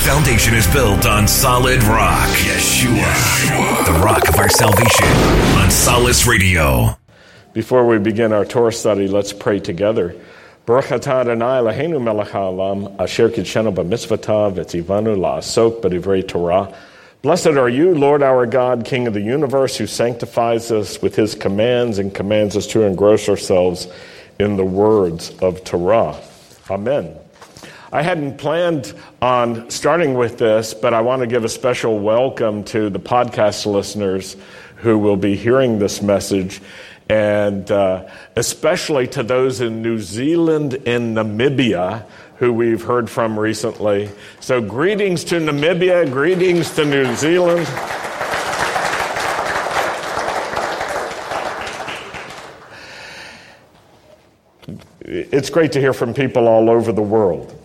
[0.00, 2.28] Foundation is built on solid rock.
[2.28, 3.86] Yeshua.
[3.86, 5.06] The rock of our salvation.
[5.58, 6.96] On Solace Radio.
[7.52, 10.16] Before we begin our Torah study, let's pray together.
[10.66, 10.98] Asher
[16.22, 16.74] Torah.
[17.22, 21.34] Blessed are you, Lord our God, King of the universe, who sanctifies us with his
[21.34, 23.88] commands and commands us to engross ourselves
[24.38, 26.16] in the words of Torah.
[26.70, 27.16] Amen.
[27.90, 28.92] I hadn't planned
[29.22, 33.64] on starting with this, but I want to give a special welcome to the podcast
[33.64, 34.36] listeners
[34.76, 36.60] who will be hearing this message,
[37.08, 38.06] and uh,
[38.36, 42.04] especially to those in New Zealand and Namibia
[42.36, 44.10] who we've heard from recently.
[44.40, 47.66] So, greetings to Namibia, greetings to New Zealand.
[55.00, 57.58] It's great to hear from people all over the world.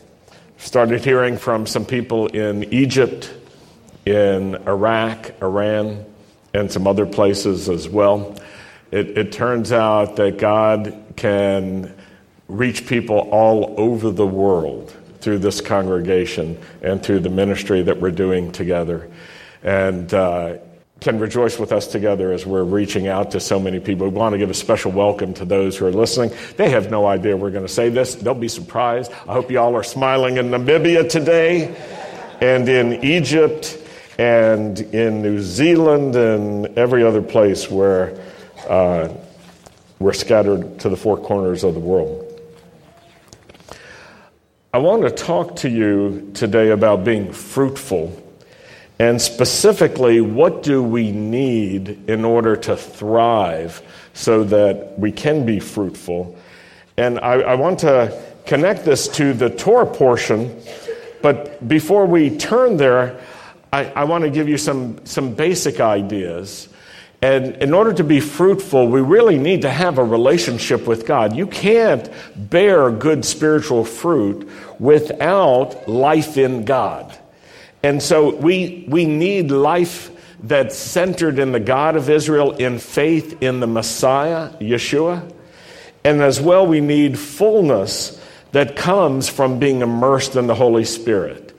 [0.64, 3.30] Started hearing from some people in Egypt,
[4.06, 6.06] in Iraq, Iran,
[6.54, 8.38] and some other places as well.
[8.90, 11.94] It, it turns out that God can
[12.48, 18.12] reach people all over the world through this congregation and through the ministry that we're
[18.12, 19.12] doing together.
[19.64, 20.60] And uh,
[21.04, 24.08] can rejoice with us together as we're reaching out to so many people.
[24.08, 26.32] We want to give a special welcome to those who are listening.
[26.56, 28.16] They have no idea we're going to say this.
[28.16, 29.12] They'll be surprised.
[29.28, 31.76] I hope you all are smiling in Namibia today
[32.40, 33.78] and in Egypt
[34.18, 38.18] and in New Zealand and every other place where
[38.70, 39.10] uh,
[40.00, 42.30] we're scattered to the four corners of the world.
[44.74, 48.23] I want to talk to you today about being fruitful
[49.04, 53.82] and specifically, what do we need in order to thrive
[54.14, 56.38] so that we can be fruitful?
[56.96, 60.58] And I, I want to connect this to the Torah portion,
[61.22, 63.20] but before we turn there,
[63.74, 66.70] I, I want to give you some, some basic ideas.
[67.22, 71.36] And in order to be fruitful, we really need to have a relationship with God.
[71.36, 77.20] You can't bear good spiritual fruit without life in God.
[77.84, 80.10] And so we, we need life
[80.42, 85.32] that's centered in the God of Israel, in faith in the Messiah, Yeshua.
[86.04, 88.20] And as well, we need fullness
[88.52, 91.58] that comes from being immersed in the Holy Spirit.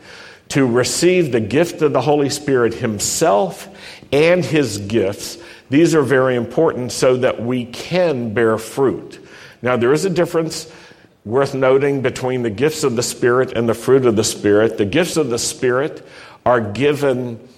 [0.51, 3.69] To receive the gift of the Holy Spirit Himself
[4.13, 5.39] and His gifts,
[5.71, 9.19] these are very important so that we can bear fruit.
[9.63, 10.71] Now, there is a difference
[11.25, 14.77] worth noting between the gifts of the Spirit and the fruit of the Spirit.
[14.77, 16.07] The gifts of the Spirit
[16.45, 17.49] are given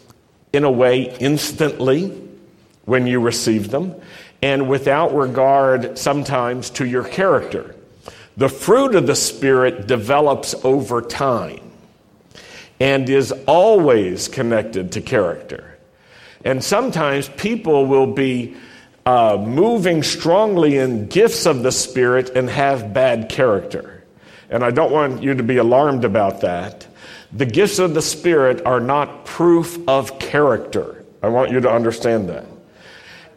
[0.53, 2.09] in a way instantly
[2.85, 3.95] when you receive them
[4.43, 7.75] and without regard sometimes to your character.
[8.37, 11.73] The fruit of the Spirit develops over time
[12.79, 15.77] and is always connected to character.
[16.45, 18.57] And sometimes people will be
[19.07, 24.05] uh, moving strongly in gifts of the Spirit and have bad character.
[24.51, 26.87] And I don't want you to be alarmed about that.
[27.33, 31.05] The gifts of the Spirit are not proof of character.
[31.23, 32.47] I want you to understand that.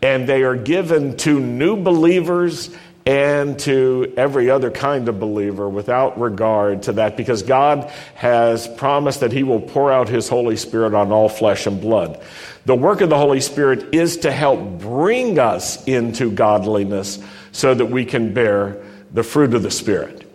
[0.02, 2.76] And they are given to new believers
[3.06, 9.22] and to every other kind of believer without regard to that because God has promised
[9.22, 12.22] that He will pour out His Holy Spirit on all flesh and blood.
[12.70, 17.18] The work of the Holy Spirit is to help bring us into godliness
[17.52, 20.32] so that we can bear the fruit of the Spirit.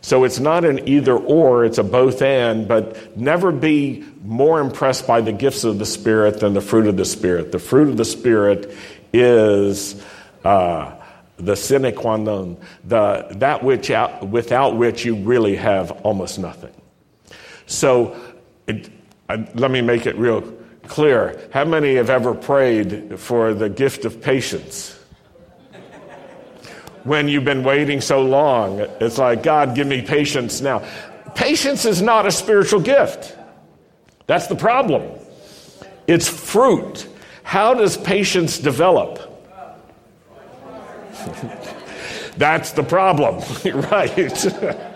[0.00, 5.06] So it's not an either or, it's a both and, but never be more impressed
[5.06, 7.52] by the gifts of the Spirit than the fruit of the Spirit.
[7.52, 8.76] The fruit of the Spirit
[9.12, 10.04] is
[10.44, 10.92] uh,
[11.36, 16.74] the sine qua non, the, that which out, without which you really have almost nothing.
[17.66, 18.20] So
[18.66, 18.90] it,
[19.28, 20.52] uh, let me make it real
[20.88, 21.48] clear.
[21.52, 24.92] How many have ever prayed for the gift of patience?
[27.04, 30.82] When you've been waiting so long, it's like, God, give me patience now.
[31.34, 33.36] Patience is not a spiritual gift.
[34.26, 35.02] That's the problem.
[36.06, 37.06] It's fruit.
[37.42, 39.20] How does patience develop?
[42.36, 43.42] That's the problem,
[43.90, 44.46] right?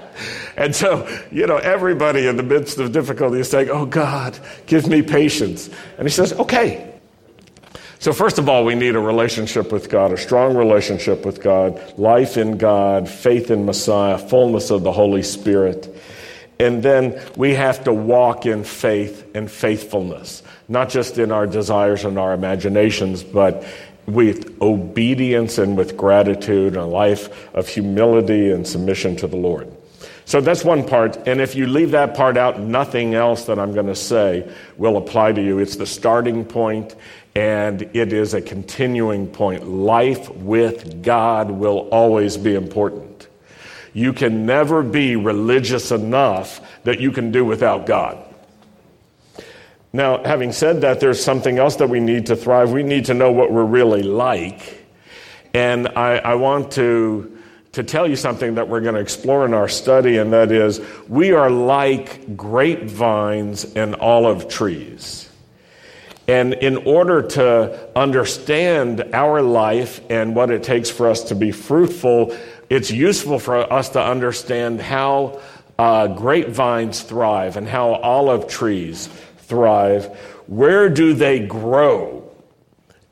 [0.60, 4.86] and so, you know, everybody in the midst of difficulty is saying, Oh God, give
[4.86, 5.70] me patience.
[5.96, 6.86] And he says, Okay.
[7.98, 11.98] So, first of all, we need a relationship with God, a strong relationship with God,
[11.98, 15.94] life in God, faith in Messiah, fullness of the Holy Spirit.
[16.58, 22.04] And then we have to walk in faith and faithfulness, not just in our desires
[22.04, 23.64] and our imaginations, but
[24.04, 29.74] with obedience and with gratitude, a life of humility and submission to the Lord.
[30.24, 31.16] So that's one part.
[31.26, 34.96] And if you leave that part out, nothing else that I'm going to say will
[34.96, 35.58] apply to you.
[35.58, 36.94] It's the starting point
[37.34, 39.66] and it is a continuing point.
[39.66, 43.28] Life with God will always be important.
[43.92, 48.24] You can never be religious enough that you can do without God.
[49.92, 52.70] Now, having said that, there's something else that we need to thrive.
[52.70, 54.84] We need to know what we're really like.
[55.52, 57.39] And I, I want to
[57.72, 60.80] to tell you something that we're going to explore in our study, and that is
[61.08, 65.28] we are like grapevines and olive trees.
[66.26, 71.50] And in order to understand our life and what it takes for us to be
[71.50, 72.36] fruitful,
[72.68, 75.40] it's useful for us to understand how
[75.78, 79.08] uh, grapevines thrive and how olive trees
[79.38, 80.06] thrive.
[80.46, 82.19] Where do they grow?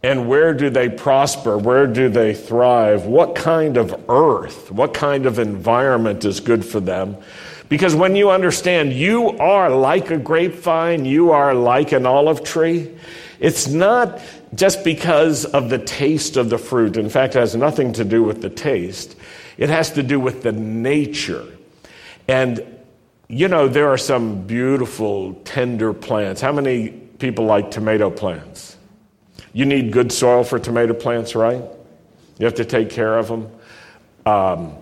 [0.02, 1.58] And where do they prosper?
[1.58, 3.06] Where do they thrive?
[3.06, 7.16] What kind of earth, what kind of environment is good for them?
[7.68, 12.96] Because when you understand you are like a grapevine, you are like an olive tree,
[13.40, 14.20] it's not
[14.54, 16.96] just because of the taste of the fruit.
[16.96, 19.16] In fact, it has nothing to do with the taste,
[19.58, 21.44] it has to do with the nature.
[22.26, 22.64] And,
[23.28, 26.40] you know, there are some beautiful, tender plants.
[26.40, 28.77] How many people like tomato plants?
[29.52, 31.62] You need good soil for tomato plants, right?
[32.38, 33.50] You have to take care of them.
[34.26, 34.74] Um,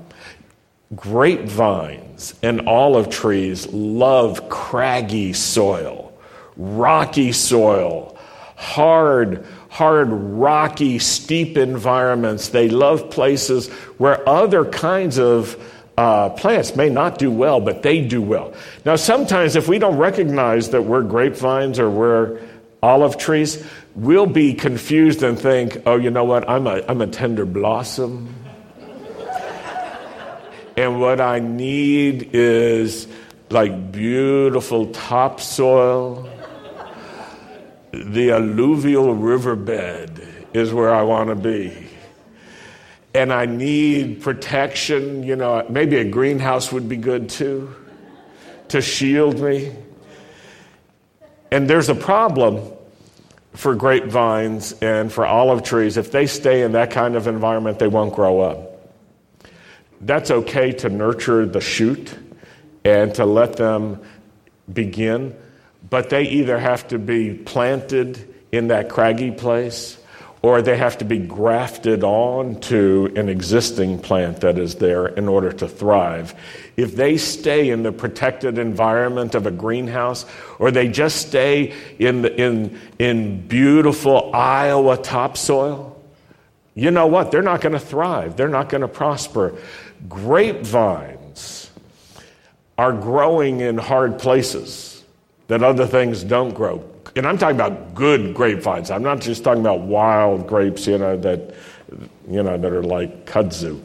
[0.94, 6.12] grapevines and olive trees love craggy soil,
[6.56, 8.16] rocky soil,
[8.56, 12.48] hard, hard, rocky, steep environments.
[12.48, 13.68] They love places
[13.98, 15.56] where other kinds of
[15.98, 18.52] uh, plants may not do well, but they do well.
[18.84, 22.40] Now, sometimes if we don't recognize that we're grapevines or we're
[22.82, 27.06] olive trees, we'll be confused and think, oh, you know what, I'm a, I'm a
[27.06, 28.32] tender blossom.
[30.76, 33.08] and what I need is
[33.50, 36.28] like beautiful topsoil.
[37.92, 40.22] The alluvial riverbed
[40.52, 41.72] is where I want to be.
[43.14, 45.22] And I need protection.
[45.22, 47.74] You know, maybe a greenhouse would be good too
[48.68, 49.74] to shield me.
[51.50, 52.75] And there's a problem
[53.56, 57.88] for grapevines and for olive trees, if they stay in that kind of environment, they
[57.88, 58.92] won't grow up.
[60.00, 62.14] That's okay to nurture the shoot
[62.84, 64.02] and to let them
[64.72, 65.34] begin,
[65.88, 69.98] but they either have to be planted in that craggy place
[70.46, 75.26] or they have to be grafted on to an existing plant that is there in
[75.26, 76.36] order to thrive.
[76.76, 80.24] If they stay in the protected environment of a greenhouse,
[80.60, 86.00] or they just stay in, the, in, in beautiful Iowa topsoil,
[86.76, 87.32] you know what?
[87.32, 88.36] They're not going to thrive.
[88.36, 89.60] They're not going to prosper.
[90.08, 91.72] Grapevines
[92.78, 95.02] are growing in hard places
[95.48, 96.84] that other things don't grow
[97.14, 98.90] and I'm talking about good grapevines.
[98.90, 101.54] I'm not just talking about wild grapes, you know, that,
[102.28, 103.80] you know, that are like kudzu.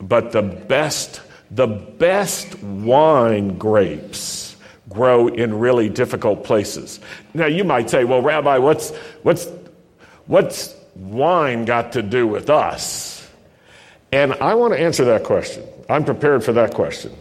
[0.00, 4.56] But the best, the best wine grapes
[4.88, 7.00] grow in really difficult places.
[7.34, 9.48] Now you might say, well, Rabbi, what's, what's,
[10.26, 13.28] what's wine got to do with us?
[14.12, 15.64] And I want to answer that question.
[15.88, 17.14] I'm prepared for that question.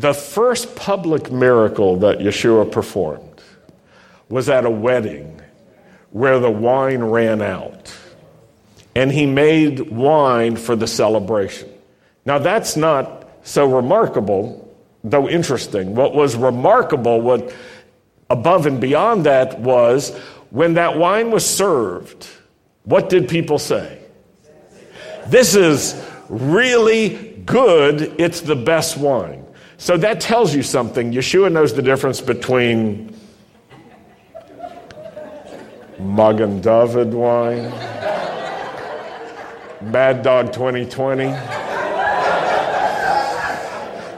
[0.00, 3.42] The first public miracle that Yeshua performed
[4.28, 5.40] was at a wedding
[6.10, 7.94] where the wine ran out.
[8.96, 11.68] And he made wine for the celebration.
[12.24, 15.94] Now, that's not so remarkable, though interesting.
[15.94, 17.54] What was remarkable, what
[18.30, 20.16] above and beyond that, was
[20.50, 22.26] when that wine was served,
[22.82, 24.00] what did people say?
[25.26, 28.14] This is really good.
[28.18, 29.43] It's the best wine.
[29.76, 31.12] So that tells you something.
[31.12, 33.14] Yeshua knows the difference between
[35.98, 37.70] Magen David wine,
[39.90, 41.24] Mad Dog 2020,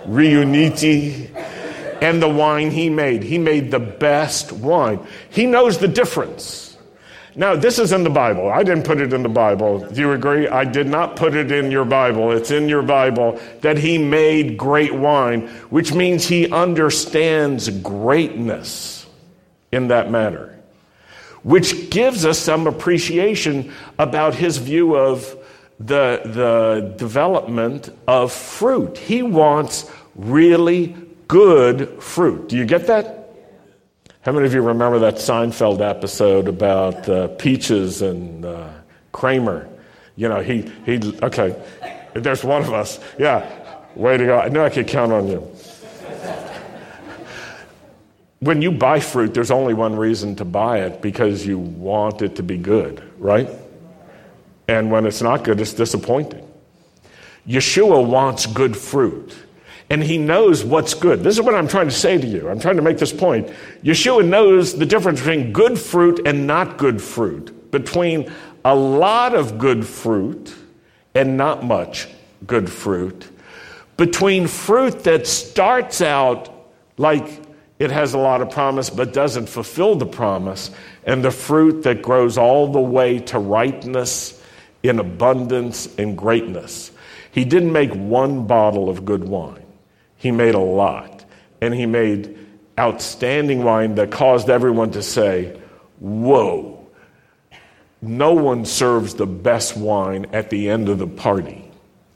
[0.06, 1.30] Riunite,
[2.02, 3.22] and the wine he made.
[3.22, 5.06] He made the best wine.
[5.30, 6.75] He knows the difference.
[7.38, 8.50] Now, this is in the Bible.
[8.50, 9.86] I didn't put it in the Bible.
[9.86, 10.48] Do you agree?
[10.48, 12.32] I did not put it in your Bible.
[12.32, 19.06] It's in your Bible that he made great wine, which means he understands greatness
[19.70, 20.58] in that matter,
[21.42, 25.36] which gives us some appreciation about his view of
[25.78, 28.96] the, the development of fruit.
[28.96, 30.96] He wants really
[31.28, 32.48] good fruit.
[32.48, 33.25] Do you get that?
[34.26, 38.70] How many of you remember that Seinfeld episode about uh, peaches and uh,
[39.12, 39.68] Kramer?
[40.16, 41.54] You know, he, he, okay.
[42.12, 42.98] There's one of us.
[43.20, 43.48] Yeah.
[43.94, 44.40] Way to go.
[44.40, 45.38] I knew I could count on you.
[48.40, 52.34] when you buy fruit, there's only one reason to buy it because you want it
[52.34, 53.48] to be good, right?
[54.66, 56.44] And when it's not good, it's disappointing.
[57.46, 59.36] Yeshua wants good fruit.
[59.88, 61.22] And he knows what's good.
[61.22, 62.48] This is what I'm trying to say to you.
[62.48, 63.48] I'm trying to make this point.
[63.84, 68.32] Yeshua knows the difference between good fruit and not good fruit, between
[68.64, 70.54] a lot of good fruit
[71.14, 72.08] and not much
[72.46, 73.28] good fruit,
[73.96, 77.42] between fruit that starts out like
[77.78, 80.70] it has a lot of promise but doesn't fulfill the promise,
[81.04, 84.42] and the fruit that grows all the way to ripeness
[84.82, 86.90] in abundance and greatness.
[87.30, 89.65] He didn't make one bottle of good wine,
[90.16, 91.24] he made a lot.
[91.60, 92.38] And he made
[92.78, 95.60] outstanding wine that caused everyone to say,
[95.98, 96.86] Whoa,
[98.02, 101.70] no one serves the best wine at the end of the party.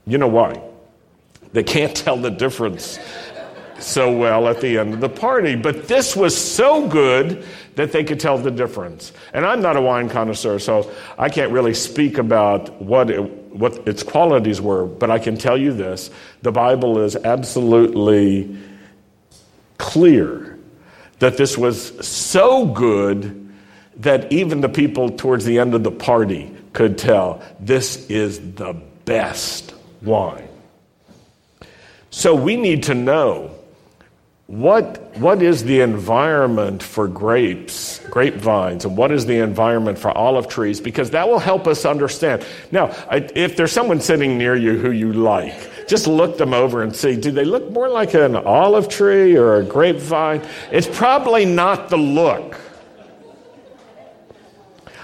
[0.07, 0.61] You know why?
[1.53, 2.99] They can't tell the difference
[3.79, 5.57] so well at the end of the party.
[5.57, 7.45] But this was so good
[7.77, 9.13] that they could tell the difference.
[9.33, 13.21] And I'm not a wine connoisseur, so I can't really speak about what, it,
[13.53, 16.11] what its qualities were, but I can tell you this
[16.43, 18.57] the Bible is absolutely
[19.79, 20.59] clear
[21.19, 23.37] that this was so good
[23.97, 28.75] that even the people towards the end of the party could tell this is the
[29.05, 30.49] best wine.
[32.11, 33.50] So we need to know
[34.51, 40.49] what, what is the environment for grapes, grapevines, and what is the environment for olive
[40.49, 40.81] trees?
[40.81, 42.45] Because that will help us understand.
[42.73, 46.97] Now, if there's someone sitting near you who you like, just look them over and
[46.97, 50.45] see do they look more like an olive tree or a grapevine?
[50.73, 52.57] It's probably not the look.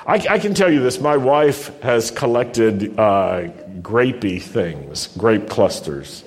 [0.09, 3.50] I, I can tell you this my wife has collected uh,
[3.81, 6.25] grapey things, grape clusters.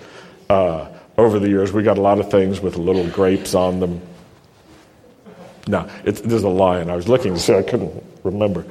[0.49, 0.87] Uh,
[1.19, 1.71] over the years.
[1.71, 4.01] We got a lot of things with little grapes on them.
[5.67, 6.89] No, there's a lion.
[6.89, 8.65] I was looking to see, I couldn't remember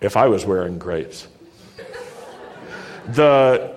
[0.00, 1.26] if I was wearing grapes.
[3.08, 3.76] The,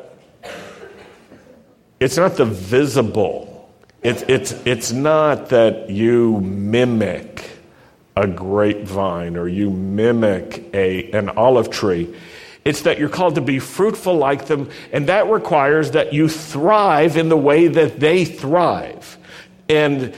[2.00, 3.70] it's not the visible.
[4.01, 7.50] It's, it's, it's not that you mimic
[8.15, 12.15] a grapevine or you mimic a, an olive tree.
[12.69, 17.17] It's that you're called to be fruitful like them, and that requires that you thrive
[17.17, 19.17] in the way that they thrive.
[19.67, 20.15] And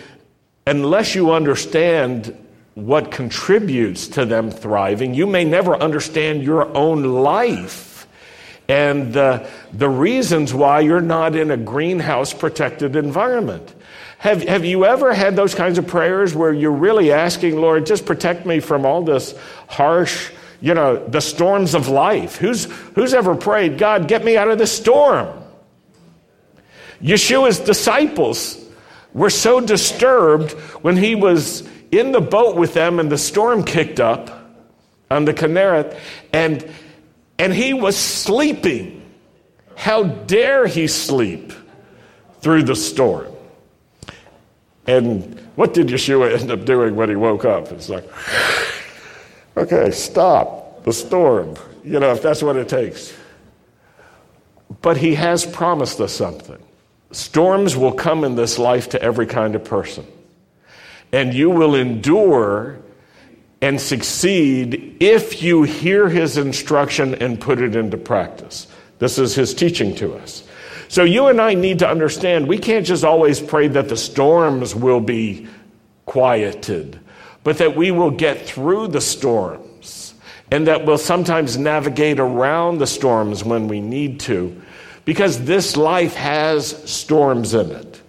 [0.67, 2.37] unless you understand
[2.75, 8.05] what contributes to them thriving, you may never understand your own life
[8.67, 13.73] and the, the reasons why you're not in a greenhouse protected environment.
[14.17, 18.05] Have, have you ever had those kinds of prayers where you're really asking, Lord, just
[18.05, 19.35] protect me from all this
[19.69, 20.31] harsh,
[20.61, 22.35] you know, the storms of life.
[22.37, 22.65] Who's,
[22.95, 25.27] who's ever prayed, God, get me out of this storm?
[27.01, 28.63] Yeshua's disciples
[29.13, 30.51] were so disturbed
[30.83, 34.29] when he was in the boat with them and the storm kicked up
[35.09, 35.99] on the Kinneret
[36.31, 36.65] and,
[37.39, 38.99] and he was sleeping.
[39.75, 41.51] How dare he sleep
[42.41, 43.33] through the storm?
[44.85, 47.71] And what did Yeshua end up doing when he woke up?
[47.71, 48.07] It's like,
[49.61, 53.13] Okay, stop the storm, you know, if that's what it takes.
[54.81, 56.57] But he has promised us something.
[57.11, 60.07] Storms will come in this life to every kind of person.
[61.11, 62.79] And you will endure
[63.61, 68.65] and succeed if you hear his instruction and put it into practice.
[68.97, 70.43] This is his teaching to us.
[70.87, 74.73] So you and I need to understand we can't just always pray that the storms
[74.73, 75.47] will be
[76.07, 76.99] quieted
[77.43, 80.13] but that we will get through the storms
[80.51, 84.61] and that we'll sometimes navigate around the storms when we need to,
[85.05, 88.01] because this life has storms in it.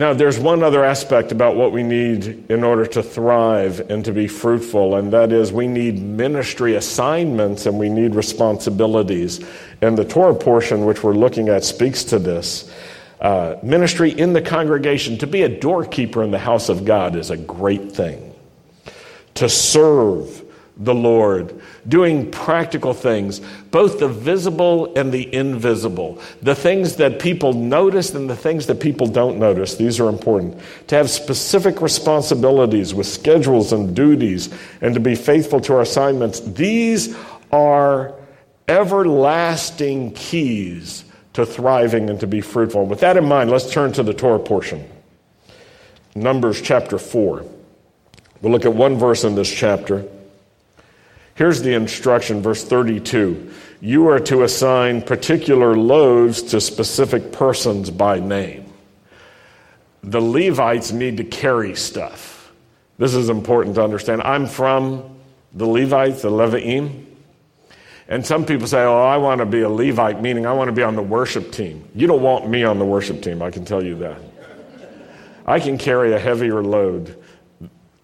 [0.00, 4.12] Now, there's one other aspect about what we need in order to thrive and to
[4.12, 9.46] be fruitful, and that is we need ministry assignments and we need responsibilities.
[9.82, 12.72] And the Torah portion, which we're looking at, speaks to this.
[13.20, 17.30] Uh, ministry in the congregation, to be a doorkeeper in the house of God is
[17.30, 18.34] a great thing.
[19.34, 20.42] To serve
[20.78, 27.52] the Lord, doing practical things, both the visible and the invisible, the things that people
[27.52, 29.74] notice and the things that people don't notice.
[29.74, 30.58] These are important.
[30.86, 34.48] To have specific responsibilities with schedules and duties
[34.80, 36.40] and to be faithful to our assignments.
[36.40, 37.14] These
[37.52, 38.14] are
[38.66, 41.04] everlasting keys
[41.40, 42.86] to thriving and to be fruitful.
[42.86, 44.88] With that in mind, let's turn to the Torah portion.
[46.14, 47.44] Numbers chapter 4.
[48.42, 50.06] We'll look at one verse in this chapter.
[51.34, 53.50] Here's the instruction, verse 32.
[53.80, 58.70] you are to assign particular loads to specific persons by name.
[60.02, 62.52] The Levites need to carry stuff.
[62.98, 64.20] This is important to understand.
[64.22, 65.18] I'm from
[65.54, 67.06] the Levites, the Leviim.
[68.10, 70.72] And some people say, Oh, I want to be a Levite, meaning I want to
[70.72, 71.88] be on the worship team.
[71.94, 74.20] You don't want me on the worship team, I can tell you that.
[75.46, 77.16] I can carry a heavier load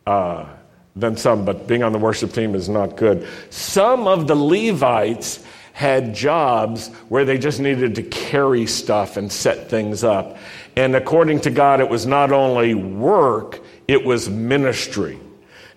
[0.07, 0.47] uh,
[0.95, 3.27] than some, but being on the worship team is not good.
[3.51, 9.69] Some of the Levites had jobs where they just needed to carry stuff and set
[9.69, 10.39] things up.
[10.77, 15.19] And according to God, it was not only work, it was ministry.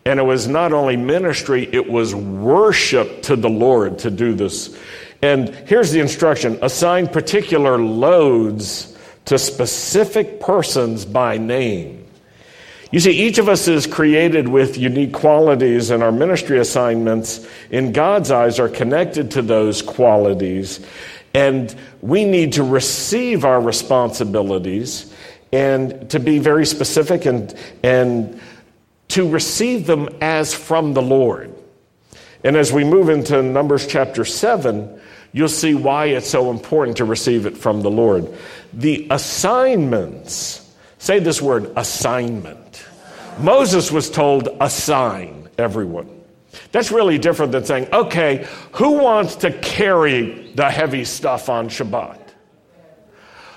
[0.06, 4.78] And it was not only ministry, it was worship to the Lord to do this.
[5.22, 12.06] And here's the instruction assign particular loads to specific persons by name.
[12.92, 17.92] You see, each of us is created with unique qualities, and our ministry assignments, in
[17.92, 20.84] God's eyes, are connected to those qualities.
[21.36, 25.14] And we need to receive our responsibilities
[25.52, 27.54] and to be very specific and,
[27.84, 28.42] and
[29.10, 31.54] to receive them as from the Lord.
[32.44, 35.00] And as we move into Numbers chapter 7,
[35.34, 38.34] you'll see why it's so important to receive it from the Lord.
[38.74, 42.86] The assignments, say this word assignment.
[43.40, 46.10] Moses was told, assign everyone.
[46.72, 52.20] That's really different than saying, okay, who wants to carry the heavy stuff on Shabbat?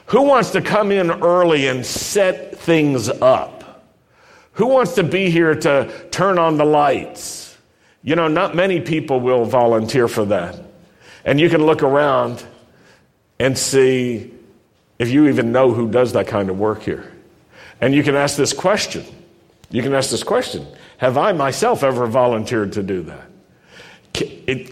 [0.07, 3.52] Who wants to come in early and set things up?
[4.53, 7.57] Who wants to be here to turn on the lights?
[8.03, 10.61] You know, not many people will volunteer for that.
[11.25, 12.45] And you can look around
[13.39, 14.33] and see
[14.99, 17.13] if you even know who does that kind of work here.
[17.81, 19.05] And you can ask this question.
[19.71, 20.67] You can ask this question
[20.99, 23.29] Have I myself ever volunteered to do that?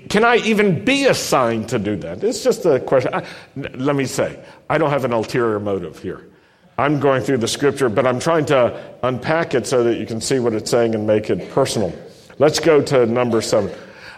[0.09, 2.23] Can I even be assigned to do that?
[2.23, 3.15] It's just a question.
[3.15, 3.25] I,
[3.57, 6.30] let me say, I don't have an ulterior motive here.
[6.81, 10.19] I'm going through the scripture, but I'm trying to unpack it so that you can
[10.19, 11.93] see what it's saying and make it personal.
[12.39, 13.71] Let's go to number seven.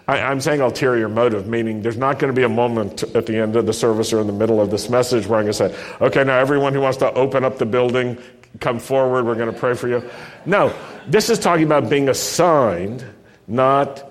[0.07, 3.37] I, am saying ulterior motive, meaning there's not going to be a moment at the
[3.37, 5.77] end of the service or in the middle of this message where I'm going to
[5.77, 8.17] say, okay, now everyone who wants to open up the building,
[8.61, 10.09] come forward, we're going to pray for you.
[10.47, 10.73] No,
[11.09, 13.05] this is talking about being assigned,
[13.49, 14.09] not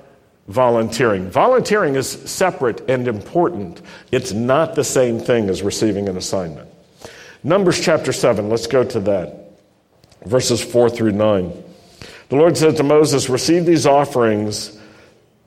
[0.50, 1.30] volunteering.
[1.30, 6.71] Volunteering is separate and important, it's not the same thing as receiving an assignment.
[7.44, 9.42] Numbers chapter 7, let's go to that.
[10.26, 11.64] Verses 4 through 9.
[12.30, 14.80] The Lord said to Moses, Receive these offerings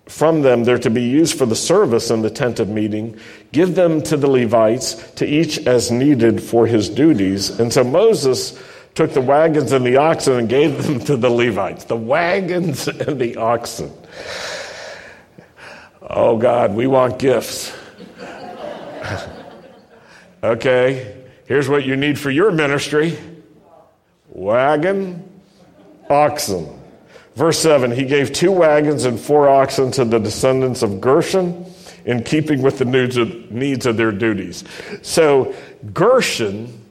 [0.07, 0.65] from them.
[0.65, 3.19] They're to be used for the service in the tent of meeting.
[3.53, 7.61] Give them to the Levites, to each as needed for his duties.
[7.61, 8.61] And so Moses
[8.95, 11.85] took the wagons and the oxen and gave them to the Levites.
[11.85, 13.93] The wagons and the oxen.
[16.03, 17.73] Oh God, we want gifts.
[20.43, 21.14] okay,
[21.47, 23.19] here's what you need for your ministry
[24.29, 25.23] wagon,
[26.11, 26.81] oxen.
[27.35, 31.67] Verse 7 He gave two wagons and four oxen to the descendants of Gershon
[32.05, 34.65] in keeping with the needs of, their duties.
[35.03, 35.55] So,
[35.93, 36.85] Gershon,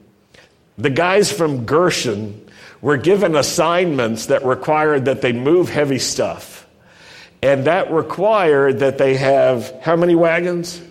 [0.76, 2.48] the guys from Gershon,
[2.80, 6.66] were given assignments that required that they move heavy stuff.
[7.42, 10.82] And that required that they have how many wagons?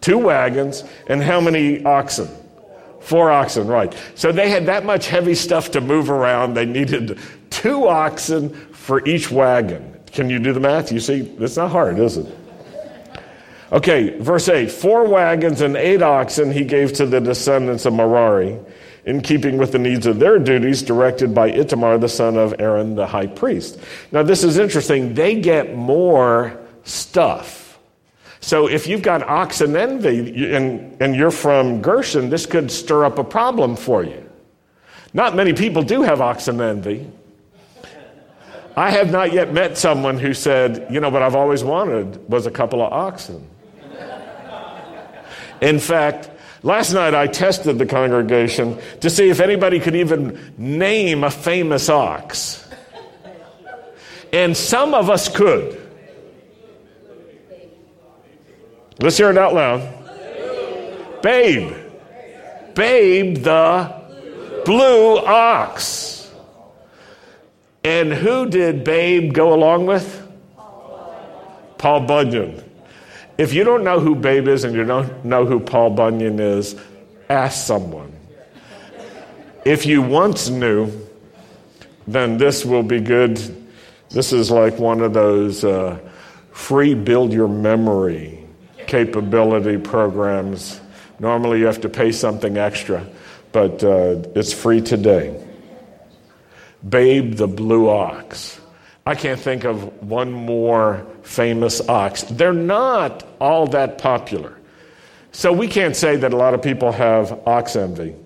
[0.00, 0.84] Two wagons.
[1.08, 2.28] And how many oxen?
[3.06, 3.94] Four oxen, right.
[4.16, 6.54] So they had that much heavy stuff to move around.
[6.54, 9.94] They needed two oxen for each wagon.
[10.10, 10.90] Can you do the math?
[10.90, 12.26] You see, it's not hard, is it?
[13.70, 18.58] Okay, verse 8 Four wagons and eight oxen he gave to the descendants of Merari
[19.04, 22.96] in keeping with the needs of their duties directed by Itamar, the son of Aaron,
[22.96, 23.78] the high priest.
[24.10, 25.14] Now, this is interesting.
[25.14, 27.65] They get more stuff.
[28.46, 33.18] So, if you've got oxen envy and, and you're from Gershon, this could stir up
[33.18, 34.24] a problem for you.
[35.12, 37.10] Not many people do have oxen envy.
[38.76, 42.46] I have not yet met someone who said, you know, what I've always wanted was
[42.46, 43.50] a couple of oxen.
[45.60, 46.30] In fact,
[46.62, 51.88] Last night I tested the congregation to see if anybody could even name a famous
[51.88, 52.68] ox.
[54.32, 55.85] And some of us could.
[58.98, 61.22] Let's hear it out loud.
[61.22, 61.74] Babe.
[62.74, 66.32] Babe the blue ox.
[67.84, 70.22] And who did Babe go along with?
[71.78, 72.64] Paul Bunyan.
[73.36, 76.74] If you don't know who Babe is and you don't know who Paul Bunyan is,
[77.28, 78.12] ask someone.
[79.64, 80.90] If you once knew,
[82.06, 83.38] then this will be good.
[84.08, 85.98] This is like one of those uh,
[86.52, 88.35] free build your memory
[88.86, 90.80] capability programs.
[91.18, 93.06] Normally, you have to pay something extra,
[93.52, 95.42] but uh, it's free today.
[96.88, 98.60] Babe the Blue Ox.
[99.06, 102.24] I can't think of one more famous ox.
[102.24, 104.58] They're not all that popular.
[105.30, 108.16] So we can't say that a lot of people have ox envy.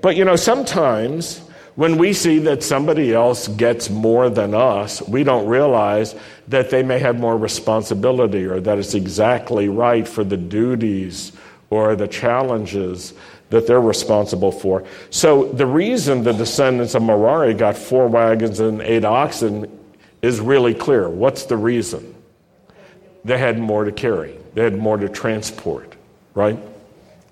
[0.00, 1.40] But you know, sometimes
[1.76, 6.14] when we see that somebody else gets more than us, we don't realize
[6.48, 11.32] that they may have more responsibility or that it's exactly right for the duties
[11.70, 13.14] or the challenges
[13.50, 14.84] that they're responsible for.
[15.10, 19.78] So the reason the descendants of Merari got four wagons and eight oxen
[20.22, 21.08] is really clear.
[21.08, 22.14] What's the reason?
[23.24, 25.94] They had more to carry, they had more to transport,
[26.34, 26.58] right?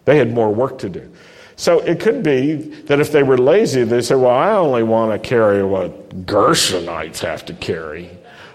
[0.04, 1.12] They had more work to do.
[1.58, 2.54] So it could be
[2.86, 7.18] that if they were lazy, they say, Well, I only want to carry what Gershonites
[7.18, 8.08] have to carry.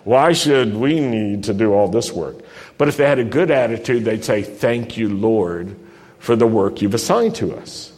[0.05, 2.37] Why should we need to do all this work?
[2.77, 5.75] But if they had a good attitude, they'd say, Thank you, Lord,
[6.17, 7.91] for the work you've assigned to us.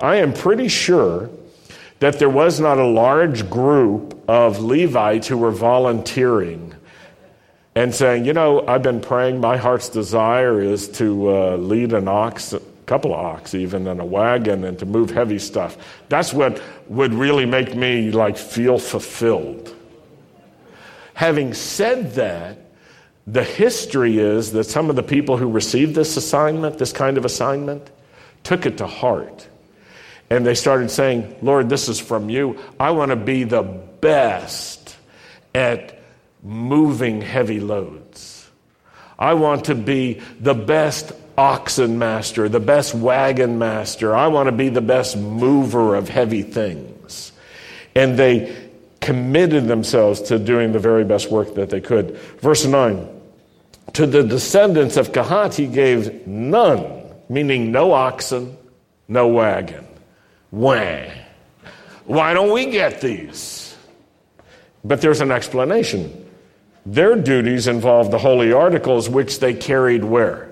[0.00, 1.30] I am pretty sure
[2.00, 6.74] that there was not a large group of Levites who were volunteering
[7.76, 12.08] and saying, You know, I've been praying, my heart's desire is to uh, lead an
[12.08, 12.56] ox,
[12.88, 15.76] couple of ox even, and a wagon and to move heavy stuff.
[16.08, 19.74] That's what would really make me like feel fulfilled.
[21.14, 22.58] Having said that,
[23.26, 27.24] the history is that some of the people who received this assignment, this kind of
[27.24, 27.90] assignment,
[28.42, 29.46] took it to heart
[30.30, 32.58] and they started saying, Lord, this is from you.
[32.78, 34.96] I want to be the best
[35.54, 35.98] at
[36.42, 38.48] moving heavy loads.
[39.18, 44.14] I want to be the best oxen master, the best wagon master.
[44.14, 47.30] I want to be the best mover of heavy things.
[47.94, 48.70] And they
[49.00, 52.16] committed themselves to doing the very best work that they could.
[52.40, 53.08] Verse 9
[53.94, 58.56] To the descendants of Kahat, he gave none, meaning no oxen,
[59.06, 59.86] no wagon.
[60.50, 61.04] Wah.
[62.04, 63.76] Why don't we get these?
[64.82, 66.28] But there's an explanation.
[66.84, 70.47] Their duties involved the holy articles, which they carried where?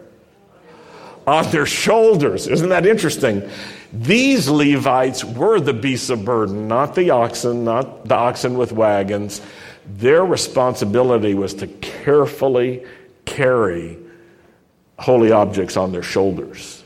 [1.26, 2.46] On their shoulders.
[2.46, 3.48] Isn't that interesting?
[3.92, 9.40] These Levites were the beasts of burden, not the oxen, not the oxen with wagons.
[9.86, 12.84] Their responsibility was to carefully
[13.24, 13.98] carry
[14.98, 16.84] holy objects on their shoulders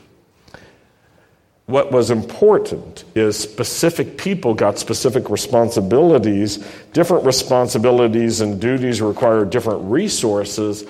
[1.71, 6.57] what was important is specific people got specific responsibilities.
[6.91, 10.83] Different responsibilities and duties require different resources,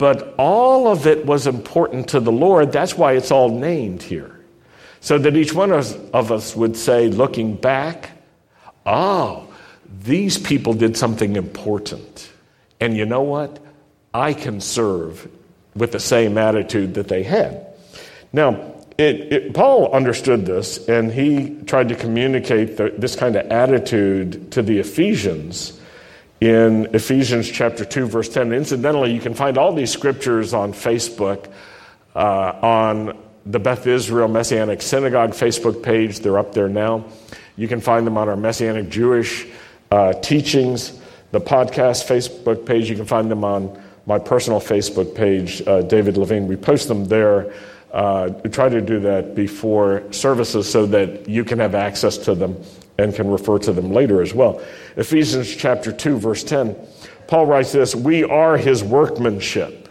[0.00, 2.72] but all of it was important to the Lord.
[2.72, 4.40] That's why it's all named here.
[5.00, 8.12] So that each one of us would say, looking back,
[8.86, 9.46] oh,
[10.02, 12.32] these people did something important.
[12.80, 13.58] And you know what?
[14.14, 15.28] I can serve
[15.76, 17.66] with the same attitude that they had.
[18.32, 23.50] Now, it, it, Paul understood this, and he tried to communicate the, this kind of
[23.50, 25.78] attitude to the Ephesians
[26.40, 28.52] in Ephesians chapter 2, verse 10.
[28.52, 31.50] Incidentally, you can find all these scriptures on Facebook,
[32.14, 36.20] uh, on the Beth Israel Messianic Synagogue Facebook page.
[36.20, 37.04] They're up there now.
[37.56, 39.46] You can find them on our Messianic Jewish
[39.90, 41.00] uh, teachings,
[41.30, 42.88] the podcast Facebook page.
[42.88, 46.48] You can find them on my personal Facebook page, uh, David Levine.
[46.48, 47.52] We post them there
[47.92, 52.34] uh, we try to do that before services so that you can have access to
[52.34, 52.56] them
[52.98, 54.62] and can refer to them later as well.
[54.96, 56.76] Ephesians chapter 2, verse 10,
[57.26, 59.88] Paul writes this We are his workmanship.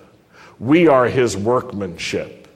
[0.59, 2.47] We are his workmanship.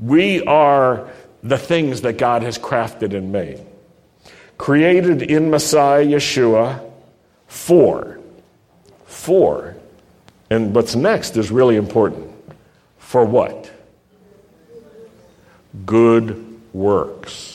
[0.00, 1.08] We are
[1.42, 3.64] the things that God has crafted and made.
[4.58, 6.90] Created in Messiah Yeshua
[7.46, 8.18] for.
[9.06, 9.76] For.
[10.50, 12.30] And what's next is really important.
[12.98, 13.70] For what?
[15.86, 17.51] good works.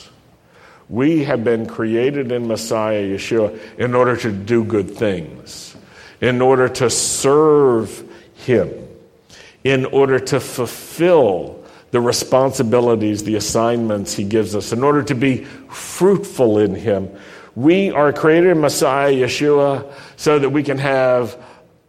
[0.88, 5.76] We have been created in Messiah Yeshua in order to do good things,
[6.20, 8.02] in order to serve
[8.34, 8.72] Him,
[9.64, 15.44] in order to fulfill the responsibilities, the assignments He gives us, in order to be
[15.44, 17.10] fruitful in Him.
[17.54, 21.36] We are created in Messiah Yeshua so that we can have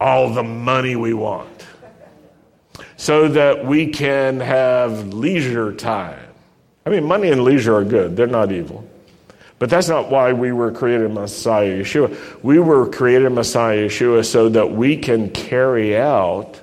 [0.00, 1.60] all the money we want
[3.00, 6.20] so that we can have leisure time.
[6.84, 8.86] I mean, money and leisure are good, they're not evil.
[9.60, 12.42] But that's not why we were created Messiah Yeshua.
[12.42, 16.58] We were created Messiah Yeshua so that we can carry out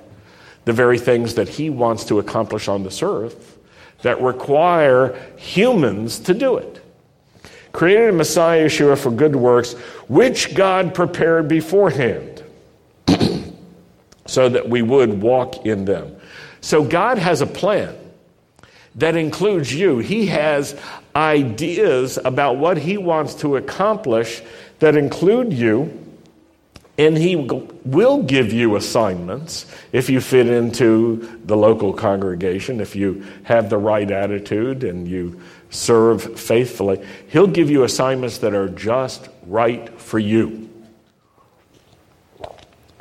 [0.64, 3.56] the very things that He wants to accomplish on this earth
[4.02, 6.84] that require humans to do it.
[7.70, 9.74] Created Messiah Yeshua for good works,
[10.08, 12.42] which God prepared beforehand
[14.26, 16.16] so that we would walk in them.
[16.60, 17.96] So God has a plan
[18.96, 19.98] that includes you.
[19.98, 20.76] He has
[21.14, 24.42] ideas about what He wants to accomplish
[24.78, 26.04] that include you.
[26.96, 33.24] And he will give you assignments if you fit into the local congregation, if you
[33.44, 35.40] have the right attitude and you
[35.70, 37.06] serve faithfully.
[37.28, 40.68] He'll give you assignments that are just right for you.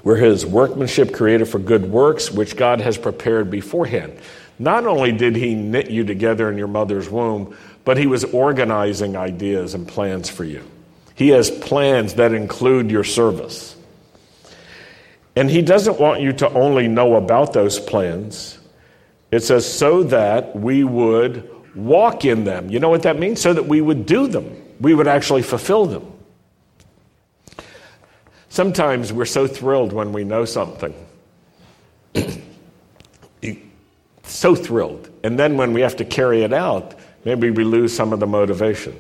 [0.03, 4.19] We're his workmanship created for good works, which God has prepared beforehand.
[4.59, 9.15] Not only did he knit you together in your mother's womb, but he was organizing
[9.15, 10.61] ideas and plans for you.
[11.15, 13.77] He has plans that include your service.
[15.37, 18.59] And he doesn't want you to only know about those plans.
[19.31, 22.69] It says, so that we would walk in them.
[22.69, 23.39] You know what that means?
[23.39, 26.11] So that we would do them, we would actually fulfill them.
[28.49, 30.93] Sometimes we're so thrilled when we know something.
[34.23, 35.09] so thrilled.
[35.23, 36.93] And then when we have to carry it out,
[37.27, 38.95] maybe we lose some of the motivation.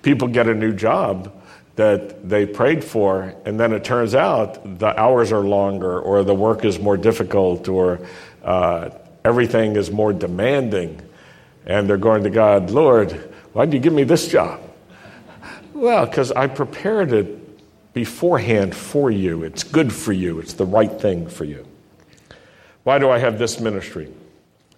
[0.00, 1.30] People get a new job
[1.76, 6.34] that they prayed for, and then it turns out the hours are longer, or the
[6.34, 8.00] work is more difficult, or
[8.42, 8.88] uh,
[9.22, 10.98] everything is more demanding.
[11.66, 13.12] And they're going to God, Lord,
[13.52, 14.62] why did you give me this job?
[15.74, 19.42] Well, because I prepared it beforehand for you.
[19.42, 21.66] It's good for you, it's the right thing for you.
[22.84, 24.10] Why do I have this ministry?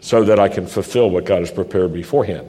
[0.01, 2.49] So that I can fulfill what God has prepared beforehand.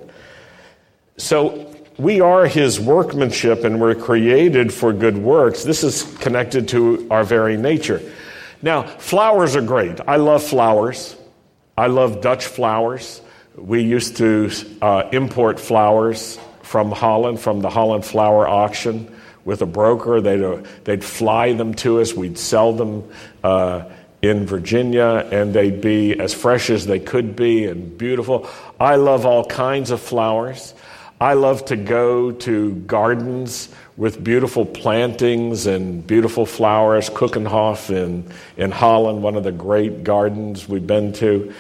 [1.17, 5.63] So we are his workmanship and we're created for good works.
[5.63, 8.01] This is connected to our very nature.
[8.61, 9.99] Now, flowers are great.
[10.07, 11.15] I love flowers.
[11.77, 13.21] I love Dutch flowers.
[13.55, 19.13] We used to uh, import flowers from Holland, from the Holland Flower Auction
[19.45, 20.21] with a broker.
[20.21, 22.13] They'd, uh, they'd fly them to us.
[22.13, 23.09] We'd sell them
[23.43, 23.85] uh,
[24.21, 28.49] in Virginia, and they'd be as fresh as they could be and beautiful.
[28.79, 30.73] I love all kinds of flowers.
[31.19, 37.09] I love to go to gardens with beautiful plantings and beautiful flowers.
[37.09, 41.53] Keukenhof in, in Holland, one of the great gardens we've been to.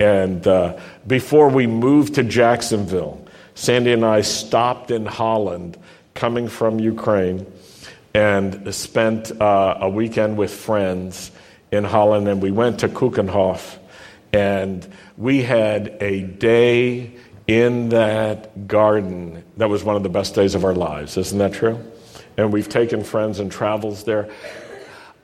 [0.00, 5.76] And uh, before we moved to Jacksonville, Sandy and I stopped in Holland,
[6.14, 7.46] coming from Ukraine,
[8.14, 11.30] and spent uh, a weekend with friends
[11.72, 12.28] in Holland.
[12.28, 13.78] And we went to Keukenhof,
[14.32, 17.14] and we had a day
[17.48, 21.16] in that garden that was one of the best days of our lives.
[21.16, 21.82] Isn't that true?
[22.36, 24.30] And we've taken friends and travels there.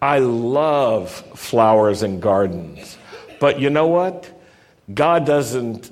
[0.02, 2.98] I love flowers and gardens.
[3.40, 4.30] But you know what?
[4.92, 5.90] God doesn't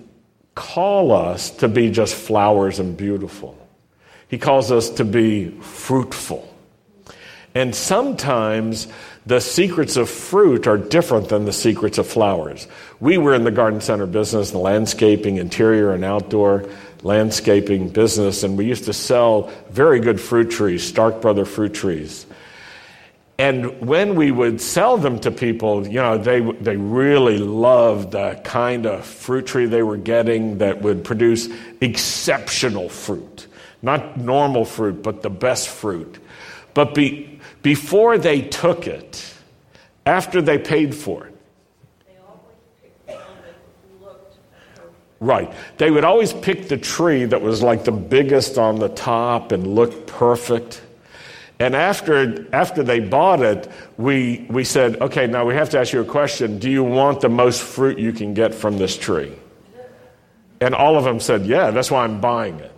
[0.54, 3.56] call us to be just flowers and beautiful.
[4.28, 6.52] He calls us to be fruitful.
[7.54, 8.88] And sometimes
[9.26, 12.68] the secrets of fruit are different than the secrets of flowers.
[13.00, 16.68] We were in the garden center business, the landscaping, interior and outdoor
[17.02, 22.26] landscaping business, and we used to sell very good fruit trees, Stark Brother fruit trees.
[23.38, 28.40] And when we would sell them to people, you know, they, they really loved the
[28.44, 31.48] kind of fruit tree they were getting that would produce
[31.80, 33.46] exceptional fruit.
[33.82, 36.18] Not normal fruit, but the best fruit.
[36.72, 37.35] But be,
[37.66, 39.34] before they took it,
[40.06, 41.34] after they paid for it.
[45.18, 45.52] Right.
[45.76, 49.74] They would always pick the tree that was like the biggest on the top and
[49.74, 50.80] looked perfect.
[51.58, 55.92] And after, after they bought it, we, we said, okay, now we have to ask
[55.92, 56.60] you a question.
[56.60, 59.32] Do you want the most fruit you can get from this tree?
[60.60, 62.72] And all of them said, yeah, that's why I'm buying it.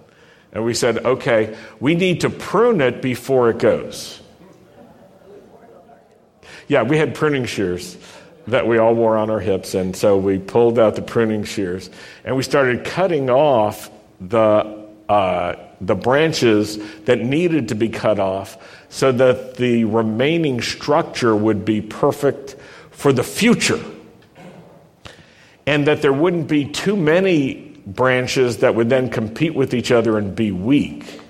[0.55, 4.22] And we said, okay, we need to prune it before it goes.
[6.68, 7.96] Yeah, we had pruning shears
[8.46, 11.90] that we all wore on our hips, and so we pulled out the pruning shears
[12.24, 18.59] and we started cutting off the uh, the branches that needed to be cut off
[18.88, 22.57] so that the remaining structure would be perfect
[22.90, 23.83] for the future.
[25.66, 27.54] And that there wouldn't be too many
[27.87, 31.20] branches that would then compete with each other and be weak.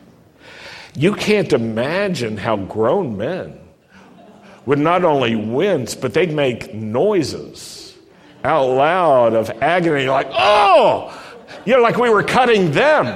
[0.94, 3.57] You can't imagine how grown men
[4.68, 7.96] would not only wince, but they'd make noises
[8.44, 11.18] out loud of agony, like, oh,
[11.64, 13.06] you know, like we were cutting them.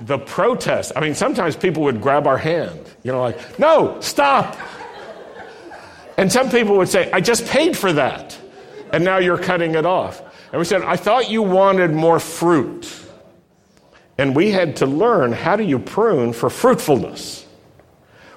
[0.00, 0.90] the protest.
[0.96, 4.56] I mean, sometimes people would grab our hand, you know, like, no, stop.
[6.16, 8.36] And some people would say, I just paid for that.
[8.92, 10.22] And now you're cutting it off.
[10.50, 12.99] And we said, I thought you wanted more fruit.
[14.20, 17.46] And we had to learn how do you prune for fruitfulness?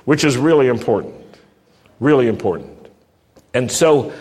[0.05, 1.13] which is really important.
[1.99, 2.89] Really important.
[3.53, 4.11] And so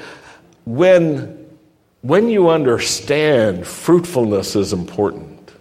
[0.64, 1.48] when,
[2.02, 5.52] when you understand fruitfulness is important,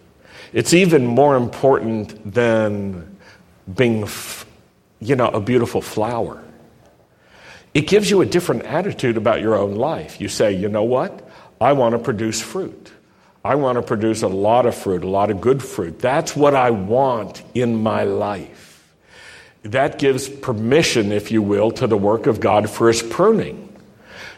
[0.53, 3.17] it's even more important than
[3.75, 4.07] being,
[4.99, 6.43] you know, a beautiful flower.
[7.73, 10.19] It gives you a different attitude about your own life.
[10.19, 11.27] You say, you know what?
[11.61, 12.91] I want to produce fruit.
[13.43, 15.99] I want to produce a lot of fruit, a lot of good fruit.
[15.99, 18.95] That's what I want in my life.
[19.63, 23.67] That gives permission, if you will, to the work of God for his pruning.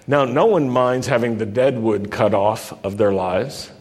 [0.08, 3.72] Now, no one minds having the dead wood cut off of their lives,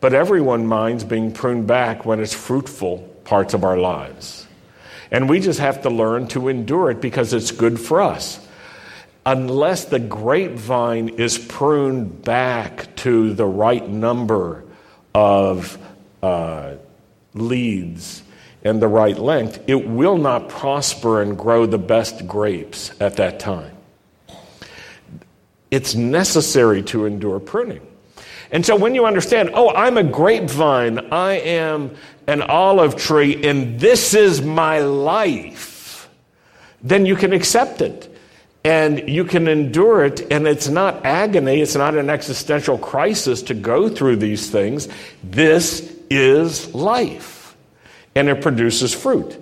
[0.00, 4.46] but everyone minds being pruned back when it's fruitful parts of our lives.
[5.10, 8.45] And we just have to learn to endure it because it's good for us.
[9.26, 14.64] Unless the grapevine is pruned back to the right number
[15.14, 15.76] of
[16.22, 16.74] uh,
[17.34, 18.22] leads
[18.62, 23.38] and the right length, it will not prosper and grow the best grapes at that
[23.38, 23.76] time
[25.70, 27.86] it's necessary to endure pruning.
[28.52, 33.78] And so when you understand, oh, I'm a grapevine, I am an olive tree, and
[33.80, 36.08] this is my life,
[36.82, 38.15] then you can accept it.
[38.66, 43.54] And you can endure it, and it's not agony, it's not an existential crisis to
[43.54, 44.88] go through these things.
[45.22, 47.56] This is life,
[48.16, 49.38] and it produces fruit.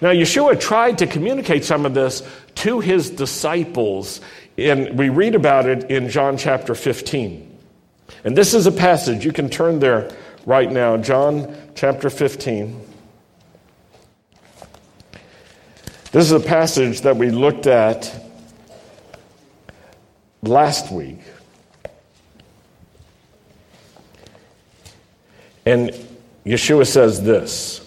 [0.00, 2.22] Now, Yeshua tried to communicate some of this
[2.56, 4.20] to his disciples
[4.56, 7.50] and we read about it in John chapter 15.
[8.24, 10.10] And this is a passage, you can turn there
[10.46, 12.80] right now, John chapter 15.
[16.12, 18.14] This is a passage that we looked at
[20.48, 21.18] last week.
[25.66, 25.90] And
[26.44, 27.80] Yeshua says this.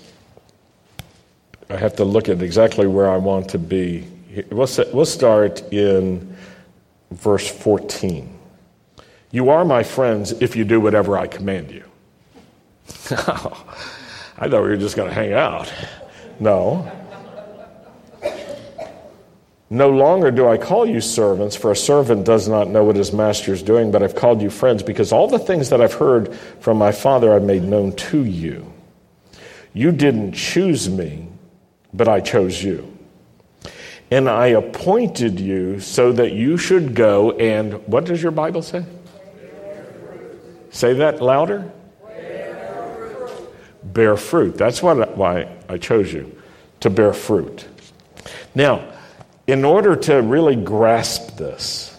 [1.69, 4.07] I have to look at exactly where I want to be.
[4.49, 6.35] We'll, start in
[7.11, 8.37] verse 14.
[9.31, 11.83] You are my friends if you do whatever I command you.
[14.39, 15.71] I thought we were just going to hang out.
[16.39, 16.91] No.
[19.69, 23.11] No longer do I call you servants, for a servant does not know what his
[23.11, 26.33] master is doing, but I've called you friends because all the things that I've heard
[26.61, 28.71] from my Father I've made known to you.
[29.73, 31.27] You didn't choose me,
[31.93, 32.97] but I chose you
[34.09, 38.85] and I appointed you so that you should go and what does your Bible say?
[40.69, 41.71] Say that louder.
[42.05, 43.93] Bear fruit.
[43.93, 44.57] Bear fruit.
[44.57, 46.39] That's what, why I chose you
[46.81, 47.67] to bear fruit.
[48.53, 48.93] Now,
[49.47, 51.97] in order to really grasp this,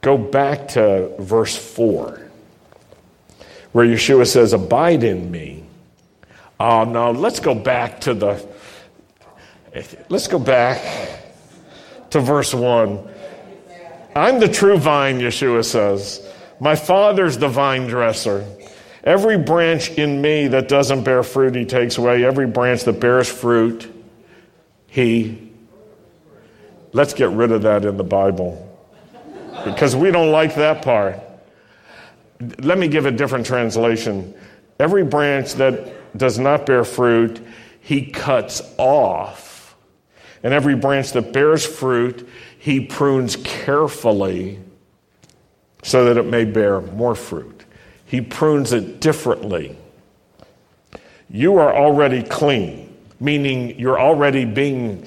[0.00, 2.20] go back to verse 4,
[3.72, 5.64] where Yeshua says, Abide in me.
[6.58, 8.46] Uh, oh, no, let's go back to the.
[10.08, 10.82] Let's go back
[12.10, 13.08] to verse 1.
[14.16, 16.26] I'm the true vine, Yeshua says.
[16.58, 18.44] My Father's the vine dresser.
[19.04, 22.24] Every branch in me that doesn't bear fruit, he takes away.
[22.24, 23.90] Every branch that bears fruit,
[24.86, 25.49] he.
[26.92, 28.66] Let's get rid of that in the Bible
[29.64, 31.20] because we don't like that part.
[32.58, 34.34] Let me give a different translation.
[34.78, 37.40] Every branch that does not bear fruit,
[37.80, 39.50] he cuts off
[40.42, 44.58] and every branch that bears fruit, he prunes carefully
[45.82, 47.64] so that it may bear more fruit.
[48.06, 49.76] He prunes it differently.
[51.28, 55.06] You are already clean, meaning you're already being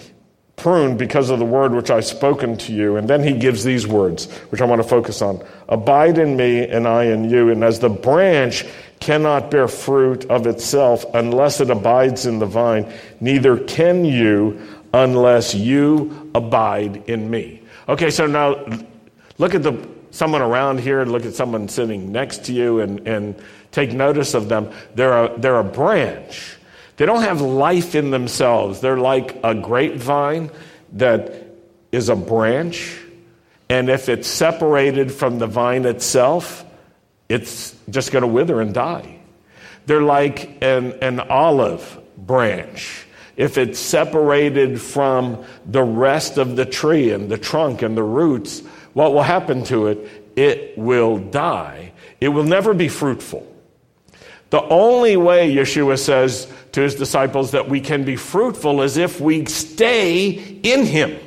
[0.56, 2.96] pruned because of the word which I've spoken to you.
[2.96, 6.68] And then he gives these words, which I want to focus on Abide in me,
[6.68, 7.50] and I in you.
[7.50, 8.66] And as the branch
[9.00, 14.60] cannot bear fruit of itself unless it abides in the vine, neither can you
[14.94, 17.62] unless you abide in me.
[17.90, 18.64] Okay, so now
[19.40, 19.74] look at the
[20.14, 23.36] someone around here, look at someone sitting next to you and, and
[23.72, 24.72] take notice of them.
[24.94, 26.56] They're a, they're a branch.
[26.98, 28.82] They don't have life in themselves.
[28.82, 30.52] They're like a grapevine
[30.94, 31.48] that
[31.92, 33.00] is a branch.
[33.70, 36.66] And if it's separated from the vine itself,
[37.30, 39.20] it's just going to wither and die.
[39.86, 47.12] They're like an, an olive branch if it's separated from the rest of the tree
[47.12, 48.62] and the trunk and the roots,
[48.94, 50.28] what will happen to it?
[50.36, 51.94] It will die.
[52.22, 53.48] It will never be fruitful.
[54.52, 59.20] The only way, Yeshua says to his disciples, that we can be fruitful is if
[59.20, 61.18] we stay in him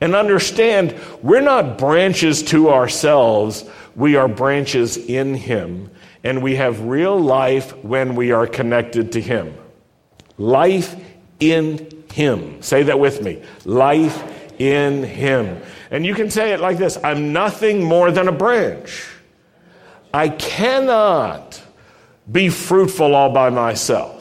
[0.00, 5.90] and understand we're not branches to ourselves, we are branches in him,
[6.24, 9.56] and we have real life when we are connected to him.
[10.36, 10.94] Life
[11.40, 12.62] in Him.
[12.62, 15.60] Say that with me life in Him.
[15.90, 19.06] And you can say it like this I'm nothing more than a branch.
[20.12, 21.62] I cannot
[22.30, 24.15] be fruitful all by myself.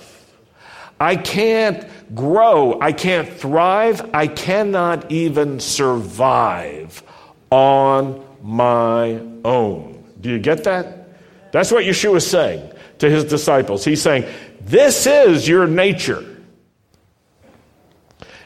[0.99, 1.85] I can't
[2.15, 2.79] grow.
[2.79, 4.09] I can't thrive.
[4.13, 7.03] I cannot even survive
[7.49, 10.03] on my own.
[10.21, 11.09] Do you get that?
[11.51, 13.83] That's what Yeshua is saying to his disciples.
[13.83, 14.25] He's saying,
[14.61, 16.23] This is your nature.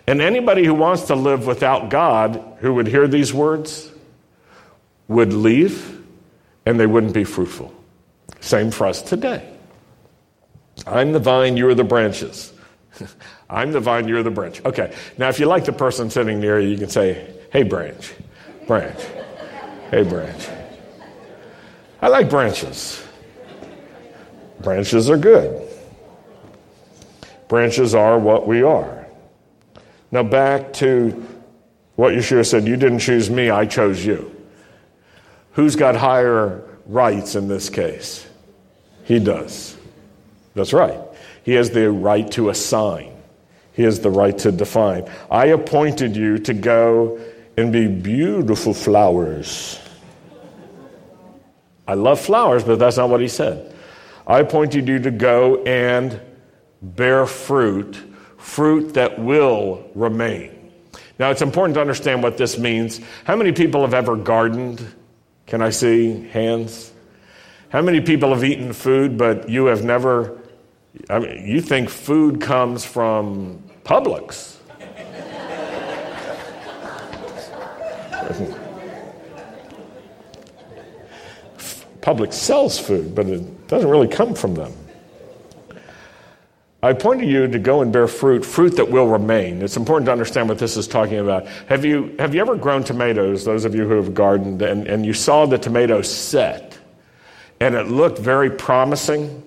[0.07, 3.91] And anybody who wants to live without God, who would hear these words,
[5.07, 6.01] would leave
[6.65, 7.73] and they wouldn't be fruitful.
[8.39, 9.47] Same for us today.
[10.87, 12.53] I'm the vine, you're the branches.
[13.49, 14.63] I'm the vine, you're the branch.
[14.65, 18.13] Okay, now if you like the person sitting near you, you can say, Hey, branch,
[18.67, 18.99] branch,
[19.91, 20.47] hey, branch.
[22.01, 23.03] I like branches.
[24.61, 25.67] Branches are good.
[27.47, 29.07] Branches are what we are.
[30.11, 31.09] Now, back to
[31.95, 34.35] what Yeshua said you didn't choose me, I chose you.
[35.53, 38.27] Who's got higher rights in this case?
[39.03, 39.75] He does.
[40.55, 40.99] That's right.
[41.43, 43.13] He has the right to assign,
[43.73, 45.09] He has the right to define.
[45.31, 47.19] I appointed you to go
[47.57, 49.79] and be beautiful flowers.
[51.87, 53.75] I love flowers, but that's not what He said.
[54.27, 56.21] I appointed you to go and
[56.81, 57.95] bear fruit,
[58.37, 60.71] fruit that will remain.
[61.17, 63.01] Now, it's important to understand what this means.
[63.25, 64.85] How many people have ever gardened?
[65.47, 66.93] Can I see hands?
[67.69, 70.38] How many people have eaten food, but you have never
[71.09, 74.57] I mean, you think food comes from Publix.
[82.01, 84.73] Publix sells food, but it doesn't really come from them.
[86.81, 89.61] I pointed you to go and bear fruit, fruit that will remain.
[89.61, 91.45] It's important to understand what this is talking about.
[91.67, 95.05] Have you, have you ever grown tomatoes, those of you who have gardened, and, and
[95.05, 96.77] you saw the tomatoes set,
[97.59, 99.43] and it looked very promising?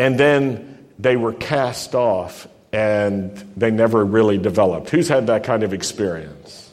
[0.00, 4.88] And then they were cast off and they never really developed.
[4.88, 6.70] Who's had that kind of experience?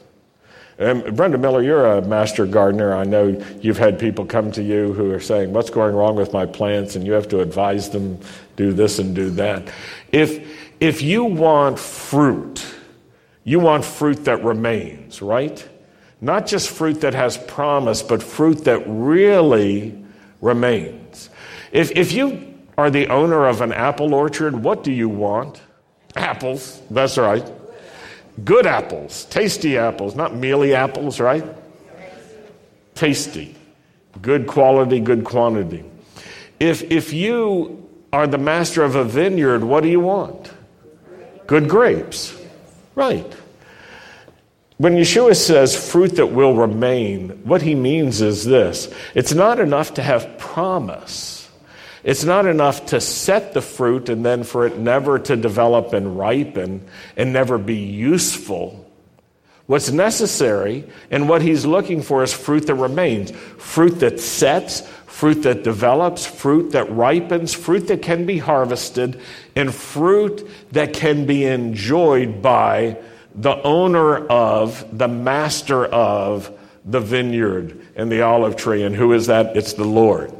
[0.77, 2.95] And Brenda Miller, you're a master gardener.
[2.95, 6.31] I know you've had people come to you who are saying, What's going wrong with
[6.31, 6.95] my plants?
[6.95, 8.17] And you have to advise them,
[8.55, 9.67] do this and do that.
[10.13, 10.47] If,
[10.79, 12.65] if you want fruit,
[13.43, 15.67] you want fruit that remains, right?
[16.21, 20.01] Not just fruit that has promise, but fruit that really
[20.39, 21.29] remains.
[21.73, 22.46] If, if you
[22.77, 25.61] are the owner of an apple orchard, what do you want?
[26.15, 27.45] Apples, that's right.
[28.45, 31.43] Good apples, tasty apples, not mealy apples, right?
[32.93, 33.55] Tasty.
[34.21, 35.83] Good quality, good quantity.
[36.59, 40.51] If, if you are the master of a vineyard, what do you want?
[41.45, 42.39] Good grapes.
[42.95, 43.35] Right.
[44.77, 49.95] When Yeshua says fruit that will remain, what he means is this it's not enough
[49.95, 51.36] to have promise.
[52.07, 56.17] It's not enough to set the fruit and then for it never to develop and
[56.17, 56.87] ripen
[57.17, 58.89] and never be useful.
[59.65, 65.41] What's necessary and what he's looking for is fruit that remains, fruit that sets, fruit
[65.41, 69.19] that develops, fruit that ripens, fruit that can be harvested,
[69.53, 72.97] and fruit that can be enjoyed by
[73.35, 78.83] the owner of, the master of the vineyard and the olive tree.
[78.83, 79.57] And who is that?
[79.57, 80.31] It's the Lord.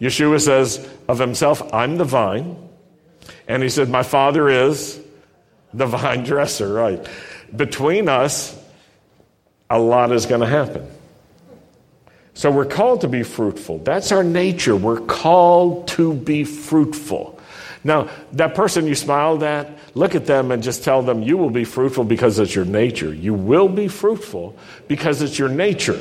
[0.00, 2.56] Yeshua says of himself, I'm the vine.
[3.46, 5.00] And he said, My father is
[5.72, 7.06] the vine dresser, right?
[7.54, 8.58] Between us,
[9.70, 10.88] a lot is going to happen.
[12.34, 13.78] So we're called to be fruitful.
[13.78, 14.74] That's our nature.
[14.74, 17.38] We're called to be fruitful.
[17.84, 21.50] Now, that person you smiled at, look at them and just tell them, You will
[21.50, 23.14] be fruitful because it's your nature.
[23.14, 24.56] You will be fruitful
[24.88, 25.98] because it's your nature.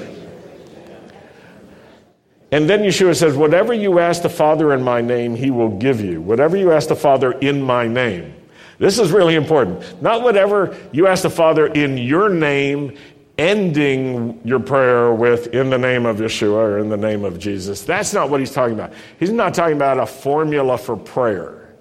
[2.53, 5.99] And then Yeshua says, Whatever you ask the Father in my name, he will give
[5.99, 6.21] you.
[6.21, 8.31] Whatever you ask the Father in my name.
[8.77, 9.99] This is really important.
[10.03, 12.95] Not whatever you ask the Father in your name,
[13.39, 17.81] ending your prayer with in the name of Yeshua or in the name of Jesus.
[17.81, 18.93] That's not what he's talking about.
[19.17, 21.73] He's not talking about a formula for prayer.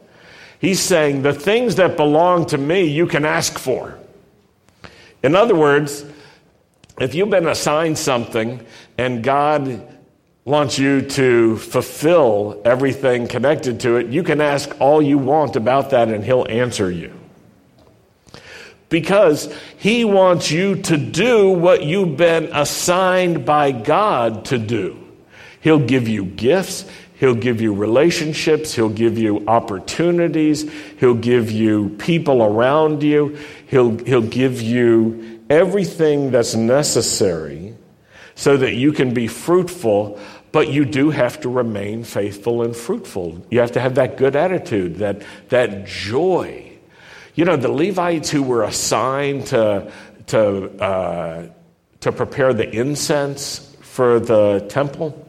[0.59, 3.99] He's saying the things that belong to me, you can ask for.
[5.23, 6.03] In other words,
[6.99, 8.65] if you've been assigned something
[8.97, 9.92] and God
[10.45, 15.91] wants you to fulfill everything connected to it, you can ask all you want about
[15.91, 17.13] that and he'll answer you.
[18.89, 24.99] Because he wants you to do what you've been assigned by God to do.
[25.61, 26.85] He'll give you gifts,
[27.23, 28.75] He'll give you relationships.
[28.75, 30.69] He'll give you opportunities.
[30.99, 33.39] He'll give you people around you.
[33.69, 37.77] He'll, he'll give you everything that's necessary
[38.35, 40.19] so that you can be fruitful,
[40.53, 43.45] but you do have to remain faithful and fruitful.
[43.51, 46.71] You have to have that good attitude, that, that joy.
[47.35, 49.91] You know, the Levites who were assigned to,
[50.29, 51.47] to, uh,
[52.01, 55.27] to prepare the incense for the temple,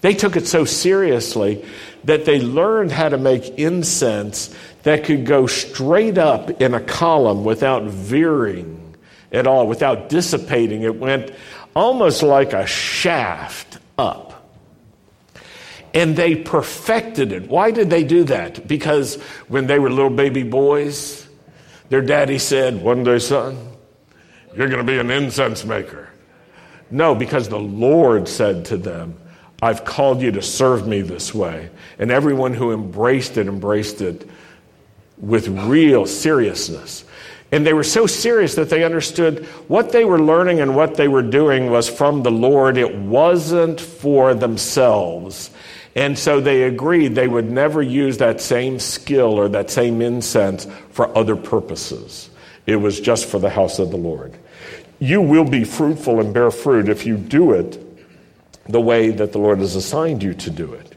[0.00, 1.64] they took it so seriously
[2.04, 4.54] that they learned how to make incense
[4.84, 8.96] that could go straight up in a column without veering
[9.32, 10.82] at all, without dissipating.
[10.82, 11.32] It went
[11.74, 13.69] almost like a shaft
[14.00, 14.26] up.
[15.92, 17.48] And they perfected it.
[17.48, 18.66] Why did they do that?
[18.66, 19.16] Because
[19.48, 21.28] when they were little baby boys,
[21.88, 23.58] their daddy said, One day, son,
[24.56, 26.08] you're going to be an incense maker.
[26.90, 29.16] No, because the Lord said to them,
[29.62, 31.70] I've called you to serve me this way.
[31.98, 34.28] And everyone who embraced it, embraced it
[35.18, 37.04] with real seriousness.
[37.52, 41.08] And they were so serious that they understood what they were learning and what they
[41.08, 42.78] were doing was from the Lord.
[42.78, 45.50] It wasn't for themselves.
[45.96, 50.66] And so they agreed they would never use that same skill or that same incense
[50.90, 52.30] for other purposes.
[52.66, 54.36] It was just for the house of the Lord.
[55.00, 57.84] You will be fruitful and bear fruit if you do it
[58.68, 60.94] the way that the Lord has assigned you to do it.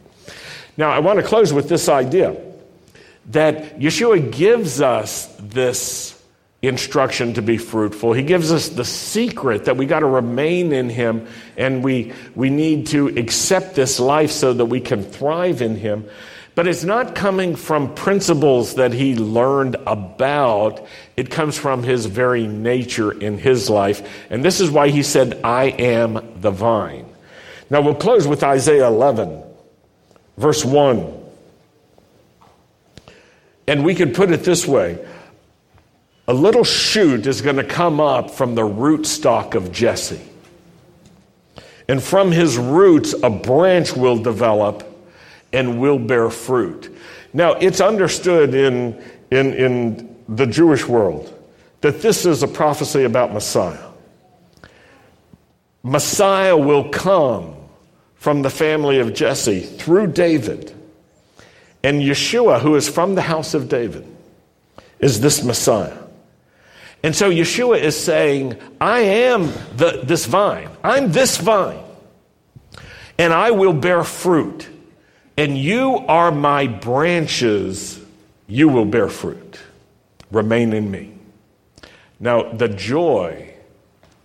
[0.78, 2.40] Now, I want to close with this idea
[3.28, 6.22] that Yeshua gives us this
[6.64, 8.14] instruction to be fruitful.
[8.14, 12.50] He gives us the secret that we got to remain in Him and we, we
[12.50, 16.06] need to accept this life so that we can thrive in Him.
[16.56, 20.88] But it's not coming from principles that He learned about,
[21.18, 24.26] it comes from His very nature in His life.
[24.30, 27.08] And this is why He said, I am the vine.
[27.70, 29.44] Now we'll close with Isaiah 11,
[30.38, 31.22] verse 1.
[33.68, 35.06] And we can put it this way
[36.28, 40.22] a little shoot is going to come up from the root stock of Jesse.
[41.88, 44.90] And from his roots, a branch will develop
[45.52, 46.96] and will bear fruit.
[47.34, 51.30] Now, it's understood in, in, in the Jewish world
[51.82, 53.90] that this is a prophecy about Messiah.
[55.84, 57.56] Messiah will come
[58.16, 60.74] from the family of Jesse through David.
[61.84, 64.08] And Yeshua, who is from the house of David,
[65.00, 66.03] is this Messiah.
[67.04, 70.70] And so Yeshua is saying, I am the, this vine.
[70.84, 71.84] I'm this vine.
[73.18, 74.70] And I will bear fruit.
[75.38, 78.00] And you are my branches.
[78.48, 79.60] You will bear fruit.
[80.32, 81.14] Remain in me.
[82.22, 83.54] Now, the joy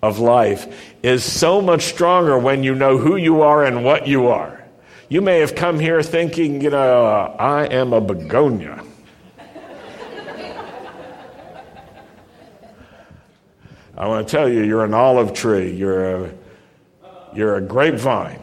[0.00, 4.28] of life is so much stronger when you know who you are and what you
[4.28, 4.64] are.
[5.08, 7.04] You may have come here thinking, you know,
[7.38, 8.84] I am a begonia.
[13.98, 16.34] I want to tell you, you're an olive tree, you're a,
[17.34, 18.38] you're a grapevine.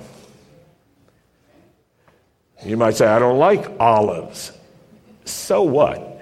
[2.66, 4.52] You might say, I don't like olives.
[5.24, 6.22] So what?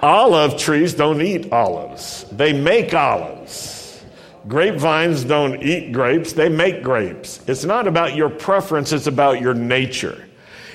[0.00, 4.02] Olive trees don't eat olives, they make olives.
[4.48, 7.40] Grapevines don't eat grapes, they make grapes.
[7.46, 10.26] It's not about your preference, it's about your nature.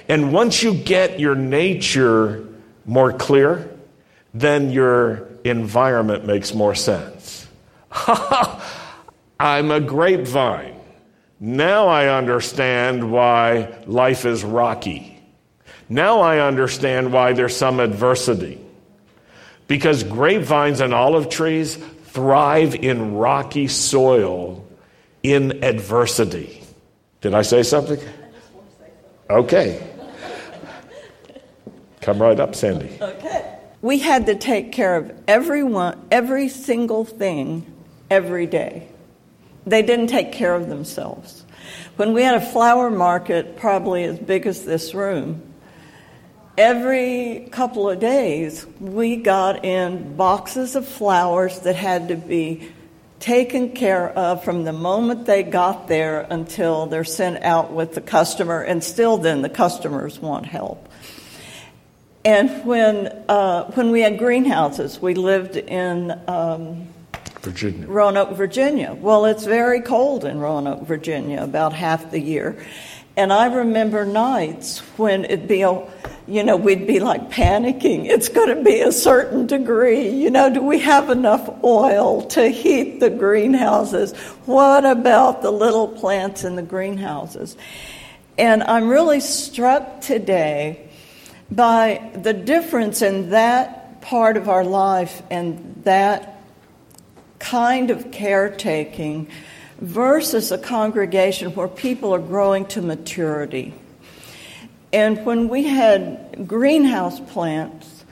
[0.08, 2.48] And once you get your nature
[2.86, 3.70] more clear,
[4.34, 7.48] then your environment makes more sense.
[9.40, 10.76] I'm a grapevine.
[11.40, 15.22] Now I understand why life is rocky.
[15.88, 18.60] Now I understand why there's some adversity.
[19.68, 24.68] Because grapevines and olive trees thrive in rocky soil
[25.24, 26.64] in adversity.
[27.22, 28.00] Did I say something?
[29.30, 29.86] Okay.
[32.02, 32.98] Come right up, Sandy.
[33.00, 37.66] Okay we had to take care of everyone, every single thing
[38.10, 38.88] every day.
[39.66, 41.46] They didn't take care of themselves.
[41.96, 45.42] When we had a flower market, probably as big as this room,
[46.58, 52.70] every couple of days we got in boxes of flowers that had to be
[53.20, 58.02] taken care of from the moment they got there until they're sent out with the
[58.02, 60.89] customer, and still then the customers want help.
[62.30, 66.88] And when, uh, when we had greenhouses, we lived in um,
[67.42, 67.88] Virginia.
[67.88, 68.94] Roanoke, Virginia.
[68.94, 72.64] Well, it's very cold in Roanoke, Virginia, about half the year.
[73.18, 75.84] And I remember nights when it'd be, a,
[76.28, 78.06] you know, we'd be like panicking.
[78.06, 80.10] It's going to be a certain degree.
[80.10, 84.14] You know, do we have enough oil to heat the greenhouses?
[84.46, 87.58] What about the little plants in the greenhouses?
[88.38, 90.89] And I'm really struck today
[91.52, 96.42] by the difference in that part of our life and that
[97.40, 99.28] kind of caretaking
[99.80, 103.74] versus a congregation where people are growing to maturity.
[104.92, 108.04] And when we had greenhouse plants,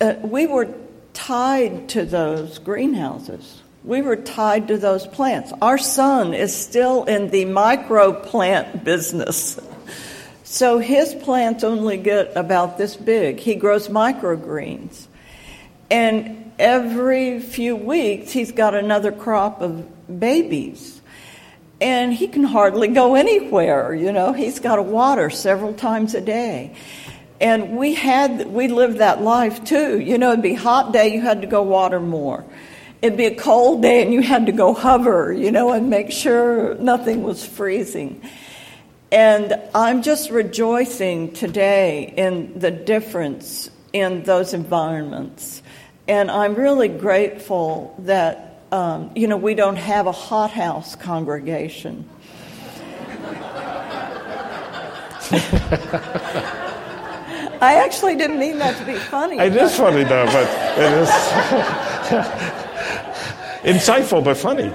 [0.00, 0.68] uh, we were
[1.12, 3.62] tied to those greenhouses.
[3.84, 5.52] We were tied to those plants.
[5.62, 9.58] Our son is still in the micro plant business.
[10.52, 13.40] So his plants only get about this big.
[13.40, 15.06] He grows microgreens.
[15.90, 21.00] And every few weeks, he's got another crop of babies.
[21.80, 24.34] And he can hardly go anywhere, you know.
[24.34, 26.76] He's got to water several times a day.
[27.40, 30.00] And we had we lived that life too.
[30.00, 32.44] You know, it'd be a hot day, you had to go water more.
[33.00, 36.12] It'd be a cold day and you had to go hover, you know, and make
[36.12, 38.20] sure nothing was freezing.
[39.12, 45.62] And I'm just rejoicing today in the difference in those environments.
[46.08, 52.08] And I'm really grateful that um, you know, we don't have a hothouse congregation.
[57.60, 59.38] I actually didn't mean that to be funny.
[59.38, 60.48] It is funny though, but
[60.78, 61.08] it is
[63.62, 64.72] insightful but funny.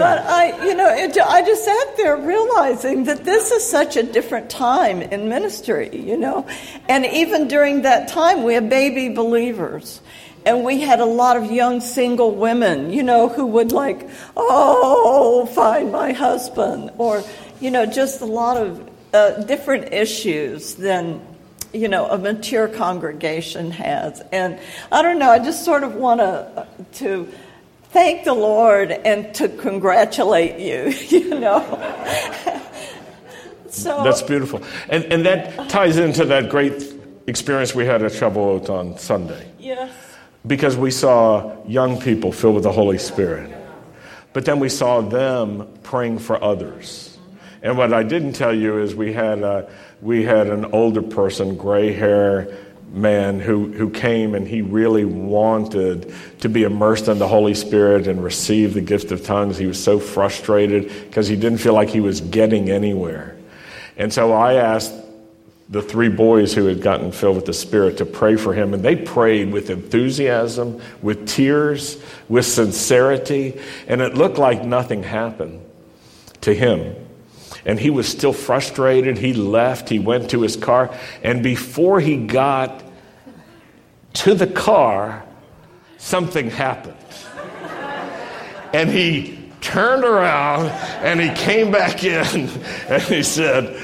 [0.00, 4.02] But I, you know, it, I just sat there realizing that this is such a
[4.02, 6.46] different time in ministry, you know,
[6.88, 10.00] and even during that time we had baby believers,
[10.46, 15.44] and we had a lot of young single women, you know, who would like, oh,
[15.54, 17.22] find my husband, or,
[17.60, 21.20] you know, just a lot of uh, different issues than,
[21.74, 24.22] you know, a mature congregation has.
[24.32, 24.58] And
[24.90, 27.28] I don't know, I just sort of want to, uh, to
[27.90, 31.60] thank the Lord and to congratulate you, you know.
[33.68, 34.62] so That's beautiful.
[34.88, 36.94] And, and that ties into that great
[37.26, 39.50] experience we had at Shavuot on Sunday.
[39.58, 39.92] Yes
[40.46, 43.54] because we saw young people filled with the Holy Spirit.
[44.32, 47.18] But then we saw them praying for others.
[47.62, 49.70] And what I didn't tell you is we had, a,
[50.00, 52.56] we had an older person, gray hair
[52.92, 58.06] man, who, who came and he really wanted to be immersed in the Holy Spirit
[58.06, 59.56] and receive the gift of tongues.
[59.56, 63.36] He was so frustrated because he didn't feel like he was getting anywhere.
[63.96, 64.92] And so I asked
[65.68, 68.74] the three boys who had gotten filled with the Spirit to pray for him.
[68.74, 73.60] And they prayed with enthusiasm, with tears, with sincerity.
[73.86, 75.64] And it looked like nothing happened
[76.40, 76.96] to him.
[77.64, 79.18] And he was still frustrated.
[79.18, 80.96] He left, he went to his car.
[81.22, 82.82] And before he got
[84.14, 85.24] to the car,
[85.98, 86.96] something happened.
[88.72, 90.66] And he turned around
[91.04, 92.24] and he came back in
[92.88, 93.82] and he said,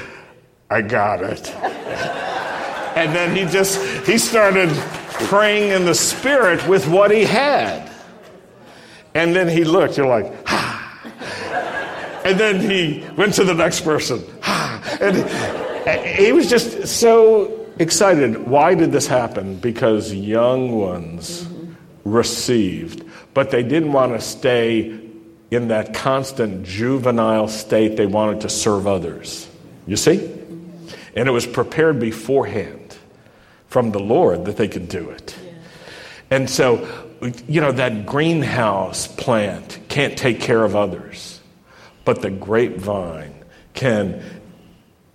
[0.69, 1.53] I got it.
[1.55, 4.69] and then he just he started
[5.25, 7.91] praying in the spirit with what he had.
[9.13, 10.46] And then he looked, you're like.
[12.27, 14.23] And then he went to the next person.
[14.99, 18.47] And he was just so excited.
[18.47, 19.55] Why did this happen?
[19.57, 21.73] Because young ones mm-hmm.
[22.03, 24.99] received, but they didn't want to stay
[25.51, 27.95] in that constant juvenile state.
[27.95, 29.47] They wanted to serve others.
[29.85, 30.17] You see?
[31.15, 32.97] And it was prepared beforehand
[33.67, 35.37] from the Lord that they could do it.
[36.29, 36.87] And so,
[37.47, 41.36] you know, that greenhouse plant can't take care of others,
[42.07, 43.35] but the grapevine
[43.73, 44.23] can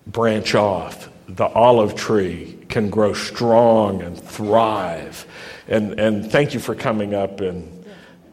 [0.06, 1.08] branch off.
[1.26, 5.24] The olive tree can grow strong and thrive.
[5.68, 7.86] And, and thank you for coming up and,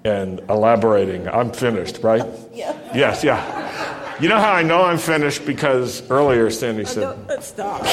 [0.04, 1.30] and elaborating.
[1.30, 2.26] I'm finished, right?
[2.54, 2.78] Yeah.
[2.94, 4.20] Yes, yeah.
[4.20, 5.46] You know how I know I'm finished?
[5.46, 7.28] Because earlier Sandy oh, said.
[7.30, 7.82] let's stop.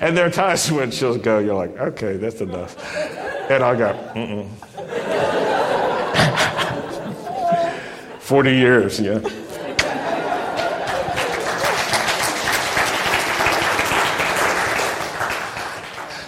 [0.00, 2.76] and there are times when she'll go, you're like, okay, that's enough.
[3.50, 4.48] And I'll go, mm
[8.20, 9.18] 40 years, yeah.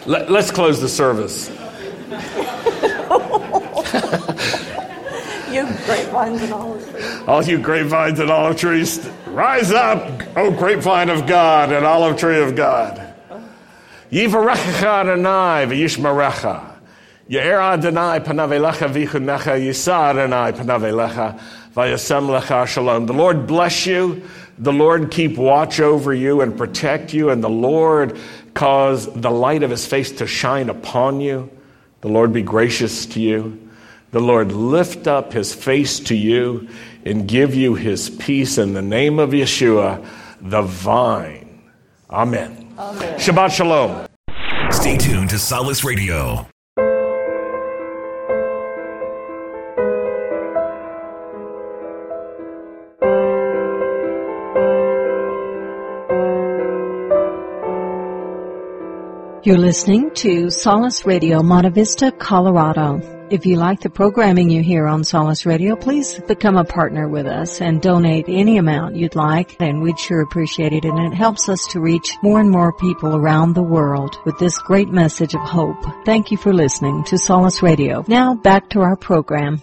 [0.04, 1.48] Let, us close the service.
[5.48, 7.22] you grapevines and olive trees.
[7.28, 12.42] All you grapevines and olive trees, rise up, O grapevine of God and olive tree
[12.42, 13.14] of God.
[14.10, 16.71] Yivarecha Adonai v'yishmarecha.
[17.32, 21.40] Ye'er Adonai panavelecha v'chunecha yisa Adonai panavelecha
[21.74, 23.06] v'yasem lecha shalom.
[23.06, 24.22] The Lord bless you.
[24.58, 27.30] The Lord keep watch over you and protect you.
[27.30, 28.18] And the Lord
[28.52, 31.48] cause the light of his face to shine upon you.
[32.02, 33.66] The Lord be gracious to you.
[34.10, 36.68] The Lord lift up his face to you
[37.06, 40.06] and give you his peace in the name of Yeshua,
[40.42, 41.62] the vine.
[42.10, 42.74] Amen.
[42.78, 43.18] Amen.
[43.18, 44.06] Shabbat Shalom.
[44.70, 46.46] Stay tuned to Solace Radio.
[59.44, 63.26] You're listening to Solace Radio, Monte Vista, Colorado.
[63.28, 67.26] If you like the programming you hear on Solace Radio, please become a partner with
[67.26, 70.84] us and donate any amount you'd like, and we'd sure appreciate it.
[70.84, 74.58] And it helps us to reach more and more people around the world with this
[74.58, 75.82] great message of hope.
[76.04, 78.04] Thank you for listening to Solace Radio.
[78.06, 79.60] Now back to our program.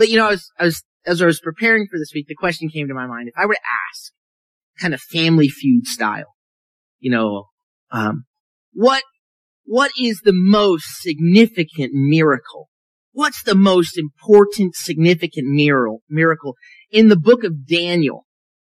[0.00, 2.34] But you know, I was, I was, as I was preparing for this week, the
[2.34, 3.28] question came to my mind.
[3.28, 3.60] If I were to
[3.92, 4.12] ask,
[4.80, 6.36] kind of family feud style,
[7.00, 7.48] you know,
[7.92, 8.24] um,
[8.72, 9.02] what,
[9.66, 12.70] what is the most significant miracle?
[13.12, 16.54] What's the most important, significant miracle, miracle
[16.90, 18.24] in the book of Daniel?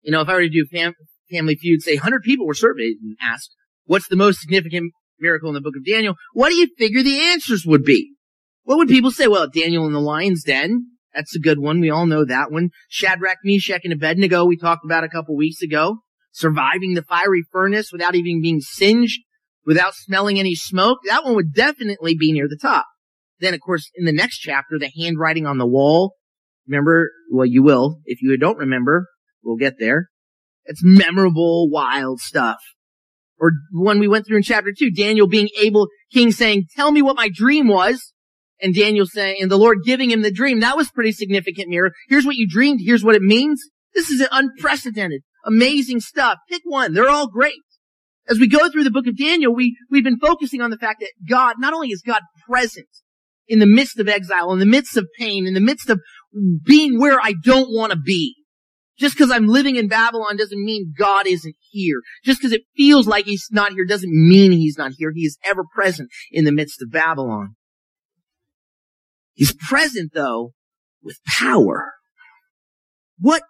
[0.01, 0.93] You know, if I were to do fam-
[1.31, 3.55] family feud, say 100 people were surveyed and asked,
[3.85, 6.15] what's the most significant miracle in the book of Daniel?
[6.33, 8.15] What do you figure the answers would be?
[8.63, 9.27] What would people say?
[9.27, 11.79] Well, Daniel in the lion's den, that's a good one.
[11.79, 12.69] We all know that one.
[12.89, 15.97] Shadrach, Meshach, and Abednego we talked about a couple weeks ago.
[16.31, 19.21] Surviving the fiery furnace without even being singed,
[19.65, 20.99] without smelling any smoke.
[21.05, 22.85] That one would definitely be near the top.
[23.39, 26.15] Then, of course, in the next chapter, the handwriting on the wall.
[26.67, 27.99] Remember, well, you will.
[28.05, 29.07] If you don't remember,
[29.43, 30.09] we'll get there.
[30.65, 32.59] It's memorable, wild stuff.
[33.37, 37.01] Or one we went through in chapter two, Daniel being able, king saying, tell me
[37.01, 38.12] what my dream was
[38.63, 40.61] and Daniel saying, and the Lord giving him the dream.
[40.61, 41.91] That was pretty significant mirror.
[42.07, 42.79] Here's what you dreamed.
[42.81, 43.61] Here's what it means.
[43.93, 46.39] This is unprecedented, amazing stuff.
[46.49, 46.93] Pick one.
[46.93, 47.59] They're all great.
[48.29, 51.01] As we go through the book of Daniel, we, we've been focusing on the fact
[51.01, 52.87] that God, not only is God present
[53.47, 55.99] in the midst of exile, in the midst of pain, in the midst of
[56.65, 58.35] being where I don't want to be.
[58.97, 62.01] Just because I'm living in Babylon doesn't mean God isn't here.
[62.23, 65.11] Just because it feels like He's not here doesn't mean He's not here.
[65.13, 67.55] He is ever present in the midst of Babylon.
[69.33, 70.53] He's present though
[71.01, 71.93] with power.
[73.19, 73.43] What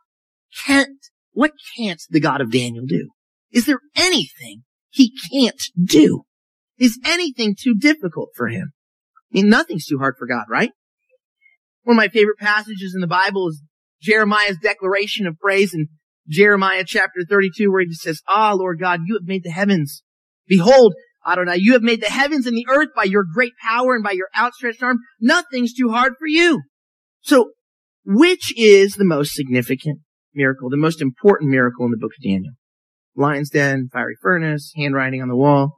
[0.65, 0.99] can't,
[1.31, 3.09] what can't the God of Daniel do?
[3.51, 6.23] Is there anything he can't do?
[6.77, 8.73] Is anything too difficult for him?
[9.31, 10.71] I mean, nothing's too hard for God, right?
[11.83, 13.61] One of my favorite passages in the Bible is
[14.01, 15.87] Jeremiah's declaration of praise in
[16.27, 20.03] Jeremiah chapter 32 where he says, Ah, Lord God, you have made the heavens.
[20.47, 20.93] Behold,
[21.25, 24.11] Adonai, you have made the heavens and the earth by your great power and by
[24.11, 24.99] your outstretched arm.
[25.19, 26.61] Nothing's too hard for you.
[27.21, 27.51] So,
[28.05, 29.99] which is the most significant
[30.33, 32.53] miracle, the most important miracle in the book of Daniel?
[33.15, 35.75] Lion's den, fiery furnace, handwriting on the wall.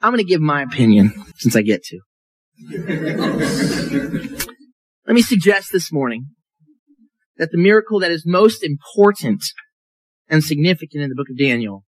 [0.00, 2.00] I'm going to give my opinion since I get to.
[5.06, 6.26] Let me suggest this morning
[7.36, 9.42] that the miracle that is most important
[10.28, 11.84] and significant in the book of Daniel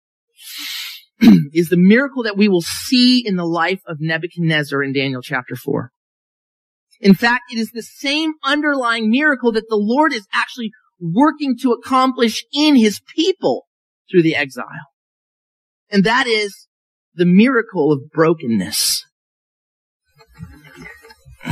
[1.54, 5.56] is the miracle that we will see in the life of Nebuchadnezzar in Daniel chapter
[5.56, 5.92] 4.
[7.00, 11.72] In fact, it is the same underlying miracle that the Lord is actually working to
[11.72, 13.66] accomplish in his people
[14.10, 14.66] through the exile.
[15.92, 16.68] And that is
[17.14, 19.06] the miracle of brokenness.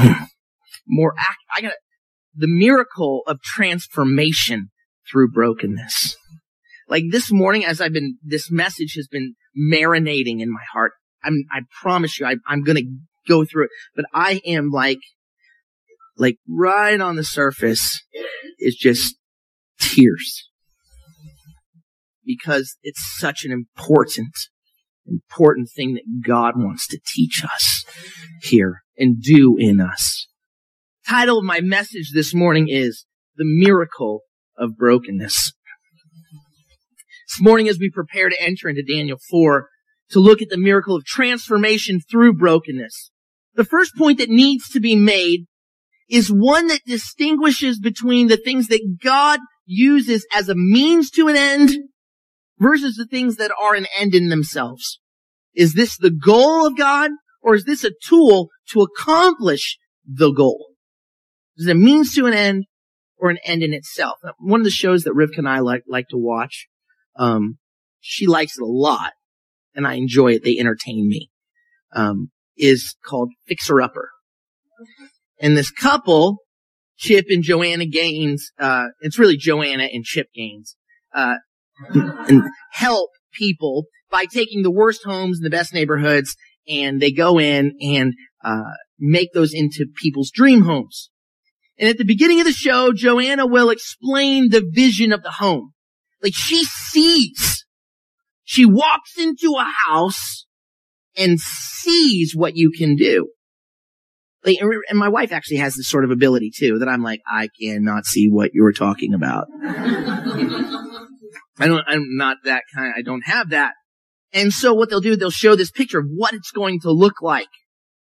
[0.88, 1.14] More,
[1.56, 1.74] I got
[2.34, 4.72] the miracle of transformation
[5.10, 6.16] through brokenness.
[6.88, 10.94] Like this morning, as I've been, this message has been marinating in my heart.
[11.24, 12.88] I'm, I promise you, I, I'm going to
[13.28, 15.00] go through it, but I am like,
[16.18, 18.02] like right on the surface
[18.60, 19.16] is just
[19.80, 20.48] tears
[22.26, 24.34] because it's such an important,
[25.08, 27.84] important thing that God wants to teach us
[28.42, 30.28] here and do in us.
[31.08, 34.22] Title of my message this morning is The Miracle
[34.58, 35.54] of Brokenness.
[37.32, 39.70] This morning, as we prepare to enter into Daniel 4,
[40.10, 43.10] to look at the miracle of transformation through brokenness.
[43.56, 45.46] The first point that needs to be made
[46.10, 51.38] is one that distinguishes between the things that God uses as a means to an
[51.38, 51.70] end
[52.60, 55.00] versus the things that are an end in themselves.
[55.56, 57.12] Is this the goal of God
[57.42, 60.72] or is this a tool to accomplish the goal?
[61.56, 62.66] Is it a means to an end
[63.18, 64.18] or an end in itself?
[64.38, 66.68] One of the shows that Rivka and I like, like to watch
[67.18, 67.58] um,
[68.00, 69.14] she likes it a lot,
[69.76, 70.44] and I enjoy it.
[70.44, 71.30] They entertain me.
[71.94, 74.10] Um, is called Fixer Upper,
[75.40, 76.38] and this couple
[77.02, 80.76] Chip and Joanna Gaines, uh, it's really Joanna and Chip Gaines,
[81.14, 81.36] uh,
[81.90, 82.44] and
[82.74, 86.36] help people by taking the worst homes in the best neighborhoods
[86.68, 91.10] and they go in and, uh, make those into people's dream homes.
[91.80, 95.74] And at the beginning of the show, Joanna will explain the vision of the home.
[96.22, 97.66] Like she sees,
[98.44, 100.46] she walks into a house
[101.18, 103.30] and sees what you can do.
[104.44, 107.50] Like, and my wife actually has this sort of ability too, that I'm like, I
[107.62, 109.48] cannot see what you're talking about.
[111.60, 113.74] I don't, I'm not that kind, I don't have that.
[114.34, 117.22] And so what they'll do, they'll show this picture of what it's going to look
[117.22, 117.50] like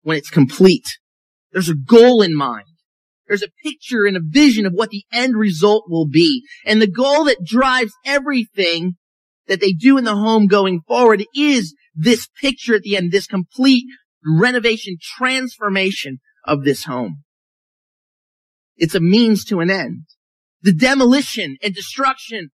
[0.02, 0.86] when it's complete.
[1.52, 2.64] There's a goal in mind.
[3.32, 6.42] There's a picture and a vision of what the end result will be.
[6.66, 8.96] And the goal that drives everything
[9.46, 13.26] that they do in the home going forward is this picture at the end, this
[13.26, 13.86] complete
[14.22, 17.22] renovation, transformation of this home.
[18.76, 20.02] It's a means to an end.
[20.60, 22.50] The demolition and destruction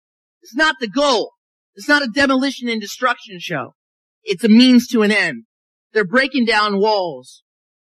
[0.43, 1.35] is not the goal.
[1.77, 3.77] It's not a demolition and destruction show.
[4.25, 5.45] It's a means to an end.
[5.93, 7.45] They're breaking down walls,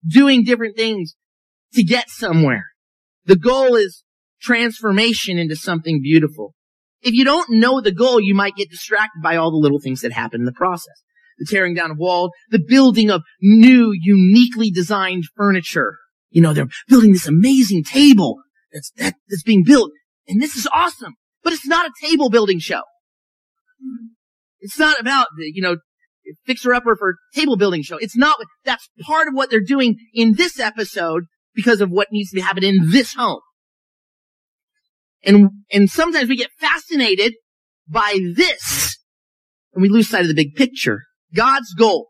[0.08, 1.16] doing different things
[1.74, 2.64] to get somewhere.
[3.28, 4.04] The goal is
[4.40, 6.54] transformation into something beautiful.
[7.02, 10.00] If you don't know the goal, you might get distracted by all the little things
[10.00, 10.94] that happen in the process.
[11.38, 15.98] The tearing down of walls, the building of new, uniquely designed furniture.
[16.30, 18.38] You know, they're building this amazing table
[18.72, 19.90] that's, that, that's being built.
[20.26, 21.14] And this is awesome.
[21.44, 22.82] But it's not a table building show.
[24.60, 25.76] It's not about, the, you know,
[26.46, 27.98] fixer upper for table building show.
[27.98, 31.24] It's not, that's part of what they're doing in this episode
[31.54, 33.40] because of what needs to be happening in this home.
[35.24, 37.34] And, and sometimes we get fascinated
[37.88, 38.98] by this
[39.72, 41.02] and we lose sight of the big picture.
[41.34, 42.08] God's goal,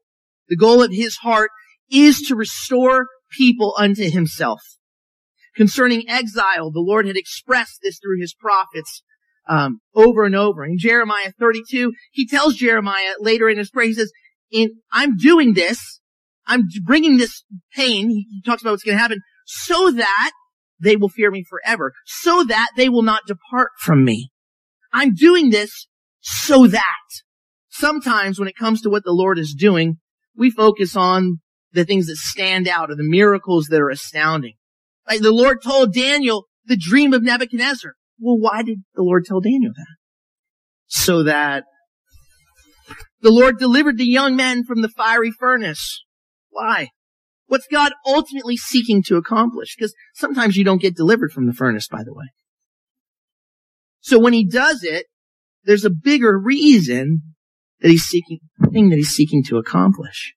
[0.49, 1.51] the goal of his heart
[1.91, 4.61] is to restore people unto himself.
[5.57, 9.03] Concerning exile, the Lord had expressed this through his prophets
[9.49, 10.65] um, over and over.
[10.65, 14.13] In Jeremiah 32, he tells Jeremiah later in his prayer, he says,
[14.51, 16.01] in, I'm doing this,
[16.49, 17.45] I'm bringing this
[17.75, 20.33] pain, he talks about what's going to happen, so that
[20.81, 24.31] they will fear me forever, so that they will not depart from me.
[24.93, 25.87] I'm doing this
[26.21, 26.85] so that.
[27.69, 29.99] Sometimes when it comes to what the Lord is doing,
[30.37, 31.41] we focus on
[31.73, 34.55] the things that stand out or the miracles that are astounding.
[35.09, 37.93] Like the Lord told Daniel the dream of Nebuchadnezzar.
[38.19, 39.97] Well, why did the Lord tell Daniel that?
[40.87, 41.65] So that
[43.21, 46.05] the Lord delivered the young men from the fiery furnace.
[46.51, 46.89] Why?
[47.47, 49.75] What's God ultimately seeking to accomplish?
[49.77, 52.27] Because sometimes you don't get delivered from the furnace, by the way.
[54.01, 55.07] So when he does it,
[55.65, 57.23] there's a bigger reason
[57.81, 58.41] that he's seeking,
[58.71, 60.35] thing that he's seeking to accomplish.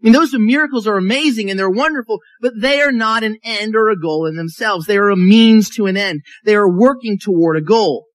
[0.00, 3.76] I mean, those miracles are amazing and they're wonderful, but they are not an end
[3.76, 4.86] or a goal in themselves.
[4.86, 6.22] They are a means to an end.
[6.44, 8.06] They are working toward a goal.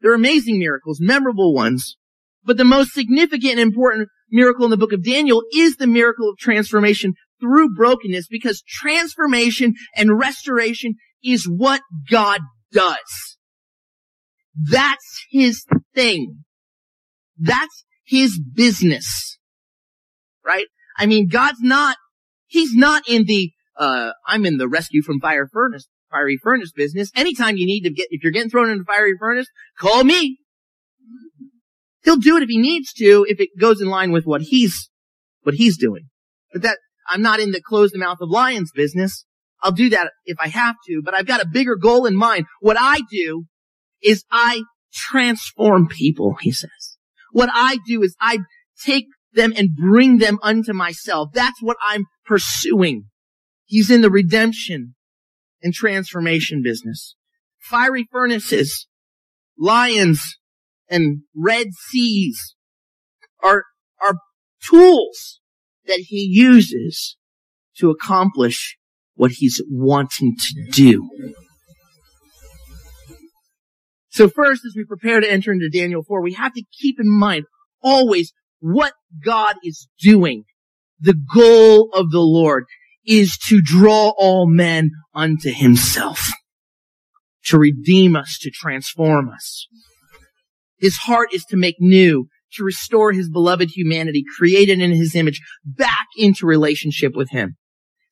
[0.00, 1.96] They're amazing miracles, memorable ones.
[2.44, 6.28] But the most significant and important miracle in the book of Daniel is the miracle
[6.28, 11.80] of transformation through brokenness because transformation and restoration is what
[12.10, 12.40] God
[12.72, 13.38] does.
[14.54, 15.64] That's his
[15.94, 16.44] thing.
[17.38, 19.38] That's his business.
[20.44, 20.66] Right?
[20.98, 21.96] I mean, God's not,
[22.46, 27.10] He's not in the, uh, I'm in the rescue from fire furnace, fiery furnace business.
[27.16, 30.38] Anytime you need to get, if you're getting thrown in a fiery furnace, call me.
[32.04, 34.90] He'll do it if he needs to, if it goes in line with what he's,
[35.42, 36.08] what he's doing.
[36.52, 36.78] But that,
[37.08, 39.24] I'm not in the close the mouth of lions business.
[39.62, 42.44] I'll do that if I have to, but I've got a bigger goal in mind.
[42.60, 43.44] What I do
[44.02, 46.98] is I transform people, he says.
[47.32, 48.40] What I do is I
[48.84, 51.30] take them and bring them unto myself.
[51.32, 53.04] That's what I'm pursuing.
[53.64, 54.94] He's in the redemption
[55.62, 57.16] and transformation business.
[57.58, 58.86] Fiery furnaces,
[59.58, 60.36] lions,
[60.88, 62.54] and red seas
[63.42, 63.64] are,
[64.06, 64.16] are
[64.68, 65.40] tools
[65.86, 67.16] that he uses
[67.78, 68.76] to accomplish
[69.14, 71.08] what he's wanting to do.
[74.08, 77.10] So first, as we prepare to enter into Daniel 4, we have to keep in
[77.10, 77.46] mind
[77.82, 78.92] always what
[79.24, 80.44] God is doing.
[81.00, 82.64] The goal of the Lord
[83.04, 86.30] is to draw all men unto himself,
[87.46, 89.66] to redeem us, to transform us.
[90.84, 92.26] His heart is to make new,
[92.56, 97.56] to restore his beloved humanity created in his image back into relationship with him.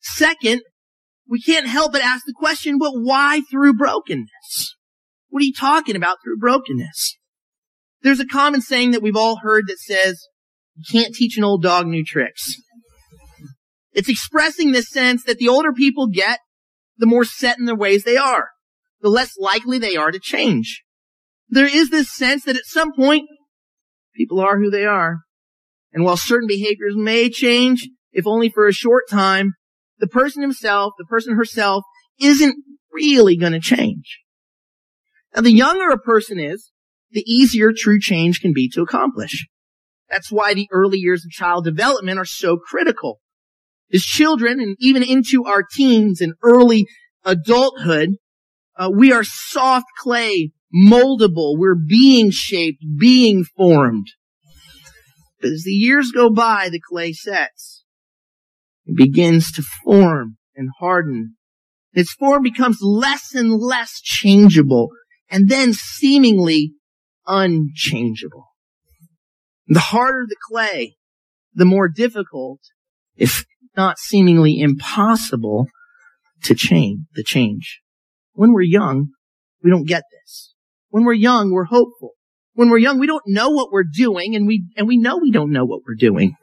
[0.01, 0.61] Second,
[1.29, 4.75] we can't help but ask the question, but why through brokenness?
[5.29, 7.17] What are you talking about through brokenness?
[8.01, 10.27] There's a common saying that we've all heard that says,
[10.75, 12.55] you can't teach an old dog new tricks.
[13.93, 16.39] It's expressing this sense that the older people get,
[16.97, 18.47] the more set in their ways they are.
[19.03, 20.82] the less likely they are to change.
[21.53, 23.29] There is this sense that at some point,
[24.15, 25.19] people are who they are.
[25.93, 29.51] And while certain behaviors may change, if only for a short time,
[29.99, 31.83] the person himself, the person herself,
[32.19, 32.55] isn't
[32.91, 34.21] really going to change.
[35.35, 36.71] Now, the younger a person is,
[37.11, 39.47] the easier true change can be to accomplish.
[40.09, 43.19] That's why the early years of child development are so critical.
[43.93, 46.87] As children and even into our teens and early
[47.23, 48.15] adulthood,
[48.75, 51.57] uh, we are soft clay, moldable.
[51.57, 54.07] We're being shaped, being formed.
[55.41, 57.83] But as the years go by, the clay sets.
[58.85, 61.35] It begins to form and harden.
[61.93, 64.89] Its form becomes less and less changeable
[65.29, 66.73] and then seemingly
[67.27, 68.47] unchangeable.
[69.67, 70.95] The harder the clay,
[71.53, 72.59] the more difficult,
[73.15, 73.45] if
[73.75, 75.67] not seemingly impossible,
[76.43, 77.81] to change, the change.
[78.33, 79.09] When we're young,
[79.63, 80.52] we don't get this.
[80.93, 82.11] When we're young, we're hopeful.
[82.53, 85.31] When we're young, we don't know what we're doing and we, and we know we
[85.31, 86.35] don't know what we're doing.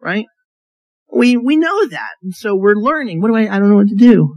[0.00, 0.26] Right?
[1.12, 2.10] We, we know that.
[2.22, 3.20] And so we're learning.
[3.20, 4.36] What do I, I don't know what to do.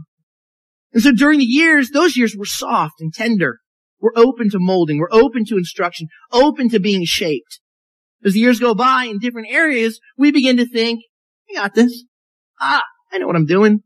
[0.92, 3.58] And so during the years, those years were soft and tender.
[4.00, 4.98] We're open to molding.
[4.98, 7.60] We're open to instruction, open to being shaped.
[8.24, 10.98] As the years go by in different areas, we begin to think,
[11.48, 12.04] I got this.
[12.60, 13.82] Ah, I know what I'm doing.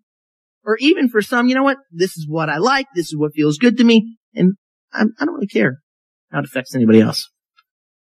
[0.64, 1.76] Or even for some, you know what?
[1.92, 2.86] This is what I like.
[2.94, 4.16] This is what feels good to me.
[4.34, 4.54] And
[4.96, 5.80] I do not really care
[6.32, 7.30] how it affects anybody else.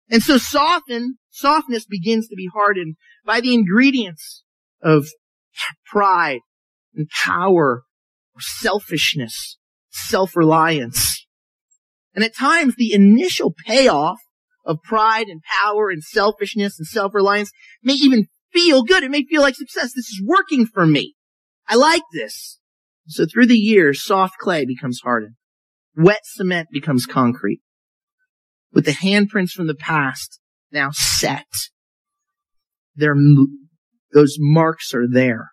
[0.09, 4.43] And so soften, softness begins to be hardened by the ingredients
[4.81, 5.07] of
[5.85, 6.39] pride
[6.95, 7.83] and power
[8.35, 9.57] or selfishness,
[9.91, 11.25] self-reliance.
[12.13, 14.19] And at times the initial payoff
[14.65, 17.51] of pride and power and selfishness and self-reliance
[17.81, 19.03] may even feel good.
[19.03, 19.93] It may feel like success.
[19.93, 21.15] This is working for me.
[21.67, 22.59] I like this.
[23.07, 25.35] So through the years, soft clay becomes hardened.
[25.95, 27.61] Wet cement becomes concrete.
[28.73, 30.39] With the handprints from the past
[30.71, 31.47] now set,
[32.95, 33.15] there,
[34.13, 35.51] those marks are there.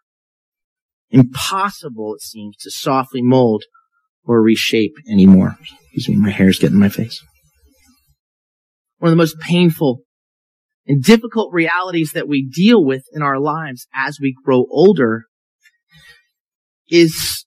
[1.11, 3.65] Impossible, it seems, to softly mold
[4.25, 5.57] or reshape anymore.
[5.93, 7.21] Excuse me, my hair's getting in my face.
[8.99, 10.03] One of the most painful
[10.87, 15.25] and difficult realities that we deal with in our lives as we grow older
[16.89, 17.45] is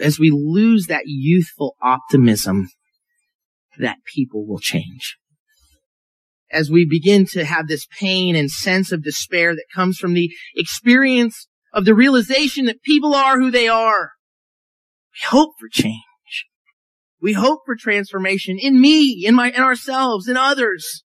[0.00, 2.68] as we lose that youthful optimism
[3.78, 5.16] that people will change.
[6.50, 10.30] As we begin to have this pain and sense of despair that comes from the
[10.54, 14.10] experience of the realization that people are who they are,
[15.12, 16.00] we hope for change.
[17.20, 21.02] We hope for transformation in me, in my, in ourselves, in others.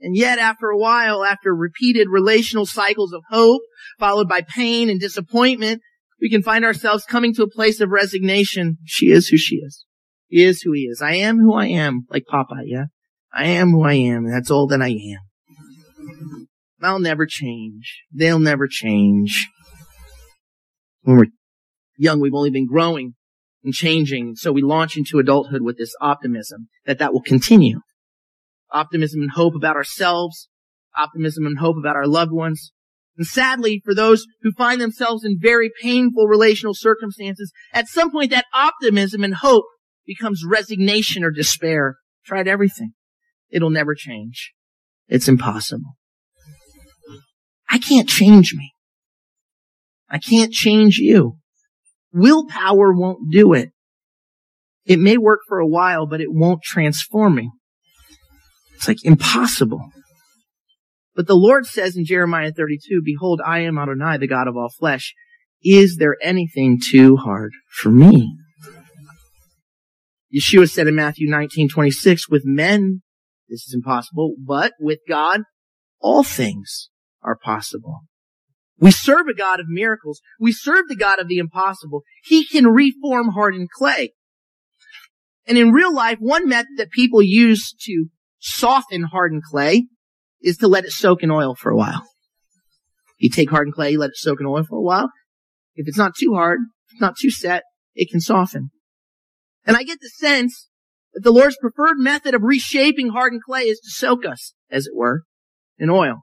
[0.00, 3.62] And yet after a while, after repeated relational cycles of hope,
[3.98, 5.82] followed by pain and disappointment,
[6.20, 8.78] we can find ourselves coming to a place of resignation.
[8.84, 9.84] She is who she is.
[10.28, 11.02] He is who he is.
[11.02, 12.84] I am who I am, like Popeye, yeah?
[13.32, 16.48] I am who I am, and that's all that I am.
[16.82, 18.02] I'll never change.
[18.12, 19.48] They'll never change.
[21.02, 21.26] When we're
[21.96, 23.14] young, we've only been growing
[23.62, 27.80] and changing, so we launch into adulthood with this optimism that that will continue
[28.72, 30.48] optimism and hope about ourselves,
[30.96, 32.72] optimism and hope about our loved ones.
[33.16, 38.30] And sadly, for those who find themselves in very painful relational circumstances, at some point
[38.30, 39.64] that optimism and hope
[40.06, 41.96] becomes resignation or despair.
[42.24, 42.92] Tried everything.
[43.50, 44.52] It'll never change.
[45.08, 45.96] It's impossible.
[47.68, 48.72] I can't change me.
[50.08, 51.36] I can't change you.
[52.12, 53.70] Willpower won't do it.
[54.84, 57.50] It may work for a while, but it won't transform me.
[58.74, 59.90] It's like impossible.
[61.14, 64.70] But the Lord says in Jeremiah 32, Behold, I am Adonai, the God of all
[64.70, 65.14] flesh.
[65.62, 68.36] Is there anything too hard for me?
[70.34, 73.02] Yeshua said in Matthew 19, 26, with men,
[73.48, 75.42] this is impossible, but with God,
[76.00, 76.88] all things
[77.22, 78.02] are possible.
[78.78, 80.20] We serve a God of miracles.
[80.38, 82.02] We serve the God of the impossible.
[82.24, 84.14] He can reform hardened clay.
[85.46, 88.06] And in real life, one method that people use to
[88.38, 89.88] soften hardened clay
[90.42, 92.02] is to let it soak in oil for a while.
[93.18, 95.10] You take hardened clay, you let it soak in oil for a while.
[95.74, 96.60] If it's not too hard,
[96.90, 97.64] it's not too set,
[97.94, 98.70] it can soften.
[99.66, 100.68] And I get the sense
[101.12, 104.94] that the Lord's preferred method of reshaping hardened clay is to soak us, as it
[104.94, 105.24] were,
[105.78, 106.22] in oil.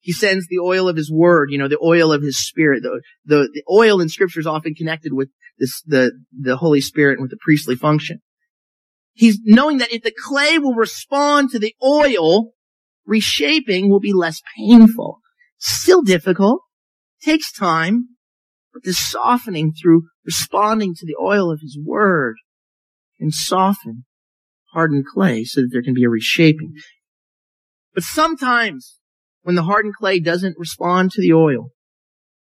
[0.00, 2.84] He sends the oil of His Word, you know, the oil of His Spirit.
[2.84, 7.14] The, the, the oil in Scripture is often connected with this, the, the Holy Spirit
[7.14, 8.20] and with the priestly function.
[9.14, 12.52] He's knowing that if the clay will respond to the oil,
[13.06, 15.20] reshaping will be less painful.
[15.58, 16.60] Still difficult,
[17.22, 18.08] takes time,
[18.72, 22.36] but this softening through responding to the oil of his word
[23.18, 24.04] and soften
[24.72, 26.74] hardened clay so that there can be a reshaping.
[27.94, 28.98] But sometimes
[29.42, 31.70] when the hardened clay doesn't respond to the oil,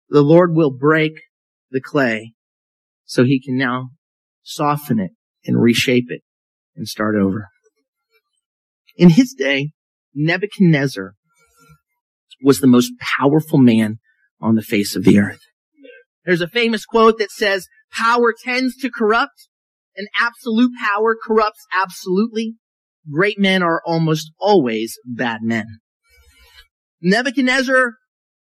[0.09, 1.13] the Lord will break
[1.71, 2.33] the clay
[3.05, 3.91] so he can now
[4.43, 5.11] soften it
[5.45, 6.23] and reshape it
[6.75, 7.49] and start over.
[8.97, 9.73] In his day,
[10.15, 11.15] Nebuchadnezzar
[12.43, 13.99] was the most powerful man
[14.41, 15.41] on the face of the earth.
[16.25, 19.49] There's a famous quote that says, power tends to corrupt
[19.97, 22.55] and absolute power corrupts absolutely.
[23.11, 25.67] Great men are almost always bad men.
[27.03, 27.95] Nebuchadnezzar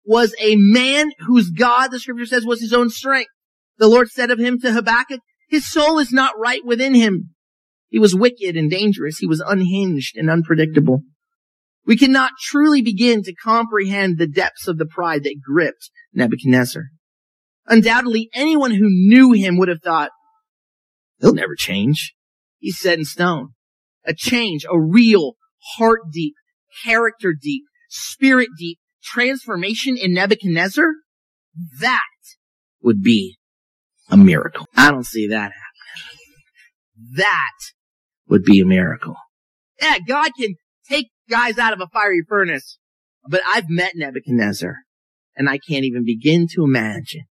[0.04, 3.30] was a man whose God, the scripture says, was his own strength.
[3.78, 7.34] The Lord said of him to Habakkuk, his soul is not right within him.
[7.88, 9.18] He was wicked and dangerous.
[9.18, 11.02] He was unhinged and unpredictable.
[11.86, 16.82] We cannot truly begin to comprehend the depths of the pride that gripped Nebuchadnezzar.
[17.66, 20.10] Undoubtedly, anyone who knew him would have thought,
[21.20, 22.14] he'll never change.
[22.58, 23.50] He's set in stone.
[24.04, 25.34] A change, a real,
[25.76, 26.34] heart deep,
[26.84, 30.86] character deep, spirit deep transformation in Nebuchadnezzar,
[31.80, 32.00] that
[32.82, 33.38] would be
[34.10, 34.66] a miracle.
[34.76, 37.16] I don't see that happening.
[37.16, 37.52] That
[38.28, 39.16] would be a miracle.
[39.80, 40.54] Yeah, God can
[40.88, 42.78] take guys out of a fiery furnace,
[43.28, 44.76] but I've met Nebuchadnezzar
[45.36, 47.24] and I can't even begin to imagine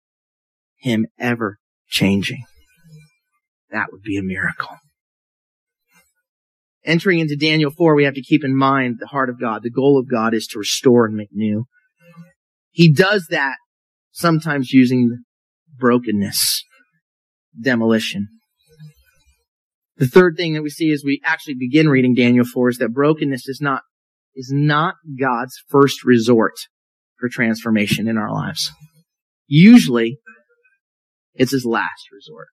[0.77, 2.45] him ever changing.
[3.71, 4.77] That would be a miracle.
[6.85, 9.63] Entering into Daniel 4, we have to keep in mind the heart of God.
[9.63, 11.65] The goal of God is to restore and make new.
[12.71, 13.57] He does that
[14.11, 15.25] sometimes using
[15.79, 16.63] brokenness,
[17.59, 18.29] demolition.
[19.97, 22.93] The third thing that we see as we actually begin reading Daniel 4 is that
[22.93, 23.83] brokenness is not,
[24.35, 26.55] is not God's first resort
[27.19, 28.73] for transformation in our lives.
[29.47, 30.19] Usually,
[31.35, 32.49] it's his last resort.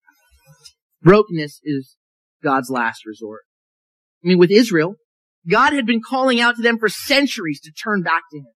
[1.02, 1.96] Brokenness is
[2.44, 3.42] God's last resort.
[4.24, 4.96] I mean, with Israel,
[5.50, 8.54] God had been calling out to them for centuries to turn back to Him.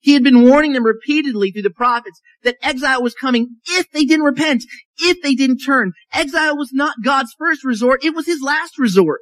[0.00, 4.04] He had been warning them repeatedly through the prophets that exile was coming if they
[4.04, 4.62] didn't repent,
[4.98, 5.92] if they didn't turn.
[6.12, 9.20] Exile was not God's first resort, it was His last resort.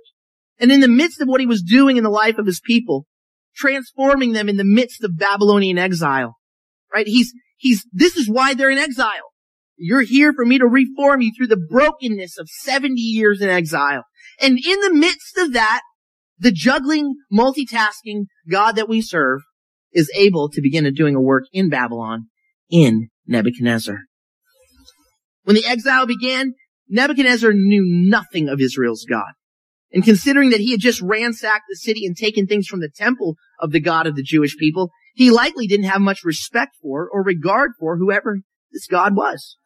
[0.59, 3.07] And in the midst of what He was doing in the life of His people,
[3.57, 6.37] transforming them in the midst of Babylonian exile,
[6.93, 7.07] right?
[7.07, 9.33] He's, he's, this is why they're in exile.
[9.79, 14.05] You're here for me to reform you through the brokenness of 70 years in exile.
[14.41, 15.81] And in the midst of that,
[16.39, 19.41] the juggling, multitasking God that we serve
[19.97, 22.27] is able to begin doing a work in Babylon
[22.71, 24.01] in Nebuchadnezzar.
[25.45, 26.55] When the exile began,
[26.89, 29.33] Nebuchadnezzar knew nothing of Israel's God.
[29.93, 33.37] And considering that he had just ransacked the city and taken things from the temple
[33.59, 37.23] of the God of the Jewish people, he likely didn't have much respect for or
[37.23, 38.41] regard for whoever
[38.73, 39.57] this God was.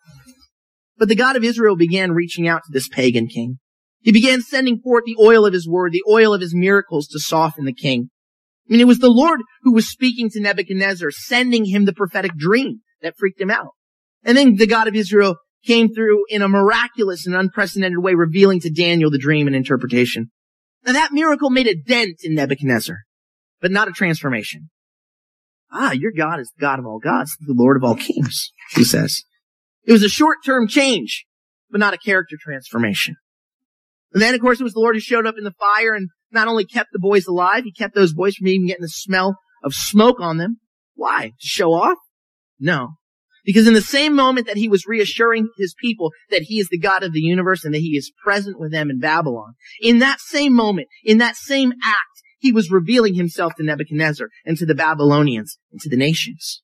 [0.97, 3.59] But the God of Israel began reaching out to this pagan king.
[4.03, 7.19] He began sending forth the oil of his word, the oil of his miracles to
[7.19, 8.11] soften the king.
[8.71, 12.37] I mean, it was the Lord who was speaking to Nebuchadnezzar, sending him the prophetic
[12.37, 13.71] dream that freaked him out.
[14.23, 18.61] And then the God of Israel came through in a miraculous and unprecedented way, revealing
[18.61, 20.31] to Daniel the dream and interpretation.
[20.87, 22.97] Now that miracle made a dent in Nebuchadnezzar,
[23.61, 24.71] but not a transformation.
[25.73, 28.85] Ah, your God is the God of all gods, the Lord of all kings, he
[28.85, 29.25] says.
[29.85, 31.27] It was a short-term change,
[31.71, 33.17] but not a character transformation.
[34.13, 36.09] And then, of course, it was the Lord who showed up in the fire and
[36.33, 39.37] not only kept the boys alive, he kept those boys from even getting the smell
[39.63, 40.59] of smoke on them.
[40.95, 41.29] Why?
[41.29, 41.99] To show off?
[42.59, 42.95] No.
[43.45, 46.79] Because in the same moment that he was reassuring his people that he is the
[46.79, 50.21] God of the universe and that he is present with them in Babylon, in that
[50.21, 54.75] same moment, in that same act, he was revealing himself to Nebuchadnezzar and to the
[54.75, 56.63] Babylonians and to the nations.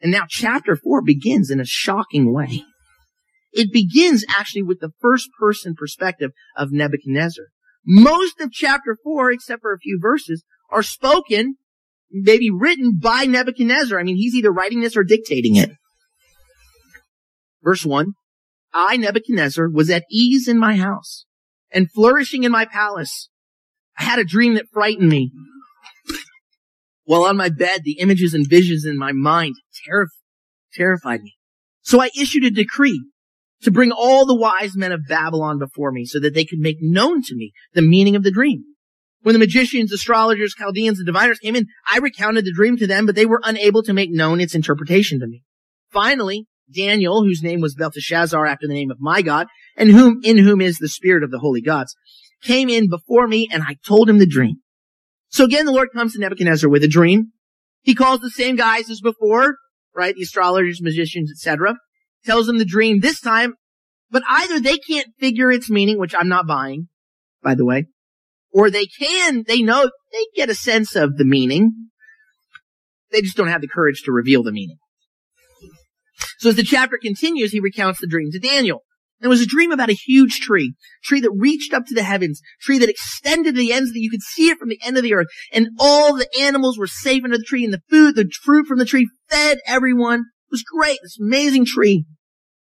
[0.00, 2.64] And now chapter four begins in a shocking way.
[3.52, 7.46] It begins actually with the first person perspective of Nebuchadnezzar.
[7.84, 11.56] Most of chapter four, except for a few verses, are spoken,
[12.10, 13.98] maybe written by Nebuchadnezzar.
[13.98, 15.70] I mean, he's either writing this or dictating it.
[17.62, 18.12] Verse one,
[18.72, 21.26] I, Nebuchadnezzar, was at ease in my house
[21.70, 23.28] and flourishing in my palace.
[23.98, 25.32] I had a dream that frightened me.
[27.04, 29.56] While on my bed, the images and visions in my mind
[29.86, 30.06] terrif-
[30.74, 31.34] terrified me.
[31.82, 33.04] So I issued a decree
[33.62, 36.78] to bring all the wise men of Babylon before me so that they could make
[36.80, 38.64] known to me the meaning of the dream.
[39.22, 43.04] When the magicians, astrologers, Chaldeans, and diviners came in, I recounted the dream to them,
[43.04, 45.42] but they were unable to make known its interpretation to me.
[45.90, 49.46] Finally, Daniel, whose name was Belteshazzar after the name of my God,
[49.76, 51.94] and whom, in whom is the spirit of the holy gods,
[52.42, 54.56] came in before me and I told him the dream.
[55.28, 57.32] So again, the Lord comes to Nebuchadnezzar with a dream.
[57.82, 59.56] He calls the same guys as before,
[59.94, 60.14] right?
[60.14, 61.76] The astrologers, magicians, etc.
[62.24, 63.54] Tells them the dream this time,
[64.10, 66.88] but either they can't figure its meaning, which I'm not buying,
[67.42, 67.86] by the way,
[68.52, 71.88] or they can, they know, they get a sense of the meaning.
[73.10, 74.76] They just don't have the courage to reveal the meaning.
[76.38, 78.82] So as the chapter continues, he recounts the dream to Daniel.
[79.22, 80.74] It was a dream about a huge tree,
[81.04, 84.10] tree that reached up to the heavens, tree that extended to the ends that you
[84.10, 85.26] could see it from the end of the earth.
[85.52, 88.78] And all the animals were safe under the tree and the food, the fruit from
[88.78, 90.24] the tree fed everyone.
[90.50, 90.98] Was great.
[91.02, 92.04] This amazing tree.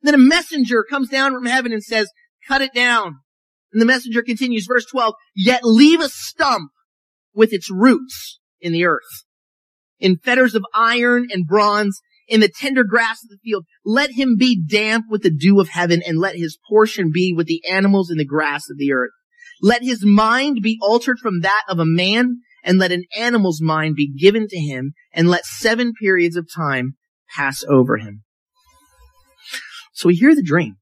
[0.02, 2.10] Then a messenger comes down from heaven and says,
[2.48, 3.18] cut it down.
[3.74, 6.72] And the messenger continues, verse 12, yet leave a stump
[7.34, 9.26] with its roots in the earth,
[10.00, 13.66] in fetters of iron and bronze, in the tender grass of the field.
[13.86, 17.48] Let him be damp with the dew of heaven and let his portion be with
[17.48, 19.12] the animals in the grass of the earth.
[19.62, 23.96] Let his mind be altered from that of a man and let an animal's mind
[23.96, 26.96] be given to him and let seven periods of time
[27.36, 28.24] pass over him.
[29.94, 30.76] So we hear the dream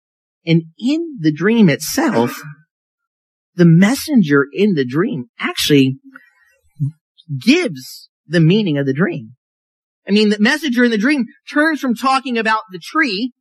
[0.45, 2.41] and in the dream itself,
[3.55, 5.97] the messenger in the dream actually
[7.39, 9.35] gives the meaning of the dream.
[10.07, 13.31] I mean, the messenger in the dream turns from talking about the tree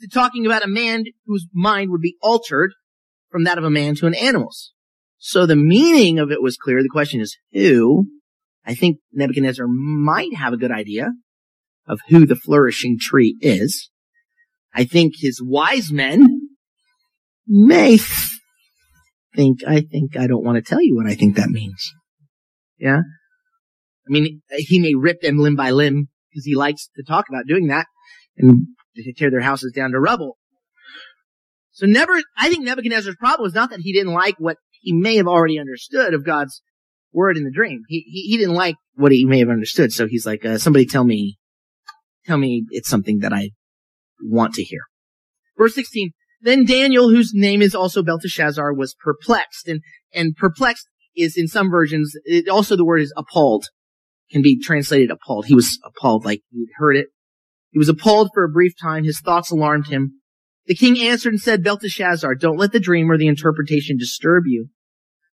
[0.00, 2.72] to talking about a man whose mind would be altered
[3.30, 4.72] from that of a man to an animal's.
[5.18, 6.82] So the meaning of it was clear.
[6.82, 8.06] The question is who?
[8.64, 11.10] I think Nebuchadnezzar might have a good idea
[11.88, 13.90] of who the flourishing tree is.
[14.74, 16.40] I think his wise men
[17.46, 17.98] may
[19.34, 21.92] think, I think I don't want to tell you what I think that means.
[22.78, 22.98] Yeah.
[22.98, 27.46] I mean, he may rip them limb by limb because he likes to talk about
[27.46, 27.86] doing that
[28.36, 28.66] and
[29.16, 30.36] tear their houses down to rubble.
[31.72, 35.16] So never, I think Nebuchadnezzar's problem was not that he didn't like what he may
[35.16, 36.62] have already understood of God's
[37.12, 37.82] word in the dream.
[37.88, 39.92] He, he, he didn't like what he may have understood.
[39.92, 41.38] So he's like, uh, somebody tell me,
[42.28, 43.50] tell me it's something that I
[44.22, 44.82] want to hear.
[45.56, 46.10] Verse 16.
[46.40, 49.80] Then Daniel, whose name is also Belteshazzar, was perplexed and,
[50.14, 50.86] and perplexed
[51.16, 53.66] is in some versions, it, also the word is appalled
[54.30, 55.46] can be translated appalled.
[55.46, 57.08] He was appalled, like he'd heard it.
[57.70, 59.04] He was appalled for a brief time.
[59.04, 60.20] His thoughts alarmed him.
[60.66, 64.68] The king answered and said, Belteshazzar, don't let the dream or the interpretation disturb you.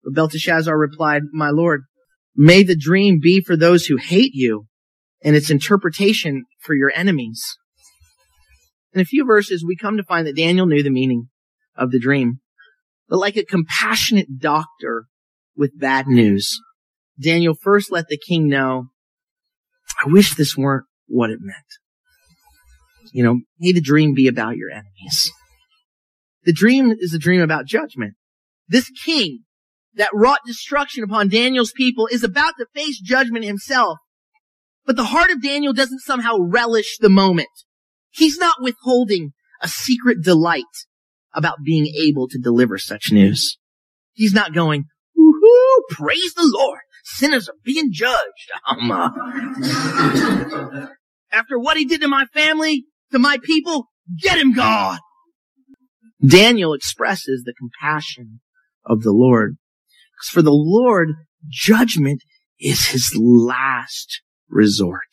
[0.02, 1.84] But Belteshazzar replied, My lord,
[2.34, 4.66] may the dream be for those who hate you
[5.22, 7.42] and its interpretation for your enemies.
[8.92, 11.28] In a few verses, we come to find that Daniel knew the meaning
[11.76, 12.40] of the dream.
[13.08, 15.06] But like a compassionate doctor
[15.56, 16.60] with bad news,
[17.22, 18.86] Daniel first let the king know,
[20.04, 21.56] I wish this weren't what it meant.
[23.12, 25.30] You know, may the dream be about your enemies.
[26.44, 28.14] The dream is a dream about judgment.
[28.68, 29.40] This king
[29.94, 33.98] that wrought destruction upon Daniel's people is about to face judgment himself.
[34.86, 37.48] But the heart of Daniel doesn't somehow relish the moment.
[38.10, 39.32] He's not withholding
[39.62, 40.64] a secret delight
[41.34, 43.58] about being able to deliver such news.
[44.12, 44.84] He's not going,
[45.16, 46.80] woohoo, praise the Lord
[47.10, 48.18] sinners are being judged.
[48.68, 49.10] Um, uh,
[51.32, 53.88] after what he did to my family, to my people,
[54.20, 55.00] get him, God.
[56.24, 58.40] Daniel expresses the compassion
[58.84, 59.56] of the Lord.
[60.16, 61.10] Because for the Lord,
[61.48, 62.22] judgment
[62.60, 64.20] is his last
[64.50, 65.08] resort.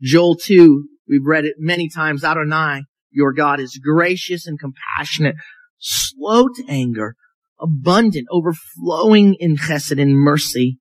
[0.00, 2.22] Joel 2, we've read it many times.
[2.22, 5.34] Adonai, your God is gracious and compassionate,
[5.78, 7.14] slow to anger,
[7.60, 10.78] abundant, overflowing in chesed and mercy,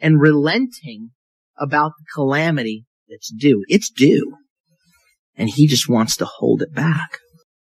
[0.00, 1.10] and relenting
[1.58, 3.64] about the calamity that's due.
[3.68, 4.36] It's due.
[5.36, 7.18] And he just wants to hold it back.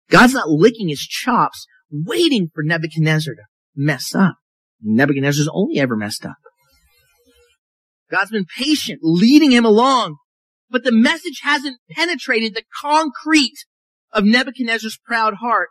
[0.09, 3.41] God's not licking his chops, waiting for Nebuchadnezzar to
[3.75, 4.35] mess up.
[4.81, 6.37] Nebuchadnezzar's only ever messed up.
[8.09, 10.17] God's been patient, leading him along,
[10.69, 13.65] but the message hasn't penetrated the concrete
[14.11, 15.69] of Nebuchadnezzar's proud heart.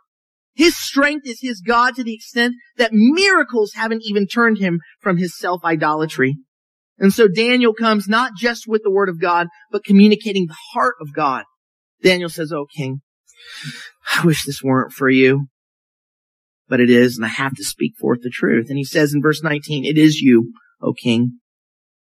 [0.55, 5.17] His strength is his God to the extent that miracles haven't even turned him from
[5.17, 6.37] his self-idolatry.
[6.99, 10.95] And so Daniel comes not just with the word of God, but communicating the heart
[11.01, 11.43] of God.
[12.03, 13.01] Daniel says, Oh, king,
[14.15, 15.47] I wish this weren't for you,
[16.67, 18.67] but it is, and I have to speak forth the truth.
[18.69, 21.39] And he says in verse 19, it is you, O king,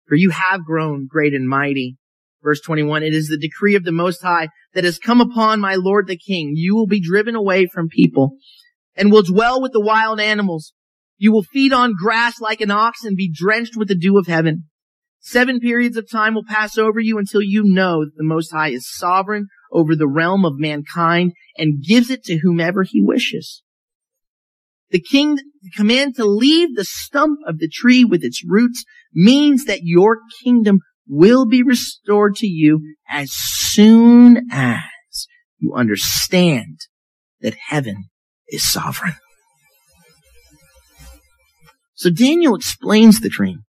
[0.08, 1.96] for you have grown great and mighty.
[2.42, 5.76] Verse 21, it is the decree of the Most High that has come upon my
[5.76, 6.54] Lord the King.
[6.56, 8.36] You will be driven away from people
[8.96, 10.72] and will dwell with the wild animals.
[11.18, 14.26] You will feed on grass like an ox and be drenched with the dew of
[14.26, 14.64] heaven.
[15.20, 18.70] Seven periods of time will pass over you until you know that the Most High
[18.70, 23.62] is sovereign over the realm of mankind and gives it to whomever he wishes.
[24.90, 25.38] The king,
[25.76, 28.84] command to leave the stump of the tree with its roots
[29.14, 35.26] means that your kingdom will be restored to you as soon as
[35.58, 36.78] you understand
[37.40, 38.04] that heaven
[38.48, 39.14] is sovereign.
[41.94, 43.60] So Daniel explains the dream.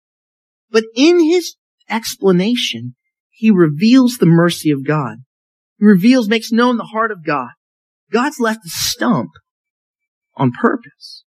[0.71, 1.55] But in his
[1.89, 2.95] explanation,
[3.29, 5.17] he reveals the mercy of God.
[5.77, 7.49] He reveals, makes known the heart of God.
[8.11, 9.31] God's left a stump
[10.35, 11.22] on purpose.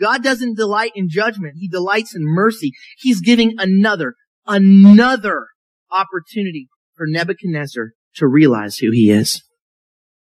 [0.00, 1.54] God doesn't delight in judgment.
[1.58, 2.72] He delights in mercy.
[2.98, 4.14] He's giving another,
[4.46, 5.46] another
[5.90, 9.42] opportunity for Nebuchadnezzar to realize who he is.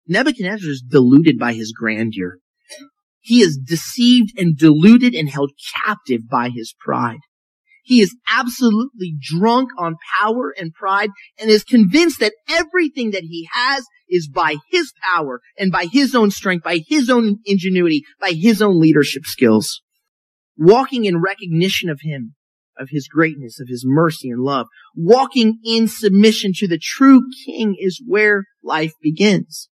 [0.07, 2.39] Nebuchadnezzar is deluded by his grandeur.
[3.21, 5.51] He is deceived and deluded and held
[5.85, 7.19] captive by his pride.
[7.83, 13.47] He is absolutely drunk on power and pride and is convinced that everything that he
[13.51, 18.31] has is by his power and by his own strength, by his own ingenuity, by
[18.31, 19.81] his own leadership skills.
[20.57, 22.35] Walking in recognition of him,
[22.77, 27.75] of his greatness, of his mercy and love, walking in submission to the true king
[27.77, 29.69] is where life begins.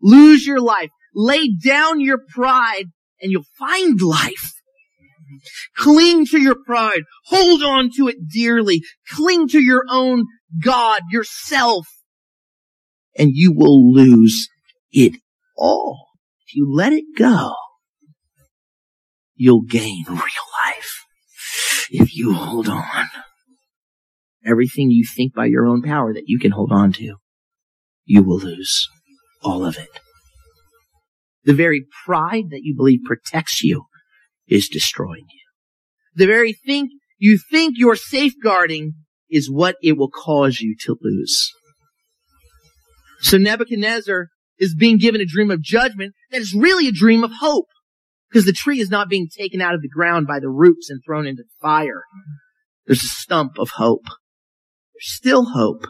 [0.00, 0.90] Lose your life.
[1.14, 2.86] Lay down your pride
[3.20, 4.53] and you'll find life.
[5.76, 7.02] Cling to your pride.
[7.26, 8.82] Hold on to it dearly.
[9.10, 10.24] Cling to your own
[10.62, 11.86] God, yourself,
[13.18, 14.48] and you will lose
[14.92, 15.14] it
[15.56, 16.08] all.
[16.46, 17.54] If you let it go,
[19.34, 21.04] you'll gain real life.
[21.90, 23.06] If you hold on,
[24.44, 27.16] everything you think by your own power that you can hold on to,
[28.04, 28.88] you will lose
[29.42, 29.88] all of it.
[31.44, 33.84] The very pride that you believe protects you
[34.48, 35.40] is destroying you.
[36.14, 38.94] The very thing you think you're safeguarding
[39.30, 41.50] is what it will cause you to lose.
[43.20, 47.32] So Nebuchadnezzar is being given a dream of judgment that is really a dream of
[47.40, 47.66] hope
[48.28, 51.00] because the tree is not being taken out of the ground by the roots and
[51.04, 52.02] thrown into fire.
[52.86, 54.04] There's a stump of hope.
[54.04, 55.86] There's still hope.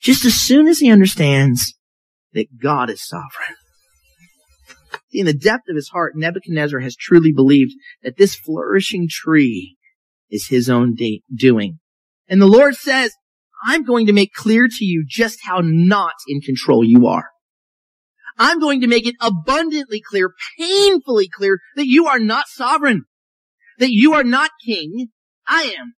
[0.00, 1.74] Just as soon as he understands
[2.32, 3.56] that God is sovereign.
[5.14, 7.72] In the depth of his heart, Nebuchadnezzar has truly believed
[8.02, 9.76] that this flourishing tree
[10.28, 11.78] is his own de- doing.
[12.28, 13.12] And the Lord says,
[13.64, 17.28] I'm going to make clear to you just how not in control you are.
[18.36, 23.04] I'm going to make it abundantly clear, painfully clear that you are not sovereign,
[23.78, 25.08] that you are not king.
[25.46, 25.94] I am.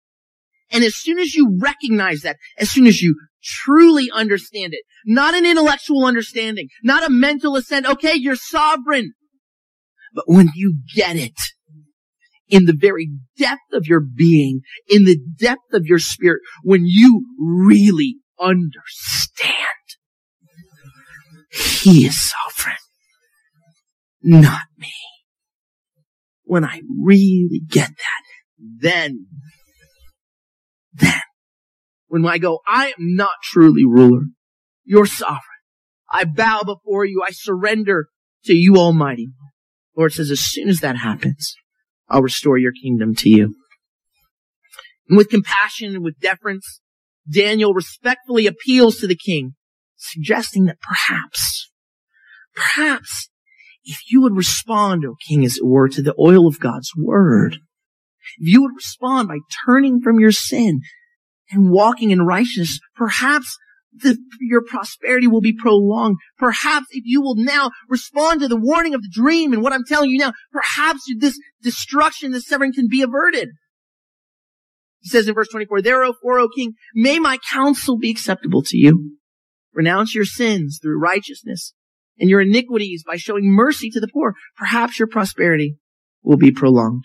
[0.70, 5.34] And as soon as you recognize that, as soon as you truly understand it, not
[5.34, 7.86] an intellectual understanding, not a mental assent.
[7.86, 9.12] okay, you're sovereign.
[10.14, 11.38] But when you get it,
[12.48, 17.24] in the very depth of your being, in the depth of your spirit, when you
[17.38, 19.42] really understand
[21.50, 22.76] He is sovereign,
[24.22, 24.92] not me.
[26.44, 28.22] When I really get that,
[28.58, 29.26] then,
[30.94, 31.20] then,
[32.08, 34.22] when I go, I am not truly ruler,
[34.84, 35.40] you're sovereign.
[36.10, 38.08] I bow before you, I surrender
[38.44, 39.28] to you, Almighty.
[39.96, 41.54] Lord says, as soon as that happens,
[42.08, 43.54] I'll restore your kingdom to you.
[45.08, 46.80] And with compassion and with deference,
[47.30, 49.54] Daniel respectfully appeals to the king,
[49.96, 51.70] suggesting that perhaps,
[52.54, 53.28] perhaps,
[53.84, 57.58] if you would respond, O king, as it were, to the oil of God's word,
[58.38, 60.80] if you would respond by turning from your sin
[61.50, 63.56] and walking in righteousness, perhaps
[63.92, 66.16] the, your prosperity will be prolonged.
[66.38, 69.84] Perhaps if you will now respond to the warning of the dream and what I'm
[69.84, 73.50] telling you now, perhaps this destruction, this severing can be averted.
[75.00, 79.16] He says in verse 24, Therefore, O king, may my counsel be acceptable to you.
[79.72, 81.74] Renounce your sins through righteousness
[82.18, 84.34] and your iniquities by showing mercy to the poor.
[84.56, 85.76] Perhaps your prosperity
[86.22, 87.04] will be prolonged.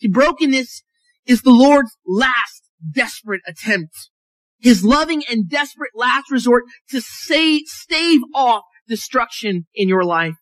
[0.00, 0.82] See, brokenness
[1.26, 2.61] is the Lord's last
[2.94, 4.10] desperate attempt
[4.62, 10.34] his loving and desperate last resort to save, stave off destruction in your life.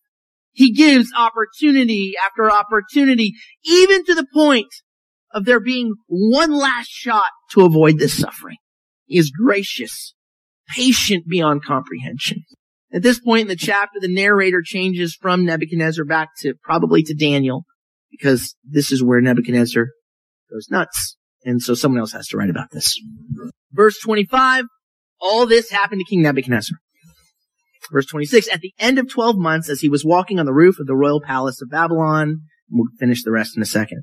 [0.53, 3.33] He gives opportunity after opportunity,
[3.65, 4.69] even to the point
[5.33, 8.59] of there being one last shot to avoid this suffering.
[9.07, 10.15] He is gracious,
[10.69, 12.45] patient beyond comprehension.
[12.93, 17.15] At this point in the chapter, the narrator changes from Nebuchadnezzar back to probably to
[17.15, 17.65] Daniel
[18.11, 19.87] because this is where Nebuchadnezzar
[20.53, 21.17] goes nuts.
[21.45, 23.01] And so someone else has to write about this.
[23.73, 24.65] Verse 25,
[25.21, 26.77] all this happened to King Nebuchadnezzar.
[27.91, 30.79] Verse 26, at the end of 12 months, as he was walking on the roof
[30.79, 34.03] of the royal palace of Babylon, we'll finish the rest in a second.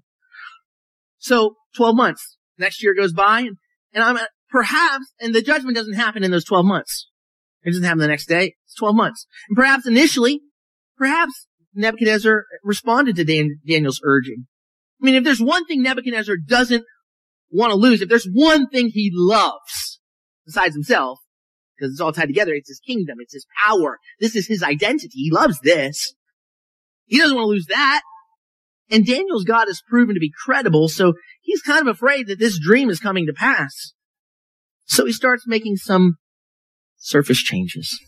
[1.19, 2.37] So, 12 months.
[2.57, 3.57] Next year goes by, and,
[3.93, 4.17] and I'm
[4.49, 7.07] perhaps, and the judgment doesn't happen in those 12 months.
[7.63, 8.55] It doesn't happen the next day.
[8.65, 9.27] It's 12 months.
[9.49, 10.41] And perhaps initially,
[10.97, 14.47] perhaps Nebuchadnezzar responded to Dan, Daniel's urging.
[15.01, 16.83] I mean, if there's one thing Nebuchadnezzar doesn't
[17.49, 19.99] want to lose, if there's one thing he loves,
[20.45, 21.19] besides himself,
[21.75, 22.53] because it's all tied together.
[22.53, 23.17] It's his kingdom.
[23.19, 23.99] It's his power.
[24.19, 25.09] This is his identity.
[25.13, 26.13] He loves this.
[27.05, 28.01] He doesn't want to lose that.
[28.89, 32.57] And Daniel's God has proven to be credible, so he's kind of afraid that this
[32.59, 33.93] dream is coming to pass.
[34.85, 36.15] So he starts making some
[36.97, 37.99] surface changes.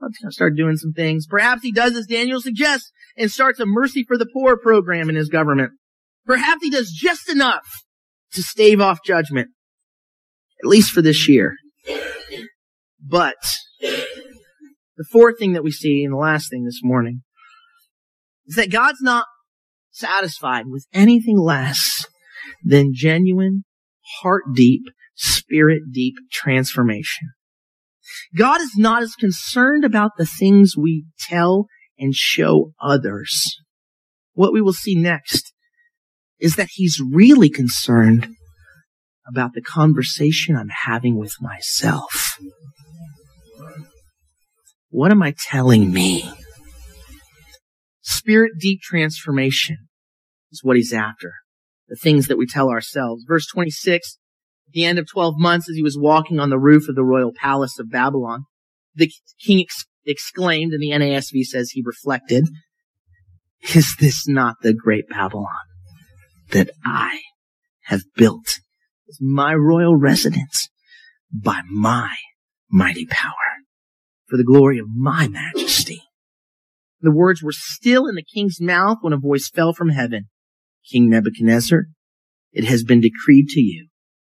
[0.00, 1.26] I'm to start doing some things.
[1.26, 5.16] Perhaps he does as Daniel suggests and starts a mercy for the poor program in
[5.16, 5.72] his government.
[6.26, 7.66] Perhaps he does just enough
[8.32, 9.50] to stave off judgment,
[10.62, 11.54] at least for this year.
[13.00, 13.36] But
[13.80, 17.22] the fourth thing that we see and the last thing this morning
[18.46, 19.26] is that God's not
[19.90, 22.06] satisfied with anything less
[22.64, 23.64] than genuine,
[24.22, 24.82] heart deep,
[25.14, 27.30] spirit deep transformation.
[28.36, 31.66] God is not as concerned about the things we tell
[31.98, 33.58] and show others.
[34.34, 35.51] What we will see next
[36.42, 38.34] is that he's really concerned
[39.28, 42.36] about the conversation I'm having with myself.
[44.90, 46.28] What am I telling me?
[48.02, 49.76] Spirit deep transformation
[50.50, 51.32] is what he's after.
[51.88, 53.22] The things that we tell ourselves.
[53.26, 54.18] Verse 26,
[54.66, 57.04] at the end of 12 months as he was walking on the roof of the
[57.04, 58.46] royal palace of Babylon,
[58.96, 59.08] the
[59.40, 62.48] king ex- exclaimed, and the NASB says he reflected,
[63.76, 65.46] is this not the great Babylon
[66.52, 67.20] that I
[67.86, 68.60] have built
[69.08, 70.68] as my royal residence
[71.32, 72.14] by my
[72.70, 73.32] mighty power
[74.28, 76.02] for the glory of my majesty?
[77.00, 80.28] The words were still in the king's mouth when a voice fell from heaven.
[80.88, 81.86] King Nebuchadnezzar,
[82.52, 83.88] it has been decreed to you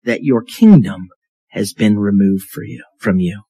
[0.05, 1.09] that your kingdom
[1.49, 3.43] has been removed for you, from you.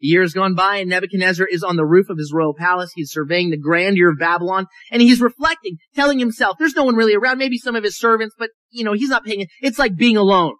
[0.00, 2.92] Years gone by and Nebuchadnezzar is on the roof of his royal palace.
[2.94, 7.14] He's surveying the grandeur of Babylon and he's reflecting, telling himself, there's no one really
[7.14, 9.48] around, maybe some of his servants, but you know, he's not paying it.
[9.60, 10.54] It's like being alone.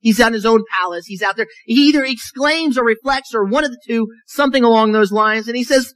[0.00, 1.04] He's on his own palace.
[1.06, 1.46] He's out there.
[1.66, 5.46] He either exclaims or reflects or one of the two, something along those lines.
[5.46, 5.92] And he says,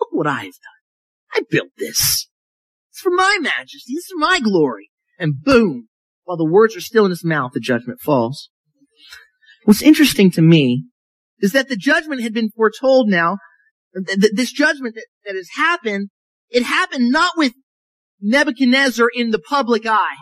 [0.00, 1.32] look what I've done.
[1.32, 2.28] I built this.
[2.90, 3.92] It's for my majesty.
[3.92, 4.90] It's for my glory.
[5.16, 5.88] And boom,
[6.24, 8.50] while the words are still in his mouth, the judgment falls.
[9.64, 10.86] What's interesting to me
[11.44, 13.36] is that the judgment had been foretold now.
[13.92, 16.08] This judgment that, that has happened,
[16.48, 17.52] it happened not with
[18.22, 20.16] Nebuchadnezzar in the public eye.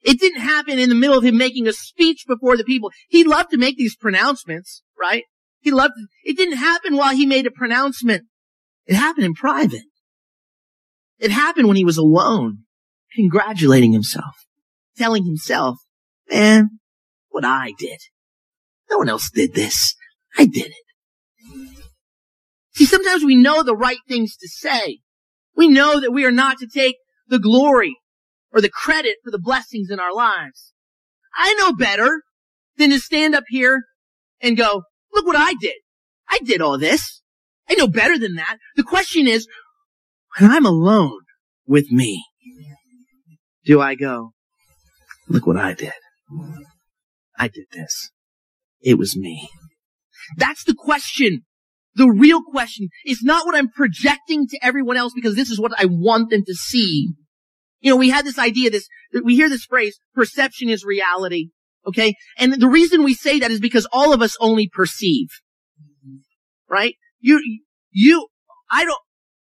[0.00, 2.90] It didn't happen in the middle of him making a speech before the people.
[3.06, 5.24] He loved to make these pronouncements, right?
[5.60, 5.92] He loved,
[6.24, 8.24] it didn't happen while he made a pronouncement.
[8.86, 9.82] It happened in private.
[11.18, 12.60] It happened when he was alone,
[13.14, 14.36] congratulating himself,
[14.96, 15.76] telling himself,
[16.30, 16.78] man,
[17.28, 17.98] what I did.
[18.88, 19.94] No one else did this.
[20.36, 21.76] I did it.
[22.74, 24.98] See, sometimes we know the right things to say.
[25.56, 26.96] We know that we are not to take
[27.26, 27.96] the glory
[28.52, 30.72] or the credit for the blessings in our lives.
[31.34, 32.22] I know better
[32.76, 33.84] than to stand up here
[34.40, 34.82] and go,
[35.12, 35.76] look what I did.
[36.28, 37.22] I did all this.
[37.68, 38.58] I know better than that.
[38.76, 39.48] The question is,
[40.38, 41.20] when I'm alone
[41.66, 42.24] with me,
[43.64, 44.32] do I go,
[45.28, 45.92] look what I did.
[47.38, 48.10] I did this.
[48.80, 49.48] It was me.
[50.36, 51.42] That's the question.
[51.94, 55.72] The real question is not what I'm projecting to everyone else because this is what
[55.78, 57.08] I want them to see.
[57.80, 58.88] You know, we had this idea, this,
[59.24, 61.48] we hear this phrase, perception is reality.
[61.86, 62.14] Okay?
[62.36, 65.28] And the reason we say that is because all of us only perceive.
[66.68, 66.96] Right?
[67.20, 67.40] You,
[67.92, 68.28] you,
[68.70, 69.00] I don't,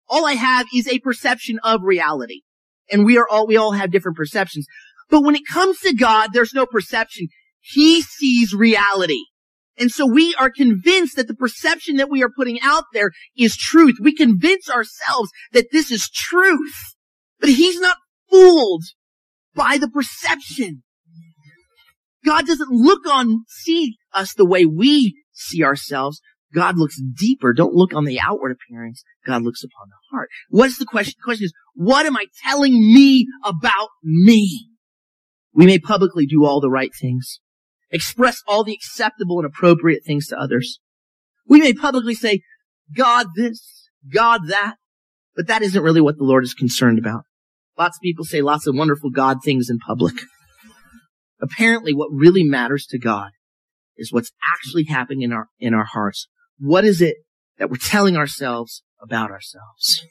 [0.09, 2.41] all I have is a perception of reality.
[2.91, 4.65] And we are all, we all have different perceptions.
[5.09, 7.27] But when it comes to God, there's no perception.
[7.59, 9.23] He sees reality.
[9.79, 13.55] And so we are convinced that the perception that we are putting out there is
[13.55, 13.95] truth.
[14.01, 16.75] We convince ourselves that this is truth.
[17.39, 17.97] But he's not
[18.29, 18.83] fooled
[19.55, 20.83] by the perception.
[22.23, 26.21] God doesn't look on, see us the way we see ourselves.
[26.53, 27.53] God looks deeper.
[27.53, 29.03] Don't look on the outward appearance.
[29.25, 30.29] God looks upon the heart.
[30.49, 31.13] What's the question?
[31.17, 34.67] The question is, what am I telling me about me?
[35.53, 37.39] We may publicly do all the right things,
[37.91, 40.79] express all the acceptable and appropriate things to others.
[41.47, 42.41] We may publicly say,
[42.95, 44.75] God this, God that,
[45.35, 47.23] but that isn't really what the Lord is concerned about.
[47.77, 50.15] Lots of people say lots of wonderful God things in public.
[51.41, 53.31] Apparently what really matters to God
[53.97, 56.27] is what's actually happening in our, in our hearts.
[56.59, 57.17] What is it
[57.57, 60.05] that we're telling ourselves about ourselves?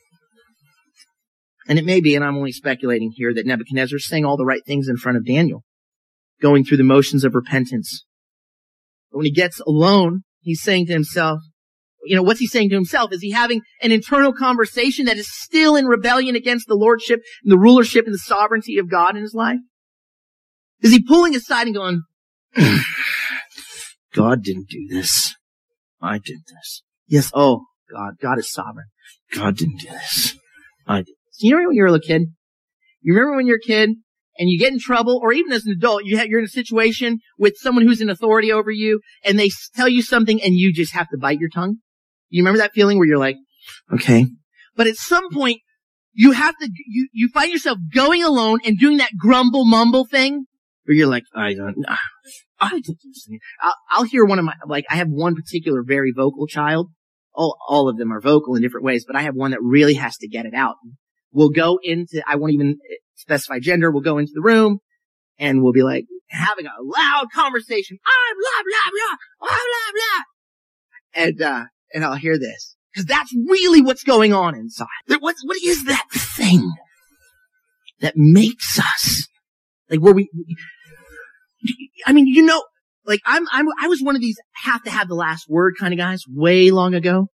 [1.69, 4.45] And it may be, and I'm only speculating here, that Nebuchadnezzar is saying all the
[4.45, 5.63] right things in front of Daniel,
[6.41, 8.05] going through the motions of repentance.
[9.11, 11.41] But when he gets alone, he's saying to himself,
[12.05, 13.13] you know, what's he saying to himself?
[13.13, 17.53] Is he having an internal conversation that is still in rebellion against the lordship and
[17.53, 19.59] the rulership and the sovereignty of God in his life?
[20.81, 22.03] Is he pulling aside and going,
[24.15, 25.37] God didn't do this.
[26.01, 26.83] I did this.
[27.07, 27.31] Yes.
[27.35, 28.15] Oh, God.
[28.21, 28.87] God is sovereign.
[29.35, 30.37] God didn't do this.
[30.87, 31.43] I did this.
[31.43, 32.23] You remember when you were a little kid?
[33.03, 33.91] You remember when you're a kid
[34.41, 37.19] and you get in trouble, or even as an adult, you you're in a situation
[37.39, 40.95] with someone who's in authority over you, and they tell you something, and you just
[40.95, 41.77] have to bite your tongue.
[42.31, 43.37] You remember that feeling where you're like,
[43.93, 44.27] okay.
[44.75, 45.59] But at some point,
[46.13, 50.47] you have to, you, you find yourself going alone and doing that grumble mumble thing,
[50.85, 51.77] where you're like, I don't,
[52.59, 52.87] I don't
[53.61, 56.89] I'll, I'll hear one of my, like, I have one particular very vocal child.
[57.35, 59.95] All, all of them are vocal in different ways, but I have one that really
[59.95, 60.77] has to get it out.
[61.33, 62.79] We'll go into, I won't even
[63.21, 63.91] specify gender.
[63.91, 64.81] We'll go into the room
[65.39, 67.99] and we'll be like having a loud conversation.
[68.07, 71.23] Ah, blah, blah, blah, blah, blah, blah.
[71.23, 71.65] And, uh,
[71.95, 74.87] and I'll hear this because that's really what's going on inside.
[75.07, 76.73] What, what is that thing
[78.01, 79.27] that makes us
[79.89, 80.31] like where we,
[82.07, 82.65] I mean, you know,
[83.05, 85.93] like I'm, I'm, I was one of these have to have the last word kind
[85.93, 87.27] of guys way long ago.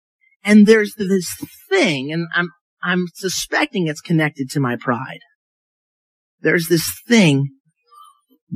[0.44, 1.34] And there's this
[1.68, 2.50] thing and I'm,
[2.82, 5.20] I'm suspecting it's connected to my pride
[6.44, 7.48] there's this thing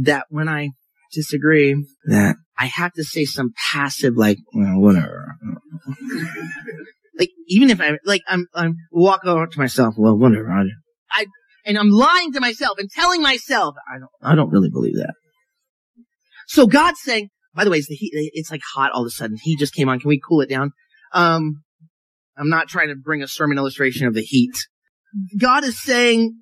[0.02, 0.70] that when I
[1.12, 5.34] disagree, that I have to say some passive, like, well, whatever.
[7.18, 10.50] like, even if I, like, I'm, I'm walk over to myself, well, whatever.
[10.50, 10.64] I,
[11.10, 11.26] I,
[11.64, 15.14] and I'm lying to myself and telling myself, I don't, I don't really believe that.
[16.46, 19.10] So God's saying, by the way, it's the heat, it's like hot all of a
[19.10, 19.38] sudden.
[19.42, 19.98] He just came on.
[19.98, 20.72] Can we cool it down?
[21.12, 21.62] Um,
[22.36, 24.54] I'm not trying to bring a sermon illustration of the heat.
[25.38, 26.38] God is saying,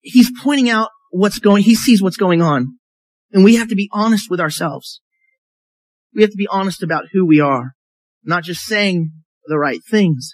[0.00, 2.78] he's pointing out what's going, he sees what's going on.
[3.32, 5.00] And we have to be honest with ourselves.
[6.14, 7.72] We have to be honest about who we are,
[8.24, 9.12] not just saying
[9.46, 10.32] the right things.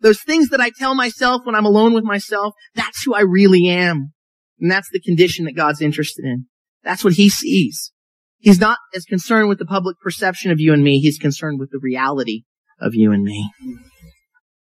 [0.00, 3.68] Those things that I tell myself when I'm alone with myself, that's who I really
[3.68, 4.12] am.
[4.58, 6.46] And that's the condition that God's interested in.
[6.84, 7.92] That's what he sees.
[8.38, 11.00] He's not as concerned with the public perception of you and me.
[11.00, 12.44] He's concerned with the reality
[12.80, 13.50] of you and me.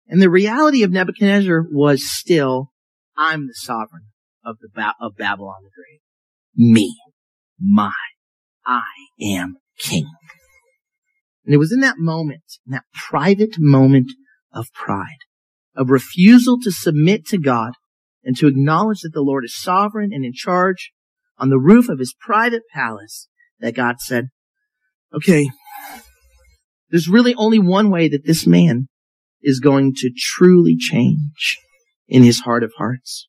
[0.08, 2.72] And the reality of Nebuchadnezzar was still
[3.18, 4.08] I'm the sovereign
[4.44, 6.02] of the ba- of Babylon the Great.
[6.56, 6.96] Me,
[7.60, 7.94] my,
[8.66, 8.84] I
[9.22, 10.10] am king.
[11.46, 14.12] And it was in that moment, in that private moment
[14.54, 15.20] of pride,
[15.76, 17.74] of refusal to submit to God
[18.24, 20.92] and to acknowledge that the Lord is sovereign and in charge
[21.38, 23.28] on the roof of his private palace
[23.60, 24.30] that God said,
[25.14, 25.50] okay,
[26.90, 28.88] there's really only one way that this man
[29.42, 31.60] is going to truly change
[32.08, 33.28] in his heart of hearts.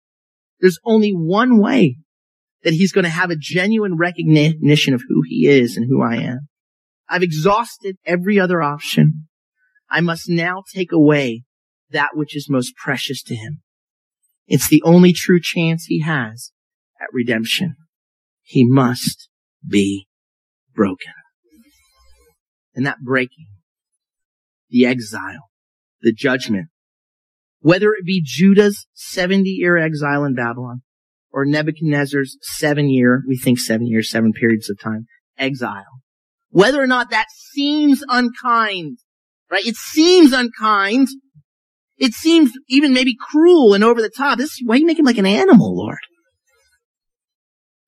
[0.61, 1.97] There's only one way
[2.63, 6.17] that he's going to have a genuine recognition of who he is and who I
[6.17, 6.49] am.
[7.09, 9.29] I've exhausted every other option.
[9.89, 11.45] I must now take away
[11.91, 13.63] that which is most precious to him.
[14.49, 16.53] It's the only true chance he has
[17.01, 17.77] at redemption.
[18.43, 19.29] He must
[19.67, 20.09] be
[20.75, 21.13] broken.
[22.75, 23.47] And that breaking,
[24.69, 25.51] the exile,
[26.03, 26.69] the judgment,
[27.61, 30.83] whether it be Judah's 70 year exile in Babylon
[31.31, 35.07] or Nebuchadnezzar's seven year, we think seven years, seven periods of time,
[35.39, 36.01] exile.
[36.51, 38.99] Whether or not that seems unkind,
[39.51, 39.67] right?
[39.67, 41.09] It seems unkind.
[41.99, 44.39] It seems even maybe cruel and over the top.
[44.39, 45.99] This, why you making him like an animal, Lord?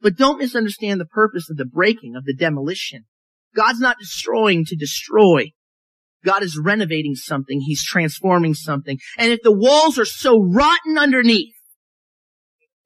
[0.01, 3.05] But don't misunderstand the purpose of the breaking, of the demolition.
[3.55, 5.53] God's not destroying to destroy.
[6.24, 7.61] God is renovating something.
[7.61, 8.99] He's transforming something.
[9.16, 11.55] And if the walls are so rotten underneath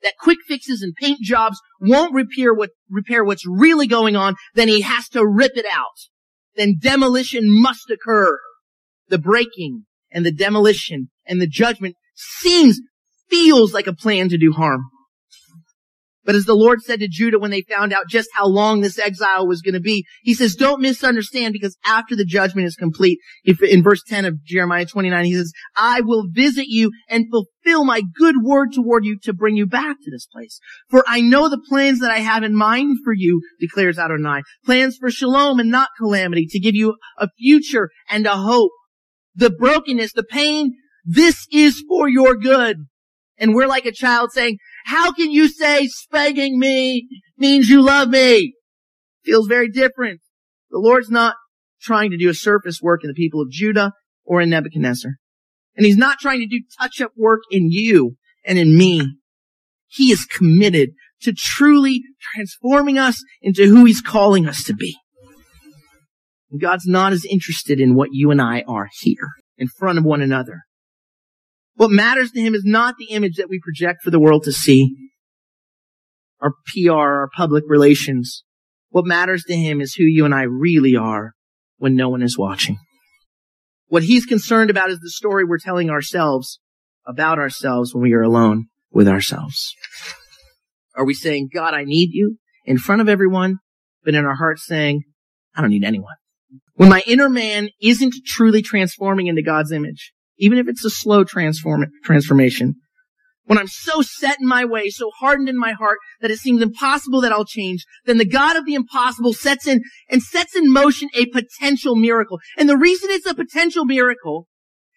[0.02, 4.68] that quick fixes and paint jobs won't repair what, repair what's really going on, then
[4.68, 5.96] he has to rip it out.
[6.56, 8.38] Then demolition must occur.
[9.08, 12.80] The breaking and the demolition and the judgment seems,
[13.30, 14.84] feels like a plan to do harm.
[16.24, 18.98] But as the Lord said to Judah when they found out just how long this
[18.98, 23.18] exile was going to be, he says, don't misunderstand because after the judgment is complete,
[23.44, 27.84] if in verse 10 of Jeremiah 29, he says, I will visit you and fulfill
[27.84, 30.60] my good word toward you to bring you back to this place.
[30.90, 34.96] For I know the plans that I have in mind for you, declares Adonai, plans
[34.98, 38.70] for shalom and not calamity, to give you a future and a hope.
[39.34, 40.74] The brokenness, the pain,
[41.04, 42.76] this is for your good.
[43.42, 48.08] And we're like a child saying, how can you say spanking me means you love
[48.08, 48.54] me?
[49.24, 50.20] Feels very different.
[50.70, 51.34] The Lord's not
[51.80, 53.94] trying to do a surface work in the people of Judah
[54.24, 55.10] or in Nebuchadnezzar.
[55.76, 58.14] And he's not trying to do touch up work in you
[58.46, 59.16] and in me.
[59.88, 60.90] He is committed
[61.22, 62.02] to truly
[62.32, 64.96] transforming us into who he's calling us to be.
[66.52, 70.04] And God's not as interested in what you and I are here in front of
[70.04, 70.60] one another.
[71.74, 74.52] What matters to him is not the image that we project for the world to
[74.52, 74.94] see.
[76.40, 78.44] Our PR, our public relations.
[78.90, 81.32] What matters to him is who you and I really are
[81.78, 82.78] when no one is watching.
[83.88, 86.60] What he's concerned about is the story we're telling ourselves
[87.06, 89.74] about ourselves when we are alone with ourselves.
[90.94, 93.58] Are we saying, God, I need you in front of everyone,
[94.04, 95.02] but in our hearts saying,
[95.54, 96.14] I don't need anyone.
[96.74, 101.24] When my inner man isn't truly transforming into God's image, even if it's a slow
[101.24, 102.76] transform- transformation,
[103.44, 106.62] when I'm so set in my way, so hardened in my heart that it seems
[106.62, 110.72] impossible that I'll change, then the God of the impossible sets in and sets in
[110.72, 112.38] motion a potential miracle.
[112.56, 114.46] And the reason it's a potential miracle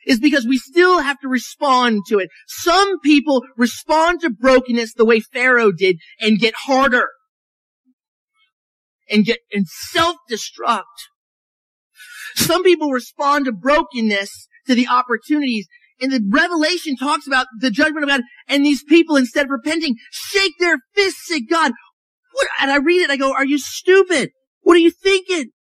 [0.06, 2.30] is because we still have to respond to it.
[2.48, 7.08] Some people respond to brokenness the way Pharaoh did and get harder
[9.10, 10.84] and get and self-destruct.
[12.36, 15.68] Some people respond to brokenness to the opportunities
[16.02, 19.96] and the revelation talks about the judgment of God and these people instead of repenting
[20.12, 21.72] shake their fists at God.
[22.34, 22.48] What?
[22.62, 24.32] And I read it, I go, are you stupid?
[24.62, 25.52] What are you thinking?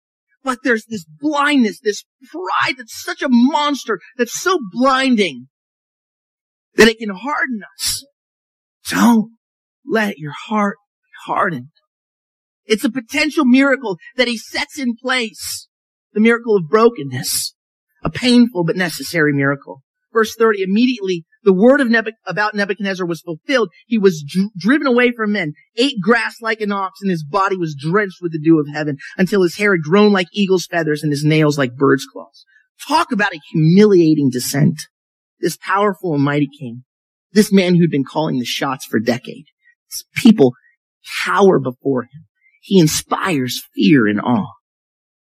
[0.43, 5.47] But there's this blindness, this pride that's such a monster, that's so blinding
[6.75, 8.05] that it can harden us.
[8.89, 9.31] Don't
[9.89, 11.69] let your heart be hardened.
[12.65, 15.67] It's a potential miracle that he sets in place.
[16.13, 17.54] The miracle of brokenness.
[18.05, 19.81] A painful but necessary miracle.
[20.13, 23.69] Verse 30, immediately the word of Nebuch- about Nebuchadnezzar was fulfilled.
[23.87, 27.57] He was dr- driven away from men, ate grass like an ox, and his body
[27.57, 31.03] was drenched with the dew of heaven until his hair had grown like eagle's feathers
[31.03, 32.45] and his nails like bird's claws.
[32.87, 34.79] Talk about a humiliating descent.
[35.39, 36.85] This powerful and mighty king,
[37.33, 39.49] this man who'd been calling the shots for decades,
[40.15, 40.53] people
[41.25, 42.25] cower before him.
[42.61, 44.53] He inspires fear and awe.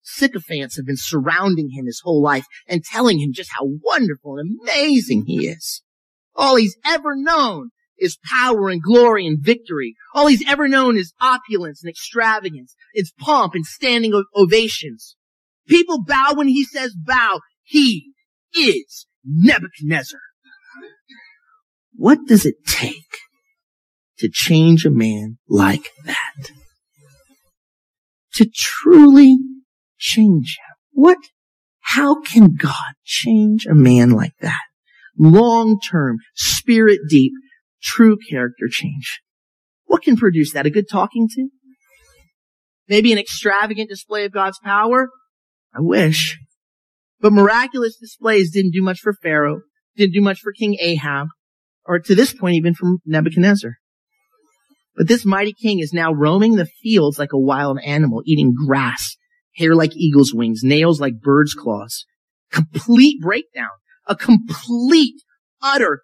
[0.09, 4.57] Sycophants have been surrounding him his whole life and telling him just how wonderful and
[4.63, 5.83] amazing he is.
[6.37, 9.97] All he's ever known is power and glory and victory.
[10.15, 12.77] All he's ever known is opulence and extravagance.
[12.95, 15.17] It's pomp and standing ovations.
[15.67, 17.41] People bow when he says bow.
[17.65, 18.13] He
[18.55, 20.21] is Nebuchadnezzar.
[21.97, 23.19] What does it take
[24.19, 26.53] to change a man like that?
[28.35, 29.39] To truly
[29.99, 30.77] change him?
[30.93, 31.19] What?
[31.81, 34.63] How can God change a man like that?
[35.19, 37.33] Long term, spirit deep,
[37.83, 39.21] true character change.
[39.85, 40.67] What can produce that?
[40.67, 41.49] A good talking to?
[42.89, 45.09] Maybe an extravagant display of God's power?
[45.75, 46.39] I wish.
[47.21, 49.61] But miraculous displays didn't do much for Pharaoh,
[49.97, 51.29] didn't do much for King Ahab,
[51.85, 53.73] or to this point even for Nebuchadnezzar.
[54.97, 59.16] But this mighty king is now roaming the fields like a wild animal, eating grass
[59.57, 62.05] hair like eagle's wings, nails like bird's claws.
[62.53, 63.71] Complete breakdown.
[64.07, 65.23] A complete,
[65.63, 66.03] utter,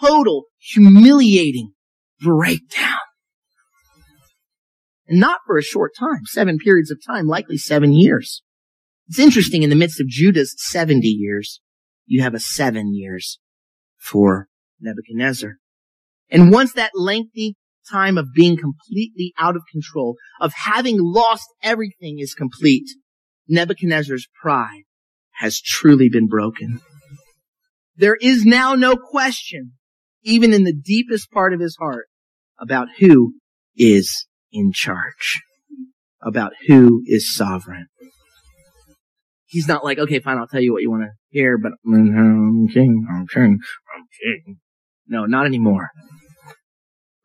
[0.00, 1.72] total, humiliating
[2.20, 2.98] breakdown.
[5.06, 8.42] And not for a short time, seven periods of time, likely seven years.
[9.06, 11.60] It's interesting in the midst of Judah's 70 years,
[12.06, 13.38] you have a seven years
[13.98, 14.48] for
[14.80, 15.58] Nebuchadnezzar.
[16.30, 17.56] And once that lengthy
[17.90, 22.88] time of being completely out of control, of having lost everything is complete,
[23.48, 24.84] Nebuchadnezzar's pride
[25.38, 26.80] has truly been broken.
[27.96, 29.72] There is now no question,
[30.22, 32.06] even in the deepest part of his heart,
[32.58, 33.34] about who
[33.76, 35.42] is in charge,
[36.22, 37.86] about who is sovereign.
[39.46, 42.18] He's not like, okay, fine, I'll tell you what you want to hear, but mm-hmm,
[42.18, 43.60] I'm king, I'm king,
[43.96, 44.56] I'm king.
[45.06, 45.90] No, not anymore.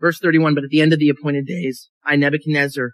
[0.02, 2.92] Verse 31, but at the end of the appointed days, I, Nebuchadnezzar,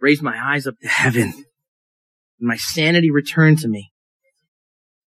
[0.00, 3.90] raised my eyes up to heaven, and my sanity returned to me.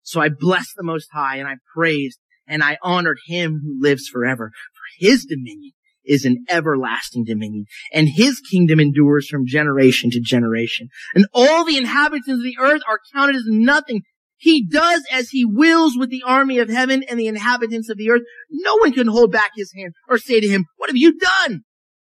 [0.01, 4.07] So I blessed the Most High, and I praised, and I honored him who lives
[4.07, 5.71] forever, for his dominion
[6.05, 10.87] is an everlasting dominion, and his kingdom endures from generation to generation.
[11.15, 14.03] And all the inhabitants of the earth are counted as nothing
[14.45, 18.11] he does as he wills with the army of heaven and the inhabitants of the
[18.11, 18.21] earth.
[18.51, 21.61] No one can hold back his hand or say to him, what have you done?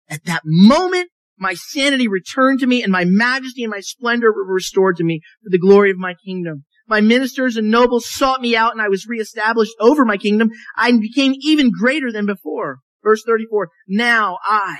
[0.09, 4.53] At that moment, my sanity returned to me and my majesty and my splendor were
[4.53, 6.65] restored to me for the glory of my kingdom.
[6.89, 10.49] My ministers and nobles sought me out and I was reestablished over my kingdom.
[10.75, 12.79] I became even greater than before.
[13.01, 13.69] Verse 34.
[13.87, 14.79] Now I,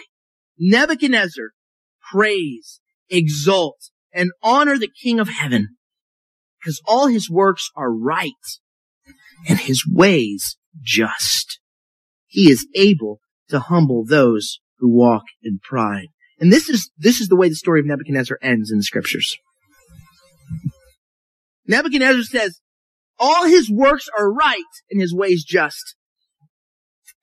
[0.59, 1.51] Nebuchadnezzar,
[2.11, 3.79] praise, exalt,
[4.11, 5.77] and honor the King of heaven
[6.65, 8.31] because all his works are right
[9.47, 11.59] and his ways just.
[12.25, 13.19] He is able
[13.49, 16.07] to humble those who walk in pride.
[16.39, 19.37] And this is, this is the way the story of Nebuchadnezzar ends in the scriptures.
[21.67, 22.59] Nebuchadnezzar says,
[23.19, 25.95] all his works are right and his ways just.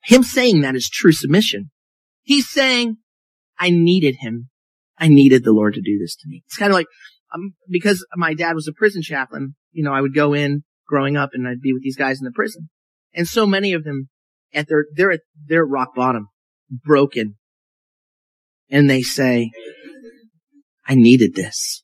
[0.05, 1.69] Him saying that is true submission.
[2.21, 2.97] He's saying,
[3.59, 4.49] I needed him
[4.97, 6.43] I needed the Lord to do this to me.
[6.45, 6.87] It's kind of like,
[7.33, 11.17] um, because my dad was a prison chaplain, you know, I would go in growing
[11.17, 12.69] up and I'd be with these guys in the prison.
[13.13, 14.09] And so many of them
[14.53, 16.27] at their, they're at, they're rock bottom,
[16.69, 17.35] broken.
[18.69, 19.51] And they say,
[20.87, 21.83] I needed this.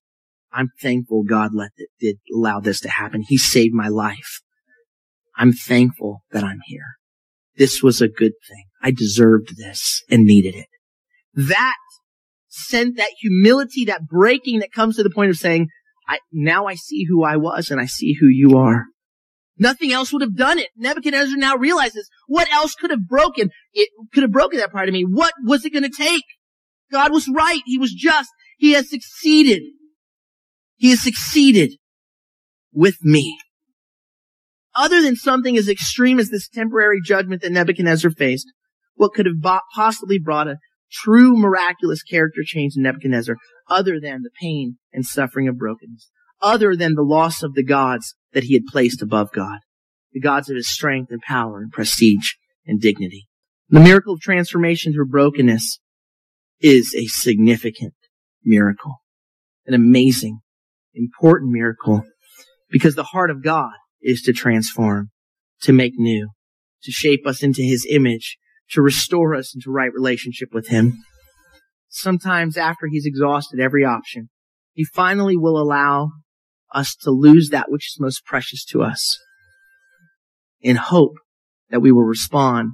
[0.52, 3.24] I'm thankful God let it, did allow this to happen.
[3.28, 4.42] He saved my life.
[5.38, 6.98] I'm thankful that I'm here.
[7.56, 8.66] This was a good thing.
[8.82, 10.68] I deserved this and needed it.
[11.34, 11.76] That
[12.68, 15.68] sent that humility, that breaking that comes to the point of saying,
[16.08, 18.86] I, now I see who I was and I see who you are.
[19.58, 20.70] Nothing else would have done it.
[20.78, 24.94] Nebuchadnezzar now realizes what else could have broken it, could have broken that part of
[24.94, 25.04] me.
[25.04, 26.24] What was it going to take?
[26.92, 27.62] God was right.
[27.66, 28.30] He was just.
[28.58, 29.62] He has succeeded.
[30.78, 31.74] He has succeeded
[32.74, 33.38] with me.
[34.76, 38.48] Other than something as extreme as this temporary judgment that Nebuchadnezzar faced,
[38.96, 40.58] what could have possibly brought a
[40.92, 43.38] true miraculous character change in Nebuchadnezzar
[43.70, 46.10] other than the pain and suffering of brokenness,
[46.42, 49.60] other than the loss of the gods that he had placed above God,
[50.14, 52.34] the gods of his strength and power and prestige
[52.66, 53.28] and dignity.
[53.70, 55.80] The miracle of transformation through brokenness
[56.60, 57.94] is a significant
[58.44, 58.98] miracle,
[59.66, 60.40] an amazing,
[60.94, 62.04] important miracle
[62.70, 63.72] because the heart of God
[64.02, 65.12] is to transform,
[65.62, 66.30] to make new,
[66.84, 68.38] to shape us into his image,
[68.72, 71.04] to restore us into right relationship with him.
[71.90, 74.30] Sometimes after he's exhausted every option,
[74.74, 76.12] he finally will allow
[76.74, 79.18] us to lose that which is most precious to us
[80.62, 81.16] in hope
[81.70, 82.72] that we will respond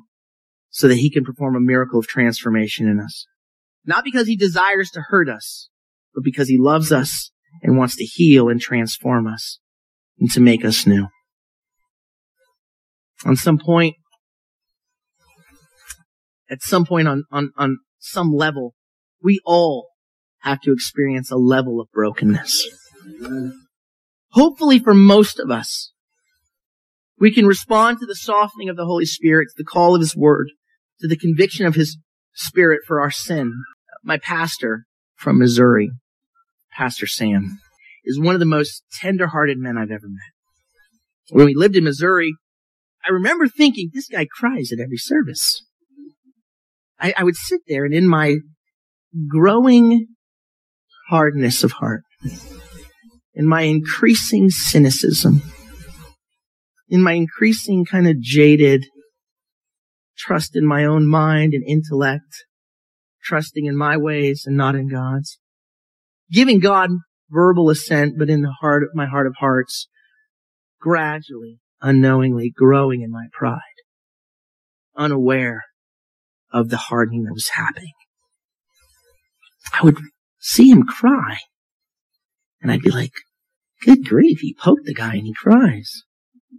[0.69, 3.25] so that he can perform a miracle of transformation in us.
[3.85, 5.69] Not because he desires to hurt us,
[6.13, 7.31] but because he loves us
[7.61, 9.59] and wants to heal and transform us
[10.19, 11.07] and to make us new.
[13.25, 13.95] On some point,
[16.49, 18.73] at some point on, on, on some level,
[19.21, 19.89] we all
[20.39, 22.67] have to experience a level of brokenness.
[24.29, 25.91] Hopefully for most of us,
[27.19, 30.15] we can respond to the softening of the Holy Spirit, to the call of His
[30.15, 30.51] Word,
[30.99, 31.97] to the conviction of His
[32.33, 33.53] Spirit for our sin.
[34.03, 34.85] My pastor
[35.15, 35.89] from Missouri,
[36.73, 37.57] Pastor Sam,
[38.03, 40.33] is one of the most tender-hearted men I've ever met.
[41.29, 42.35] When we lived in Missouri,
[43.07, 45.63] I remember thinking, this guy cries at every service.
[46.99, 48.37] I, I would sit there and in my
[49.27, 50.07] growing
[51.09, 52.03] hardness of heart,
[53.33, 55.41] in my increasing cynicism,
[56.89, 58.85] in my increasing kind of jaded
[60.17, 62.45] trust in my own mind and intellect,
[63.23, 65.39] trusting in my ways and not in God's,
[66.31, 66.91] giving God
[67.29, 69.87] verbal assent, but in the heart of my heart of hearts,
[70.79, 73.59] gradually, unknowingly growing in my pride,
[74.95, 75.63] unaware
[76.55, 77.91] of the hardening that was happening.
[79.77, 79.97] I would
[80.39, 81.37] see him cry.
[82.61, 83.11] And I'd be like,
[83.83, 86.03] good grief, he poked the guy and he cries.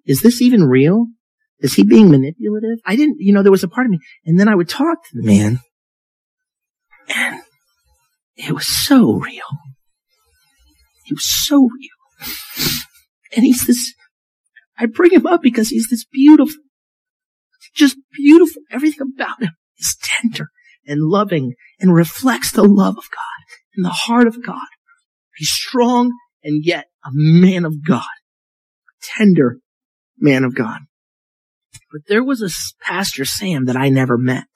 [0.05, 1.07] Is this even real?
[1.61, 2.79] Is he being manipulative?
[2.85, 3.99] I didn't, you know, there was a part of me.
[4.27, 5.61] And then I would talk to the man.
[7.09, 7.41] And
[8.37, 9.49] it was so real.
[11.07, 12.29] He was so real.
[13.35, 13.95] And he's this,
[14.79, 16.63] I bring him up because he's this beautiful,
[17.75, 18.61] just beautiful.
[18.71, 20.49] Everything about him is tender
[20.87, 24.67] and loving and reflects the love of God and the heart of God.
[25.37, 26.13] He's strong
[26.43, 28.05] and yet a man of God,
[29.03, 29.59] tender
[30.19, 30.81] man of God.
[31.93, 32.51] But there was a
[32.85, 34.49] Pastor Sam that I never met.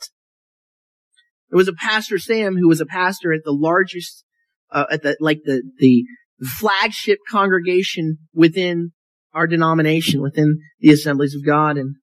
[1.50, 4.24] There was a Pastor Sam who was a pastor at the largest,
[4.70, 6.04] uh, at the, like the, the
[6.46, 8.92] flagship congregation within
[9.34, 11.76] our denomination, within the assemblies of God.
[11.76, 11.96] And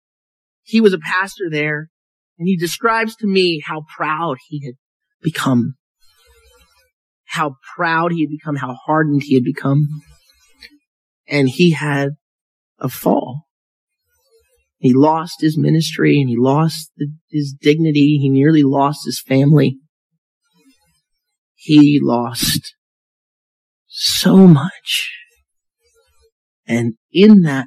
[0.63, 1.91] he was a pastor there
[2.39, 4.75] and he describes to me how proud he had
[5.23, 5.75] become.
[7.25, 9.87] How proud he had become, how hardened he had become.
[11.29, 12.11] And he had
[12.79, 13.47] a fall.
[14.79, 18.19] He lost his ministry and he lost the, his dignity.
[18.21, 19.79] He nearly lost his family.
[21.55, 22.75] He lost
[23.87, 25.11] so much.
[26.69, 27.67] And in that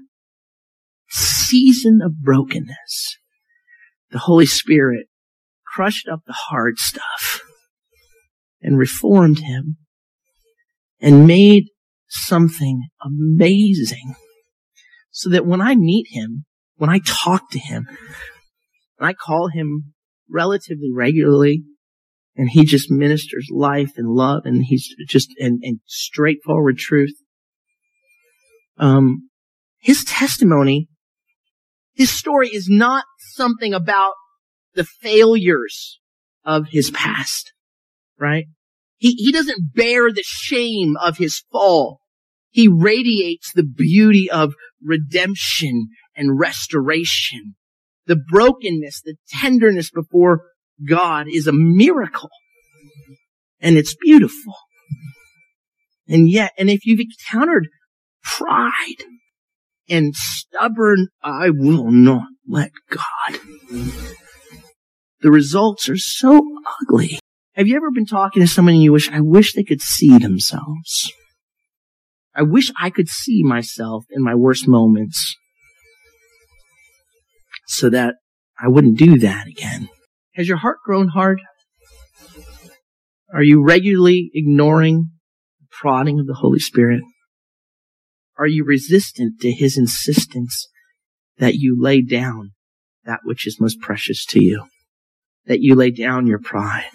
[1.09, 3.17] season of brokenness,
[4.11, 5.07] the Holy Spirit
[5.65, 7.41] crushed up the hard stuff
[8.61, 9.77] and reformed him
[11.01, 11.65] and made
[12.09, 14.15] something amazing
[15.11, 16.45] so that when I meet him,
[16.77, 17.87] when I talk to him,
[18.97, 19.93] when I call him
[20.29, 21.63] relatively regularly,
[22.35, 27.13] and he just ministers life and love and he's just and, and straightforward truth.
[28.77, 29.29] Um,
[29.79, 30.87] his testimony,
[31.99, 33.03] his story is not
[33.33, 34.13] something about
[34.73, 35.99] the failures
[36.45, 37.51] of his past,
[38.17, 38.45] right?
[38.95, 41.99] He, he doesn't bear the shame of his fall.
[42.51, 47.55] He radiates the beauty of redemption and restoration.
[48.07, 50.43] The brokenness, the tenderness before
[50.87, 52.29] God is a miracle.
[53.59, 54.55] And it's beautiful.
[56.07, 57.67] And yet, and if you've encountered
[58.23, 59.03] pride
[59.89, 63.39] and stubborn, I will not let God.
[65.21, 66.41] The results are so
[66.81, 67.19] ugly.
[67.53, 70.17] Have you ever been talking to someone and you wish, I wish they could see
[70.17, 71.11] themselves?
[72.33, 75.35] I wish I could see myself in my worst moments
[77.67, 78.15] so that
[78.57, 79.89] I wouldn't do that again.
[80.35, 81.41] Has your heart grown hard?
[83.33, 85.11] Are you regularly ignoring
[85.59, 87.01] the prodding of the Holy Spirit?
[88.39, 90.67] Are you resistant to His insistence
[91.37, 92.51] that you lay down
[93.05, 94.65] that which is most precious to you?
[95.45, 96.89] That you lay down your pride?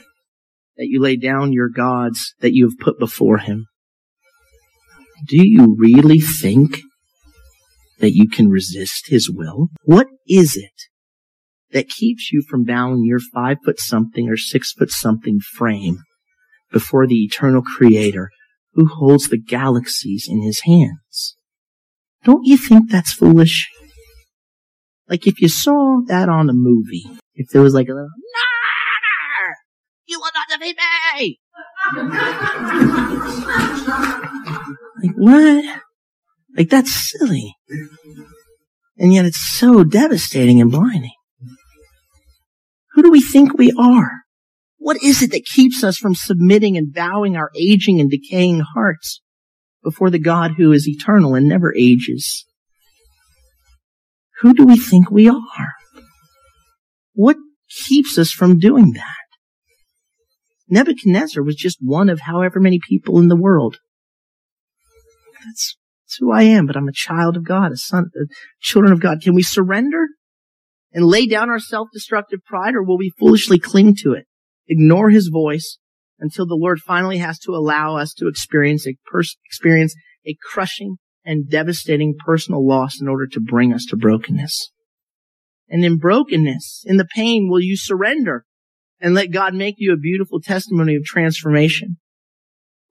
[0.76, 3.66] that you lay down your gods that you have put before him.
[5.26, 6.80] Do you really think
[8.00, 9.68] that you can resist his will?
[9.84, 10.72] What is it
[11.70, 15.98] that keeps you from bowing your five foot something or six foot something frame
[16.72, 18.30] before the eternal creator
[18.74, 21.36] who holds the galaxies in his hands?
[22.24, 23.70] Don't you think that's foolish?
[25.08, 28.08] Like if you saw that on a movie, if there was like a little,
[30.06, 30.76] you will not defeat
[31.18, 31.40] me!
[35.02, 35.80] like, what?
[36.56, 37.56] Like, that's silly.
[38.96, 41.10] And yet it's so devastating and blinding.
[42.92, 44.23] Who do we think we are?
[44.78, 49.20] What is it that keeps us from submitting and bowing our aging and decaying hearts
[49.82, 52.44] before the God who is eternal and never ages?
[54.40, 55.72] Who do we think we are?
[57.14, 57.36] What
[57.86, 59.14] keeps us from doing that?
[60.68, 63.78] Nebuchadnezzar was just one of however many people in the world.
[65.44, 68.24] That's, that's who I am, but I'm a child of God, a son, a
[68.60, 69.20] children of God.
[69.22, 70.08] Can we surrender
[70.92, 74.26] and lay down our self-destructive pride or will we foolishly cling to it?
[74.68, 75.78] Ignore his voice
[76.18, 79.94] until the Lord finally has to allow us to experience a pers- experience
[80.26, 84.70] a crushing and devastating personal loss in order to bring us to brokenness.
[85.68, 88.44] And in brokenness, in the pain, will you surrender
[89.00, 91.96] and let God make you a beautiful testimony of transformation?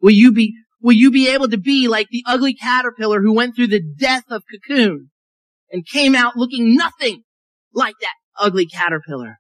[0.02, 3.56] Will you be, will you be able to be like the ugly caterpillar who went
[3.56, 5.10] through the death of cocoon
[5.72, 7.24] and came out looking nothing
[7.74, 9.40] like that ugly caterpillar?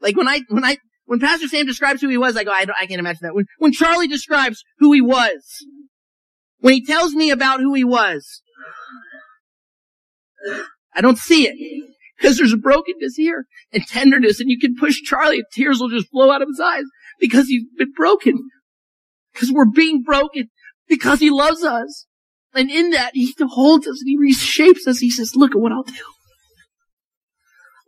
[0.00, 0.76] Like when I, when I,
[1.12, 3.34] when Pastor Sam describes who he was, I go, I, I can't imagine that.
[3.34, 5.44] When, when Charlie describes who he was,
[6.60, 8.40] when he tells me about who he was,
[10.94, 11.54] I don't see it.
[12.16, 13.44] Because there's a brokenness here
[13.74, 16.60] and tenderness and you can push Charlie and tears will just flow out of his
[16.60, 16.84] eyes
[17.20, 18.48] because he's been broken.
[19.34, 20.48] Because we're being broken
[20.88, 22.06] because he loves us.
[22.54, 25.00] And in that, he holds us and he reshapes us.
[25.00, 25.92] He says, look at what I'll do.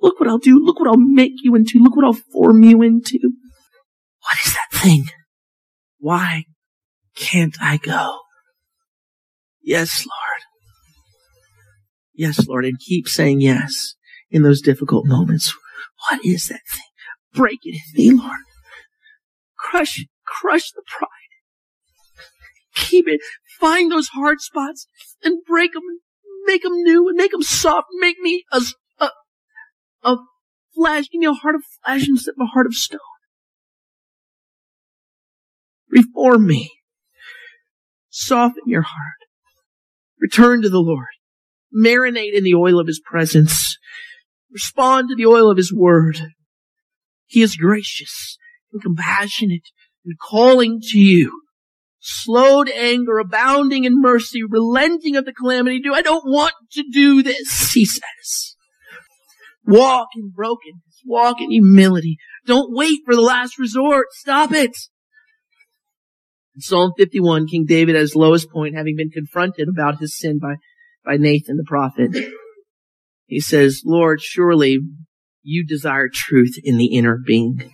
[0.04, 0.62] Look what I'll do.
[0.62, 1.78] Look what I'll make you into.
[1.78, 3.18] Look what I'll form you into.
[3.22, 5.06] What is that thing?
[5.98, 6.44] Why
[7.16, 8.18] can't I go?
[9.62, 10.42] Yes, Lord.
[12.12, 12.66] Yes, Lord.
[12.66, 13.94] And keep saying yes
[14.30, 15.54] in those difficult moments.
[16.06, 16.82] What is that thing?
[17.32, 18.40] Break it in me, Lord.
[19.56, 21.08] Crush, crush the pride.
[22.74, 23.20] Keep it.
[23.58, 24.86] Find those hard spots
[25.22, 25.82] and break them,
[26.44, 27.86] make them new and make them soft.
[28.00, 28.60] Make me a,
[30.04, 30.16] a
[30.74, 31.08] flesh.
[31.10, 33.00] Give me a heart of flesh instead of a heart of stone.
[35.90, 36.70] Reform me.
[38.10, 39.18] Soften your heart.
[40.20, 41.06] Return to the Lord.
[41.74, 43.76] Marinate in the oil of His presence.
[44.54, 46.20] Respond to the oil of his word.
[47.26, 48.38] He is gracious
[48.72, 49.68] and compassionate
[50.06, 51.42] and calling to you.
[51.98, 55.80] Slow to anger, abounding in mercy, relenting of the calamity.
[55.80, 58.53] Do I don't want to do this, he says.
[59.66, 61.02] Walk in brokenness.
[61.04, 62.16] Walk in humility.
[62.46, 64.06] Don't wait for the last resort.
[64.12, 64.76] Stop it.
[66.54, 70.38] In Psalm 51, King David at his lowest point, having been confronted about his sin
[70.38, 70.56] by,
[71.04, 72.10] by Nathan the prophet,
[73.26, 74.78] he says, Lord, surely
[75.42, 77.70] you desire truth in the inner being.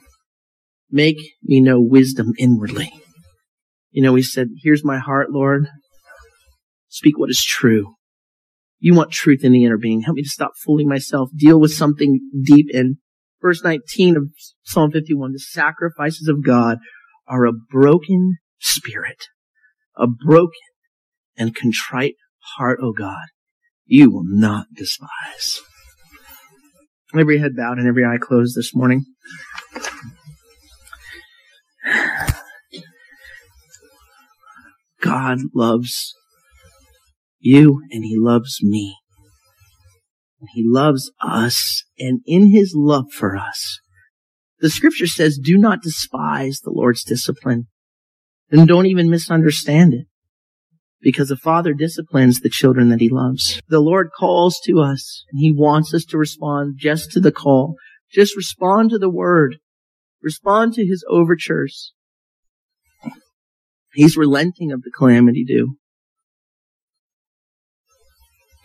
[0.90, 2.90] Make me know wisdom inwardly.
[3.90, 5.66] You know, he said, here's my heart, Lord.
[6.88, 7.94] Speak what is true.
[8.80, 10.02] You want truth in the inner being.
[10.02, 11.30] Help me to stop fooling myself.
[11.36, 12.96] Deal with something deep in
[13.40, 14.24] verse 19 of
[14.64, 15.32] Psalm 51.
[15.32, 16.78] The sacrifices of God
[17.28, 19.26] are a broken spirit,
[19.96, 20.50] a broken
[21.36, 22.14] and contrite
[22.56, 23.26] heart, O God
[23.90, 25.60] you will not despise.
[27.12, 29.04] Every head bowed and every eye closed this morning.
[35.02, 36.14] God loves
[37.40, 38.96] you and he loves me.
[40.40, 43.80] And he loves us and in his love for us,
[44.60, 47.66] the scripture says, do not despise the Lord's discipline
[48.50, 50.06] and don't even misunderstand it
[51.00, 53.60] because the father disciplines the children that he loves.
[53.68, 57.76] The Lord calls to us and he wants us to respond just to the call.
[58.12, 59.56] Just respond to the word.
[60.22, 61.94] Respond to his overtures.
[63.92, 65.76] He's relenting of the calamity due.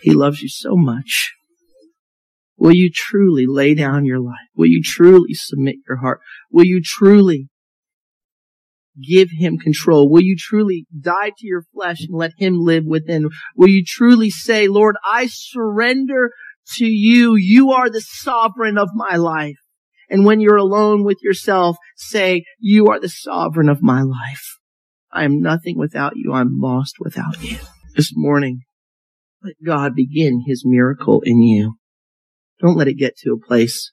[0.06, 1.34] He loves you so much.
[2.58, 4.48] Will you truly lay down your life?
[4.56, 6.20] Will you truly submit your heart?
[6.52, 7.50] Will you truly
[9.04, 10.08] give him control?
[10.08, 13.30] Will you truly die to your flesh and let him live within?
[13.58, 16.30] Will you truly say, Lord, I surrender
[16.76, 17.36] to you.
[17.36, 19.58] You are the sovereign of my life.
[20.08, 24.60] And when you're alone with yourself, say, you are the sovereign of my life.
[25.12, 26.32] I am nothing without you.
[26.32, 27.58] I'm lost without you.
[27.96, 28.62] This morning,
[29.46, 31.76] let God begin his miracle in you.
[32.60, 33.92] Don't let it get to a place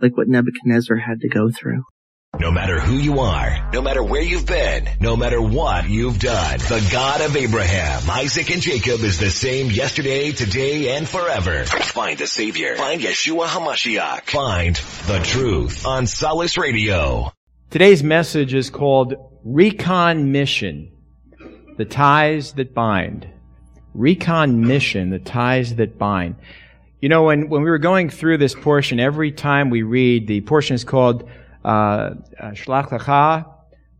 [0.00, 1.82] like what Nebuchadnezzar had to go through.
[2.40, 6.58] No matter who you are, no matter where you've been, no matter what you've done,
[6.58, 11.64] the God of Abraham, Isaac, and Jacob is the same yesterday, today, and forever.
[11.64, 12.76] Find the Savior.
[12.76, 14.22] Find Yeshua HaMashiach.
[14.22, 14.74] Find
[15.06, 17.32] the truth on Solace Radio.
[17.70, 20.90] Today's message is called Recon Mission,
[21.76, 23.28] the ties that bind.
[23.94, 26.36] Recon Mission, the ties that bind.
[27.00, 30.40] You know, when, when we were going through this portion, every time we read, the
[30.40, 31.28] portion is called
[31.64, 32.14] uh, uh,
[32.50, 33.46] Shlach Lecha,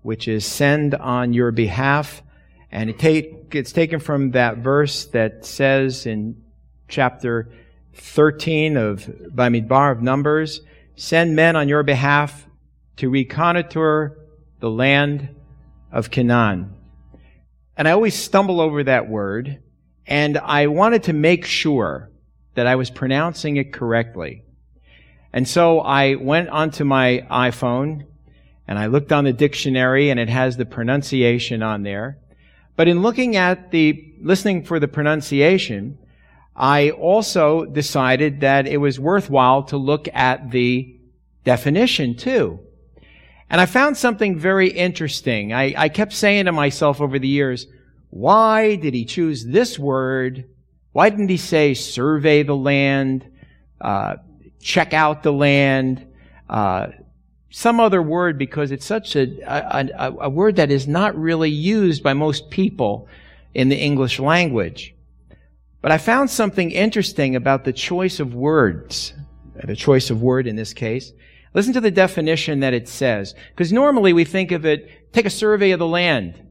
[0.03, 2.23] which is send on your behalf.
[2.73, 6.43] And it take, it's taken from that verse that says in
[6.89, 7.51] chapter
[7.95, 10.61] 13 of Bamidbar of Numbers,
[10.97, 12.47] send men on your behalf
[12.97, 14.19] to reconnoiter
[14.61, 15.29] the land
[15.93, 16.75] of Canaan.
[17.77, 19.61] And I always stumble over that word,
[20.07, 22.11] and I wanted to make sure
[22.55, 24.43] that I was pronouncing it correctly.
[25.33, 28.07] And so I went onto my iPhone
[28.69, 32.19] and I looked on the dictionary and it has the pronunciation on there.
[32.77, 35.99] But in looking at the, listening for the pronunciation,
[36.57, 40.97] I also decided that it was worthwhile to look at the
[41.45, 42.61] definition too.
[43.51, 45.53] And I found something very interesting.
[45.53, 47.67] I, I kept saying to myself over the years,
[48.15, 50.45] why did he choose this word?
[50.93, 53.27] Why didn't he say survey the land?
[53.81, 54.19] Uh,
[54.61, 56.07] check out the land,
[56.49, 56.91] uh,
[57.51, 62.05] some other word because it's such a, a, a, word that is not really used
[62.05, 63.09] by most people
[63.53, 64.95] in the English language.
[65.83, 69.13] But I found something interesting about the choice of words,
[69.57, 71.13] the choice of word in this case.
[71.53, 73.35] Listen to the definition that it says.
[73.51, 76.44] Because normally we think of it, take a survey of the land.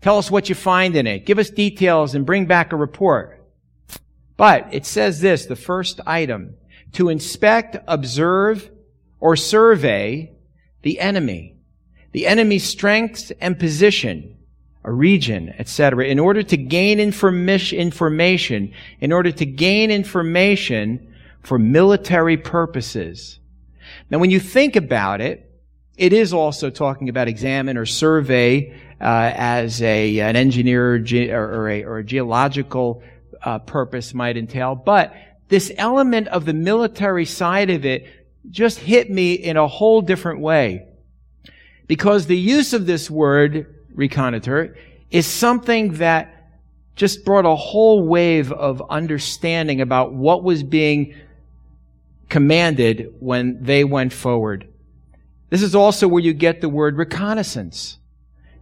[0.00, 1.26] Tell us what you find in it.
[1.26, 3.36] Give us details and bring back a report.
[4.36, 6.54] But it says this, the first item
[6.92, 8.70] to inspect, observe,
[9.20, 10.32] or survey
[10.82, 11.56] the enemy,
[12.12, 14.38] the enemy's strengths and position,
[14.82, 21.58] a region, etc., in order to gain information, information, in order to gain information for
[21.58, 23.38] military purposes.
[24.08, 25.46] Now, when you think about it,
[25.96, 31.98] it is also talking about examine or survey as a an engineer or, a, or
[31.98, 33.02] a geological
[33.42, 35.14] uh, purpose might entail, but
[35.48, 38.06] this element of the military side of it
[38.50, 40.86] just hit me in a whole different way.
[41.86, 44.76] Because the use of this word, reconnoiter,
[45.10, 46.36] is something that
[46.94, 51.14] just brought a whole wave of understanding about what was being
[52.28, 54.68] commanded when they went forward.
[55.48, 57.98] This is also where you get the word reconnaissance.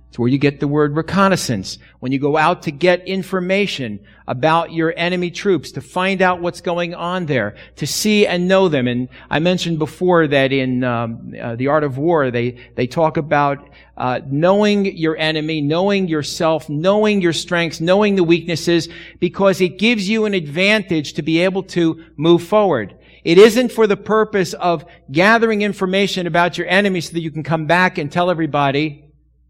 [0.09, 1.77] It's where you get the word reconnaissance.
[2.01, 6.63] When you go out to get information about your enemy troops, to find out what's
[6.63, 8.89] going on there, to see and know them.
[8.89, 13.19] And I mentioned before that in um, uh, the art of war, they they talk
[13.19, 13.69] about
[13.99, 18.89] uh, knowing your enemy, knowing yourself, knowing your strengths, knowing the weaknesses,
[19.21, 22.95] because it gives you an advantage to be able to move forward.
[23.25, 27.43] It isn't for the purpose of gathering information about your enemy so that you can
[27.43, 29.08] come back and tell everybody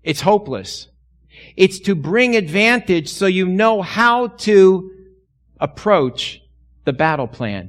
[0.09, 0.89] it's hopeless.
[1.55, 4.91] It's to bring advantage so you know how to
[5.61, 6.41] approach
[6.87, 7.69] the battle plan.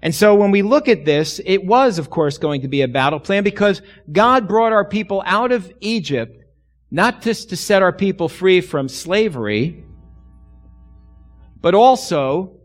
[0.00, 2.88] And so when we look at this, it was, of course, going to be a
[2.88, 3.82] battle plan because
[4.12, 6.44] God brought our people out of Egypt
[6.88, 9.84] not just to set our people free from slavery,
[11.60, 12.60] but also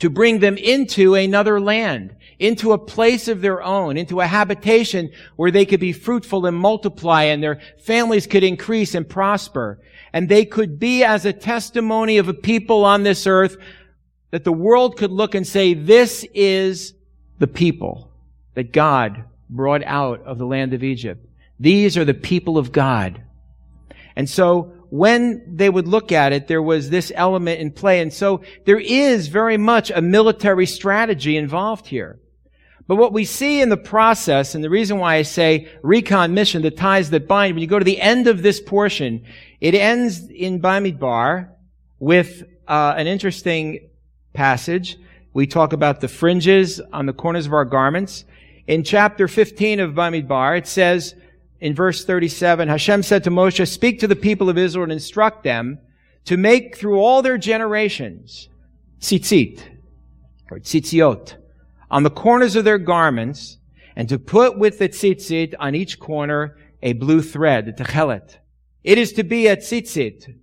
[0.00, 5.10] to bring them into another land, into a place of their own, into a habitation
[5.36, 9.80] where they could be fruitful and multiply and their families could increase and prosper.
[10.12, 13.56] And they could be as a testimony of a people on this earth
[14.30, 16.94] that the world could look and say, this is
[17.38, 18.10] the people
[18.54, 21.26] that God brought out of the land of Egypt.
[21.58, 23.22] These are the people of God.
[24.14, 28.00] And so when they would look at it, there was this element in play.
[28.00, 32.18] And so there is very much a military strategy involved here.
[32.88, 36.62] But what we see in the process, and the reason why I say recon mission,
[36.62, 39.24] the ties that bind, when you go to the end of this portion,
[39.60, 41.48] it ends in Bamidbar
[41.98, 43.88] with uh, an interesting
[44.34, 44.98] passage.
[45.32, 48.24] We talk about the fringes on the corners of our garments.
[48.66, 51.14] In chapter 15 of Bamidbar, it says,
[51.60, 55.42] in verse 37, Hashem said to Moshe, speak to the people of Israel and instruct
[55.42, 55.78] them
[56.26, 58.48] to make through all their generations
[59.00, 59.60] tzitzit,
[60.50, 61.36] or tzitziot,
[61.90, 63.58] on the corners of their garments,
[63.94, 68.38] and to put with the tzitzit on each corner a blue thread, the techelet.
[68.84, 70.34] It is to be a tzitzit,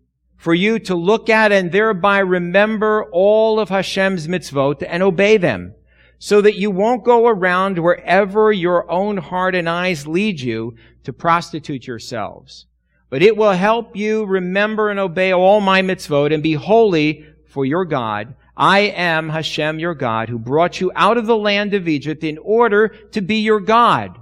[0.44, 5.74] for you to look at and thereby remember all of Hashem's mitzvot and obey them
[6.20, 11.14] so that you won't go around wherever your own heart and eyes lead you to
[11.14, 12.66] prostitute yourselves.
[13.10, 17.66] But it will help you remember and obey all my mitzvot and be holy for
[17.66, 18.36] your God.
[18.56, 22.38] I am Hashem your God who brought you out of the land of Egypt in
[22.38, 24.18] order to be your God.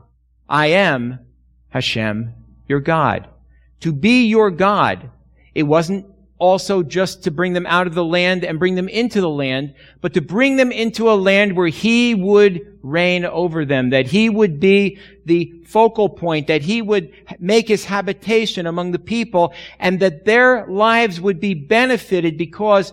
[0.47, 1.19] I am
[1.69, 2.33] Hashem
[2.67, 3.27] your God.
[3.81, 5.09] To be your God.
[5.53, 6.05] It wasn't
[6.41, 9.75] also just to bring them out of the land and bring them into the land,
[10.01, 14.27] but to bring them into a land where he would reign over them, that he
[14.27, 19.99] would be the focal point, that he would make his habitation among the people, and
[19.99, 22.91] that their lives would be benefited because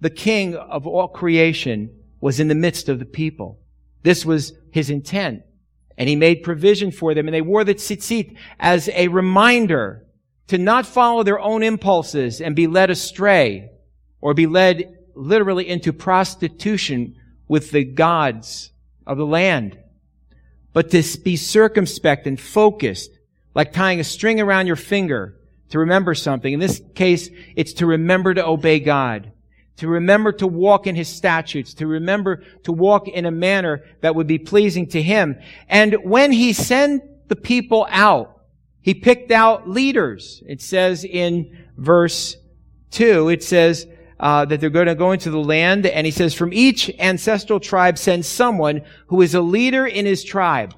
[0.00, 3.60] the king of all creation was in the midst of the people.
[4.02, 5.42] This was his intent.
[5.96, 10.04] And he made provision for them, and they wore the tzitzit as a reminder
[10.46, 13.70] to not follow their own impulses and be led astray
[14.20, 17.16] or be led literally into prostitution
[17.48, 18.70] with the gods
[19.06, 19.78] of the land,
[20.72, 23.10] but to be circumspect and focused,
[23.54, 25.34] like tying a string around your finger
[25.70, 26.52] to remember something.
[26.52, 29.32] In this case, it's to remember to obey God,
[29.78, 34.14] to remember to walk in His statutes, to remember to walk in a manner that
[34.14, 35.38] would be pleasing to Him.
[35.68, 38.38] And when He sent the people out,
[38.88, 40.42] he picked out leaders.
[40.46, 42.36] It says in verse
[42.92, 43.86] 2, it says
[44.18, 47.60] uh, that they're going to go into the land, and he says, from each ancestral
[47.60, 50.74] tribe send someone who is a leader in his tribe.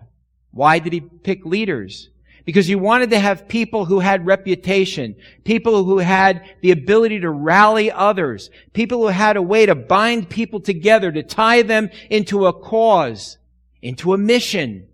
[0.51, 2.11] Why did he pick leaders?
[2.45, 5.15] Because he wanted to have people who had reputation,
[5.45, 10.31] people who had the ability to rally others, people who had a way to bind
[10.31, 13.39] people together, to tie them into a cause,
[13.83, 14.89] into a mission.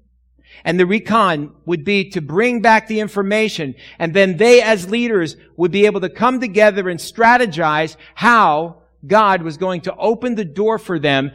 [0.64, 3.74] And the recon would be to bring back the information.
[3.98, 9.42] And then they as leaders would be able to come together and strategize how God
[9.42, 11.30] was going to open the door for them.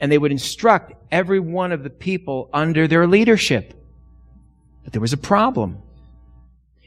[0.00, 3.74] And they would instruct every one of the people under their leadership.
[4.88, 5.82] But there was a problem.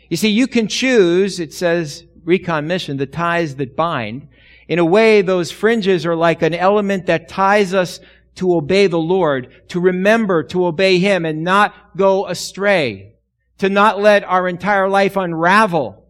[0.10, 4.28] You see, you can choose, it says, recon mission, the ties that bind.
[4.68, 8.00] In a way, those fringes are like an element that ties us
[8.38, 13.14] to obey the Lord, to remember to obey Him and not go astray,
[13.60, 16.04] to not let our entire life unravel,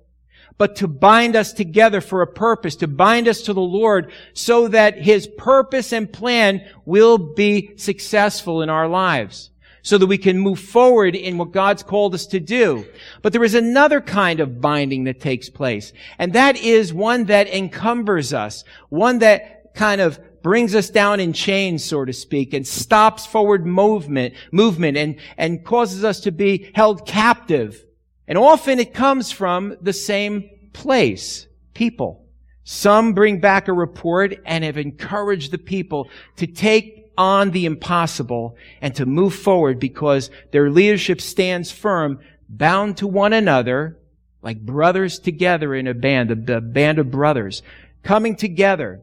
[0.58, 4.70] but to bind us together for a purpose, to bind us to the Lord so
[4.70, 9.51] that His purpose and plan will be successful in our lives.
[9.84, 12.86] So that we can move forward in what God's called us to do.
[13.22, 15.92] But there is another kind of binding that takes place.
[16.20, 18.64] And that is one that encumbers us.
[18.90, 23.66] One that kind of brings us down in chains, so to speak, and stops forward
[23.66, 27.84] movement, movement and, and causes us to be held captive.
[28.28, 32.26] And often it comes from the same place, people.
[32.64, 38.56] Some bring back a report and have encouraged the people to take on the impossible
[38.82, 42.20] and to move forward because their leadership stands firm,
[42.50, 43.98] bound to one another,
[44.42, 47.62] like brothers together in a band, a, a band of brothers,
[48.04, 49.02] coming together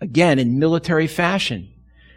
[0.00, 1.72] Again, in military fashion.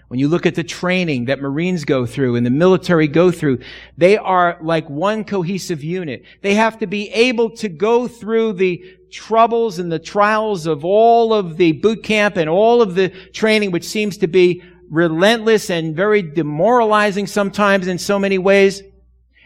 [0.10, 3.60] When you look at the training that Marines go through and the military go through,
[3.96, 6.24] they are like one cohesive unit.
[6.42, 11.32] They have to be able to go through the troubles and the trials of all
[11.32, 15.96] of the boot camp and all of the training, which seems to be relentless and
[15.96, 18.82] very demoralizing sometimes in so many ways.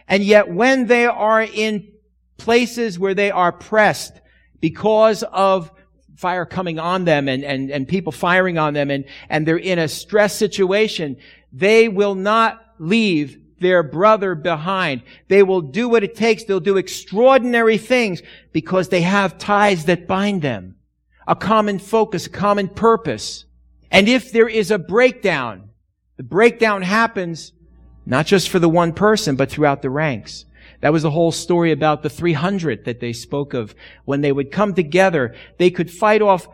[0.07, 1.91] And yet when they are in
[2.37, 4.19] places where they are pressed
[4.59, 5.71] because of
[6.15, 9.79] fire coming on them and, and, and people firing on them and, and they're in
[9.79, 11.17] a stress situation,
[11.51, 15.01] they will not leave their brother behind.
[15.27, 16.43] They will do what it takes.
[16.43, 18.21] They'll do extraordinary things
[18.51, 20.75] because they have ties that bind them.
[21.27, 23.45] A common focus, a common purpose.
[23.93, 25.69] And if there is a breakdown,
[26.17, 27.53] the breakdown happens
[28.05, 30.45] not just for the one person, but throughout the ranks.
[30.81, 33.73] That was the whole story about the 300 that they spoke of.
[34.03, 36.47] When they would come together, they could fight off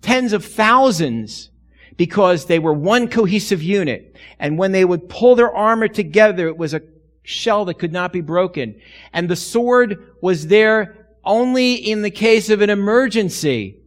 [0.00, 1.50] tens of thousands
[1.96, 4.16] because they were one cohesive unit.
[4.38, 6.82] And when they would pull their armor together, it was a
[7.22, 8.80] shell that could not be broken.
[9.12, 13.77] And the sword was there only in the case of an emergency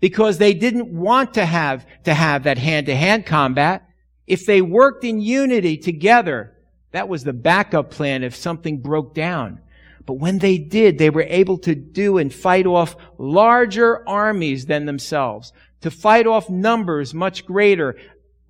[0.00, 3.88] because they didn't want to have to have that hand-to-hand combat.
[4.26, 6.56] If they worked in unity together,
[6.92, 9.60] that was the backup plan if something broke down.
[10.06, 14.86] But when they did, they were able to do and fight off larger armies than
[14.86, 15.52] themselves
[15.82, 17.96] to fight off numbers much greater,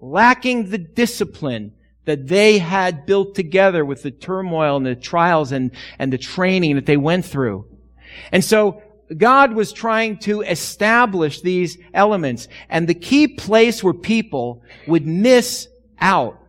[0.00, 1.72] lacking the discipline
[2.04, 6.76] that they had built together with the turmoil and the trials and, and the training
[6.76, 7.66] that they went through.
[8.32, 8.82] And so
[9.16, 12.48] God was trying to establish these elements.
[12.68, 15.68] And the key place where people would miss
[15.98, 16.40] out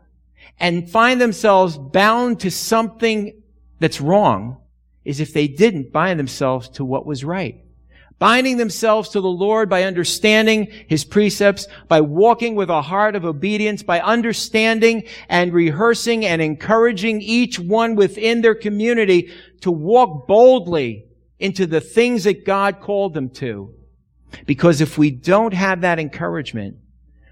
[0.59, 3.41] and find themselves bound to something
[3.79, 4.57] that's wrong
[5.03, 7.61] is if they didn't bind themselves to what was right
[8.21, 13.25] binding themselves to the Lord by understanding His precepts, by walking with a heart of
[13.25, 19.31] obedience, by understanding and rehearsing and encouraging each one within their community
[19.61, 21.07] to walk boldly
[21.41, 23.73] into the things that God called them to.
[24.45, 26.77] Because if we don't have that encouragement,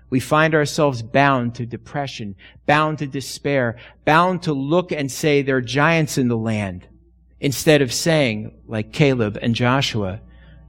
[0.09, 5.57] we find ourselves bound to depression, bound to despair, bound to look and say there
[5.57, 6.87] are giants in the land,
[7.39, 10.19] instead of saying, like Caleb and Joshua,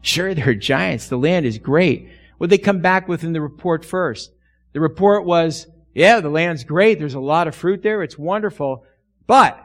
[0.03, 1.09] Sure, they're giants.
[1.09, 2.09] The land is great.
[2.39, 4.33] What they come back with in the report first?
[4.73, 6.99] The report was, yeah, the land's great.
[6.99, 8.03] There's a lot of fruit there.
[8.03, 8.85] It's wonderful.
[9.27, 9.63] But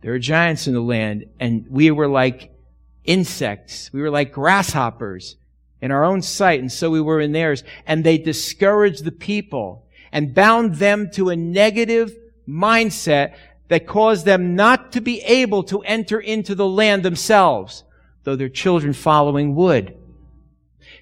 [0.00, 2.52] there are giants in the land and we were like
[3.06, 3.92] insects.
[3.92, 5.36] We were like grasshoppers
[5.80, 6.60] in our own sight.
[6.60, 7.64] And so we were in theirs.
[7.86, 12.16] And they discouraged the people and bound them to a negative
[12.48, 13.34] mindset
[13.68, 17.84] that caused them not to be able to enter into the land themselves
[18.26, 19.96] though their children following would.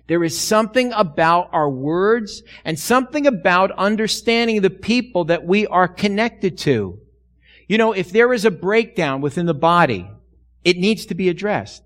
[0.07, 5.89] There is something about our words and something about understanding the people that we are
[5.89, 7.01] connected to.
[7.67, 10.07] You know, if there is a breakdown within the body,
[10.65, 11.83] it needs to be addressed.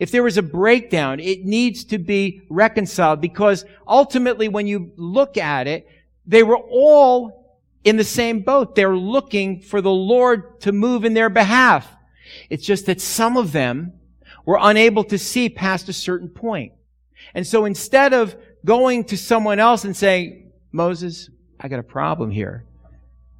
[0.00, 5.36] If there was a breakdown, it needs to be reconciled because ultimately when you look
[5.36, 5.86] at it,
[6.26, 8.74] they were all in the same boat.
[8.74, 11.86] They're looking for the Lord to move in their behalf.
[12.48, 13.92] It's just that some of them
[14.46, 16.72] were unable to see past a certain point.
[17.34, 21.28] And so instead of going to someone else and saying, Moses,
[21.58, 22.64] I got a problem here.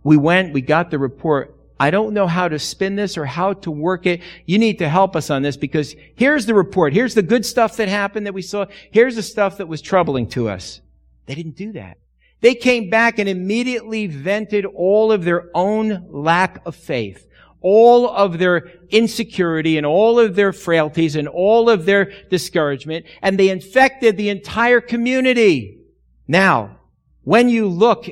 [0.02, 1.56] We went, we got the report.
[1.80, 4.20] I don't know how to spin this or how to work it.
[4.44, 6.92] You need to help us on this because here's the report.
[6.92, 8.66] Here's the good stuff that happened that we saw.
[8.90, 10.82] Here's the stuff that was troubling to us.
[11.24, 11.96] They didn't do that.
[12.42, 17.26] They came back and immediately vented all of their own lack of faith
[17.62, 23.38] all of their insecurity and all of their frailties and all of their discouragement, and
[23.38, 25.78] they infected the entire community.
[26.26, 26.78] Now,
[27.22, 28.08] when you look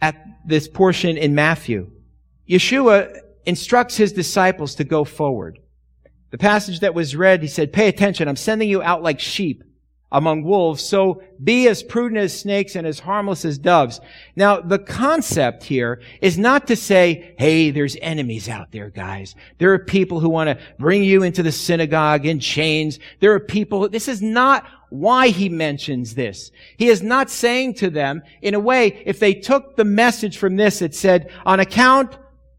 [0.00, 0.16] at
[0.46, 1.90] this portion in Matthew,
[2.48, 5.58] Yeshua instructs his disciples to go forward.
[6.30, 9.62] The passage that was read, he said, pay attention, I'm sending you out like sheep
[10.12, 14.00] among wolves, so be as prudent as snakes and as harmless as doves.
[14.36, 19.34] Now, the concept here is not to say, hey, there's enemies out there, guys.
[19.58, 23.00] There are people who want to bring you into the synagogue in chains.
[23.20, 26.52] There are people, this is not why he mentions this.
[26.76, 30.56] He is not saying to them, in a way, if they took the message from
[30.56, 32.16] this, it said, on account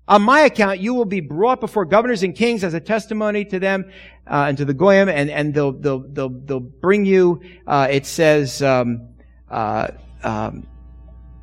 [0.07, 3.59] on my account, you will be brought before governors and kings as a testimony to
[3.59, 3.91] them
[4.25, 8.05] uh, and to the goyim, and, and they'll, they'll, they'll, they'll bring you, uh, it
[8.05, 9.09] says, um,
[9.49, 9.89] uh,
[10.23, 10.65] um,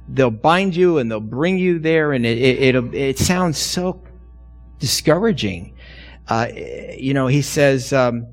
[0.08, 4.02] they'll bind you and they'll bring you there, and it, it, it, it sounds so
[4.78, 5.74] discouraging.
[6.28, 6.48] Uh,
[6.96, 8.26] you know, he says, um,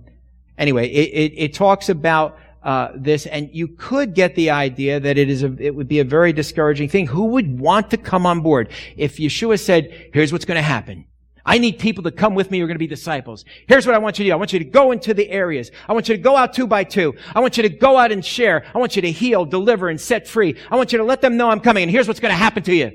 [0.58, 5.18] anyway, it, it, it talks about uh, this, and you could get the idea that
[5.18, 7.08] it is a, it would be a very discouraging thing.
[7.08, 11.06] Who would want to come on board if Yeshua said, "Here's what's going to happen."
[11.44, 13.46] I need people to come with me who are going to be disciples.
[13.68, 14.34] Here's what I want you to do.
[14.34, 15.72] I want you to go into the areas.
[15.90, 17.16] I want you to go out two by two.
[17.34, 18.64] I want you to go out and share.
[18.76, 20.56] I want you to heal, deliver, and set free.
[20.70, 21.82] I want you to let them know I'm coming.
[21.84, 22.92] And here's what's going to happen to you.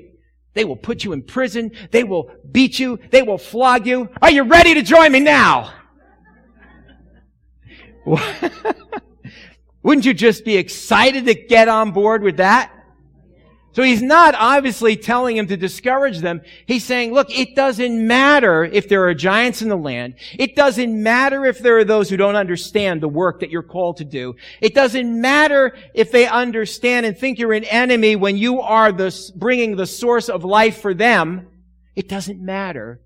[0.53, 1.71] They will put you in prison.
[1.91, 2.99] They will beat you.
[3.11, 4.09] They will flog you.
[4.21, 5.73] Are you ready to join me now?
[9.87, 12.73] Wouldn't you just be excited to get on board with that?
[13.71, 16.41] So he's not obviously telling him to discourage them.
[16.65, 20.15] He's saying, look, it doesn't matter if there are giants in the land.
[20.37, 23.95] It doesn't matter if there are those who don't understand the work that you're called
[23.97, 24.35] to do.
[24.59, 29.31] It doesn't matter if they understand and think you're an enemy when you are the,
[29.37, 31.47] bringing the source of life for them.
[31.95, 32.99] It doesn't matter.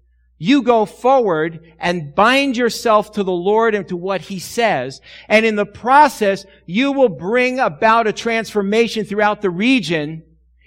[0.43, 4.99] You go forward and bind yourself to the Lord and to what He says.
[5.27, 10.23] And in the process, you will bring about a transformation throughout the region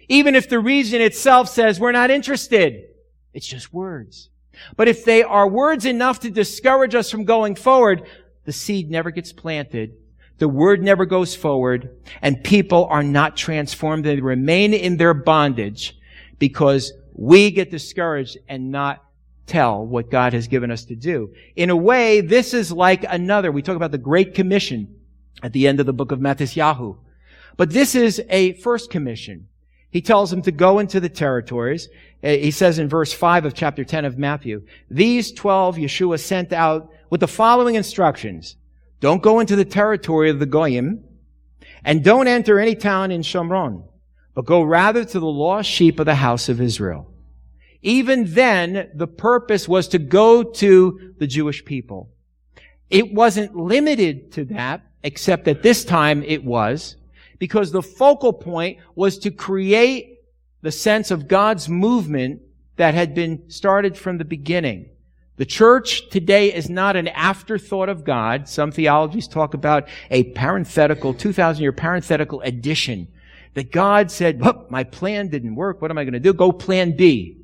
[0.08, 2.84] even if the region itself says we're not interested.
[3.32, 4.28] It's just words.
[4.76, 8.08] But if they are words enough to discourage us from going forward,
[8.44, 9.96] the seed never gets planted.
[10.38, 14.04] The word never goes forward and people are not transformed.
[14.04, 15.98] They remain in their bondage
[16.38, 19.03] because we get discouraged and not
[19.46, 21.34] tell what God has given us to do.
[21.56, 23.52] In a way, this is like another.
[23.52, 24.94] We talk about the Great Commission
[25.42, 26.96] at the end of the book of Mattityahu.
[27.56, 29.48] But this is a first commission.
[29.90, 31.88] He tells them to go into the territories.
[32.22, 36.52] Uh, he says in verse 5 of chapter 10 of Matthew, these 12 Yeshua sent
[36.52, 38.56] out with the following instructions.
[38.98, 41.04] Don't go into the territory of the Goyim,
[41.84, 43.86] and don't enter any town in Shomron,
[44.34, 47.13] but go rather to the lost sheep of the house of Israel.
[47.84, 52.08] Even then, the purpose was to go to the Jewish people.
[52.88, 56.96] It wasn't limited to that, except at this time it was
[57.38, 60.22] because the focal point was to create
[60.62, 62.40] the sense of God's movement
[62.76, 64.88] that had been started from the beginning.
[65.36, 68.48] The church today is not an afterthought of God.
[68.48, 73.08] Some theologies talk about a parenthetical, 2,000 year parenthetical addition.
[73.52, 74.40] That God said,
[74.70, 75.82] my plan didn't work.
[75.82, 76.32] What am I going to do?
[76.32, 77.43] Go plan B.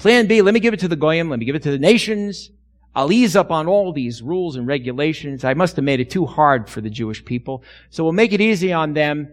[0.00, 1.28] Plan B, let me give it to the Goyim.
[1.28, 2.50] Let me give it to the nations.
[2.94, 5.44] I'll ease up on all these rules and regulations.
[5.44, 7.62] I must have made it too hard for the Jewish people.
[7.90, 9.30] So we'll make it easy on them.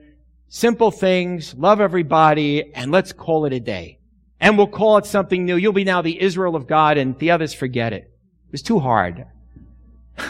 [0.49, 3.99] Simple things, love everybody, and let's call it a day.
[4.41, 5.55] And we'll call it something new.
[5.55, 8.03] You'll be now the Israel of God and the others forget it.
[8.47, 9.25] It was too hard.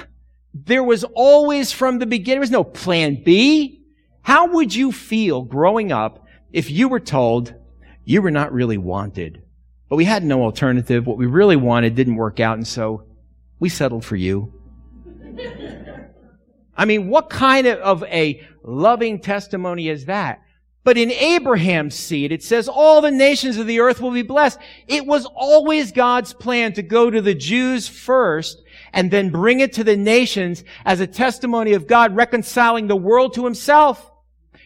[0.54, 3.82] There was always from the beginning, there was no plan B.
[4.22, 7.56] How would you feel growing up if you were told
[8.04, 9.44] you were not really wanted?
[9.90, 11.06] But we had no alternative.
[11.06, 13.04] What we really wanted didn't work out, and so
[13.60, 14.54] we settled for you.
[16.76, 20.42] I mean, what kind of, a loving testimony is that?
[20.84, 24.60] But in Abraham's seed, it says all the nations of the earth will be blessed.
[24.88, 28.62] It was always God's plan to go to the Jews first
[28.94, 33.34] and then bring it to the nations as a testimony of God reconciling the world
[33.34, 34.12] to himself.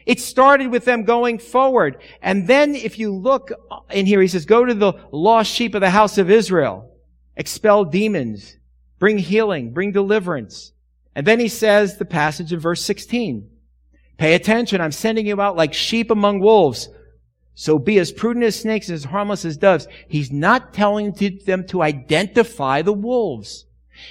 [0.05, 2.01] It started with them going forward.
[2.21, 3.51] And then if you look
[3.89, 6.91] in here, he says, go to the lost sheep of the house of Israel,
[7.35, 8.57] expel demons,
[8.99, 10.73] bring healing, bring deliverance.
[11.15, 13.49] And then he says the passage in verse 16.
[14.17, 14.81] Pay attention.
[14.81, 16.89] I'm sending you out like sheep among wolves.
[17.53, 19.87] So be as prudent as snakes and as harmless as doves.
[20.07, 21.11] He's not telling
[21.45, 23.65] them to identify the wolves.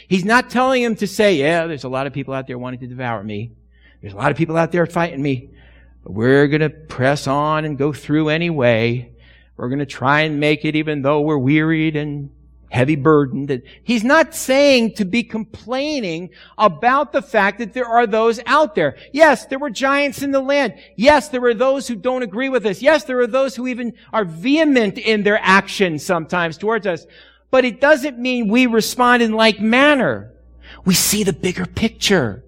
[0.09, 2.81] He's not telling them to say, yeah, there's a lot of people out there wanting
[2.81, 3.53] to devour me.
[4.01, 5.51] There's a lot of people out there fighting me.
[6.03, 9.13] But we're going to press on and go through anyway.
[9.57, 12.31] We're going to try and make it even though we're wearied and
[12.71, 13.63] heavy burdened.
[13.83, 18.97] He's not saying to be complaining about the fact that there are those out there.
[19.13, 20.75] Yes, there were giants in the land.
[20.97, 22.81] Yes, there are those who don't agree with us.
[22.81, 27.07] Yes, there are those who even are vehement in their actions sometimes towards us.
[27.51, 30.33] But it doesn't mean we respond in like manner.
[30.85, 32.45] We see the bigger picture.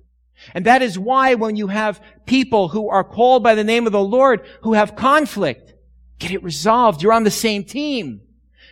[0.54, 3.92] And that is why when you have people who are called by the name of
[3.92, 5.74] the Lord who have conflict,
[6.18, 7.02] get it resolved.
[7.02, 8.20] You're on the same team.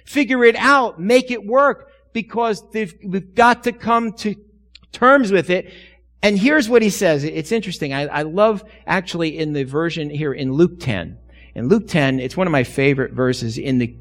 [0.04, 1.00] Figure it out.
[1.00, 4.34] Make it work because we've got to come to
[4.92, 5.72] terms with it.
[6.22, 7.24] And here's what he says.
[7.24, 7.92] It's interesting.
[7.92, 11.18] I, I love actually in the version here in Luke 10.
[11.54, 13.96] In Luke 10, it's one of my favorite verses in the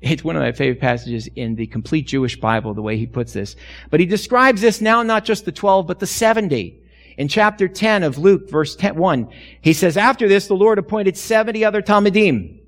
[0.00, 3.32] it's one of my favorite passages in the complete Jewish Bible, the way he puts
[3.32, 3.56] this.
[3.88, 6.78] But he describes this now not just the 12, but the 70.
[7.16, 9.28] In chapter 10 of Luke, verse 10, 1,
[9.60, 12.60] he says, After this, the Lord appointed 70 other Talmidim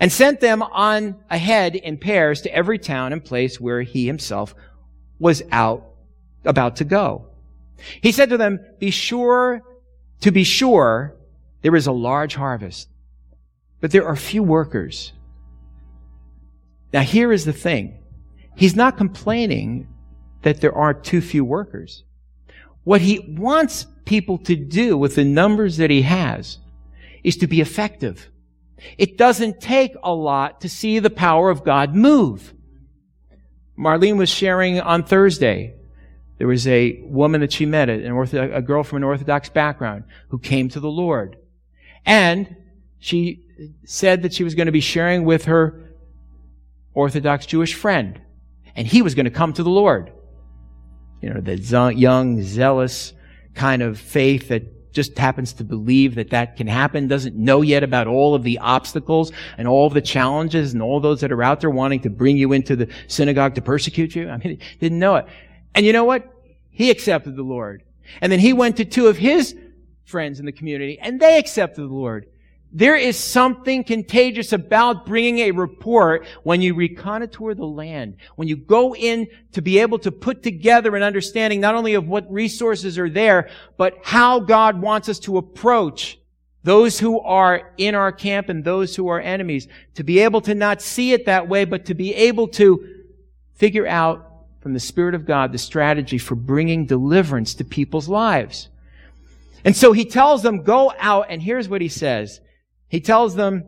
[0.00, 4.54] and sent them on ahead in pairs to every town and place where he himself
[5.18, 5.86] was out
[6.44, 7.26] about to go.
[8.00, 9.62] He said to them, be sure,
[10.20, 11.14] to be sure,
[11.62, 12.88] there is a large harvest,
[13.80, 15.12] but there are few workers.
[16.92, 18.02] Now here is the thing.
[18.54, 19.88] He's not complaining
[20.42, 22.04] that there are too few workers.
[22.86, 26.58] What he wants people to do with the numbers that he has
[27.24, 28.30] is to be effective.
[28.96, 32.54] It doesn't take a lot to see the power of God move.
[33.76, 35.74] Marlene was sharing on Thursday
[36.38, 40.04] There was a woman that she met, an Orthodox, a girl from an Orthodox background,
[40.28, 41.36] who came to the Lord.
[42.04, 42.56] And
[42.98, 43.42] she
[43.84, 45.94] said that she was going to be sharing with her
[46.94, 48.20] Orthodox Jewish friend.
[48.74, 50.12] And he was going to come to the Lord.
[51.26, 53.12] You know, the young, zealous
[53.54, 57.82] kind of faith that just happens to believe that that can happen, doesn't know yet
[57.82, 61.42] about all of the obstacles and all of the challenges and all those that are
[61.42, 64.28] out there wanting to bring you into the synagogue to persecute you.
[64.28, 65.26] I mean, didn't know it.
[65.74, 66.32] And you know what?
[66.70, 67.82] He accepted the Lord.
[68.20, 69.56] And then he went to two of his
[70.04, 72.28] friends in the community and they accepted the Lord.
[72.76, 78.56] There is something contagious about bringing a report when you reconnoiter the land, when you
[78.56, 82.98] go in to be able to put together an understanding not only of what resources
[82.98, 83.48] are there,
[83.78, 86.18] but how God wants us to approach
[86.64, 89.68] those who are in our camp and those who are enemies.
[89.94, 93.04] To be able to not see it that way, but to be able to
[93.54, 98.68] figure out from the Spirit of God the strategy for bringing deliverance to people's lives.
[99.64, 102.42] And so he tells them, go out, and here's what he says.
[102.88, 103.64] He tells them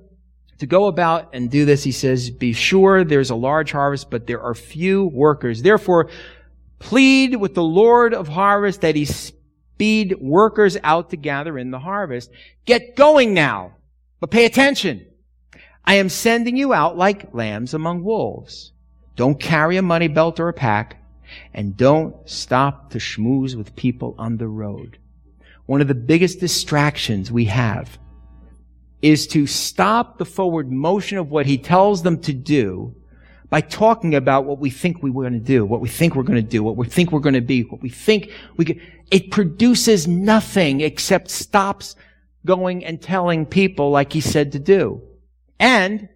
[0.58, 1.84] to go about and do this.
[1.84, 5.62] He says, be sure there's a large harvest, but there are few workers.
[5.62, 6.10] Therefore,
[6.78, 11.78] plead with the Lord of harvest that he speed workers out to gather in the
[11.78, 12.30] harvest.
[12.64, 13.76] Get going now,
[14.20, 15.06] but pay attention.
[15.84, 18.72] I am sending you out like lambs among wolves.
[19.16, 21.02] Don't carry a money belt or a pack,
[21.54, 24.98] and don't stop to schmooze with people on the road.
[25.66, 27.98] One of the biggest distractions we have
[29.02, 32.94] is to stop the forward motion of what he tells them to do
[33.50, 36.22] by talking about what we think we are going to do, what we think we're
[36.22, 38.80] going to do, what we think we're going to be, what we think we could.
[39.10, 41.96] It produces nothing except stops
[42.44, 45.02] going and telling people like he said to do.
[45.58, 46.08] And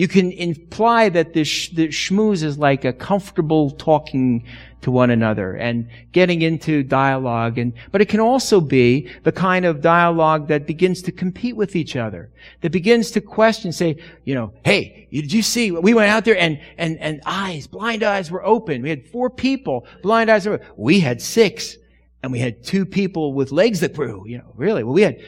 [0.00, 4.42] you can imply that this, the schmooze is like a comfortable talking
[4.80, 9.66] to one another and getting into dialogue and, but it can also be the kind
[9.66, 12.30] of dialogue that begins to compete with each other,
[12.62, 13.94] that begins to question, say,
[14.24, 18.02] you know, hey, did you see, we went out there and, and, and eyes, blind
[18.02, 18.80] eyes were open.
[18.80, 21.76] We had four people, blind eyes were, we had six
[22.22, 24.82] and we had two people with legs that grew, you know, really.
[24.82, 25.20] Well, we had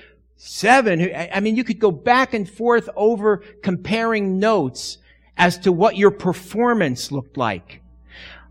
[0.44, 1.08] seven.
[1.14, 4.98] I mean, you could go back and forth over comparing notes
[5.36, 7.80] as to what your performance looked like.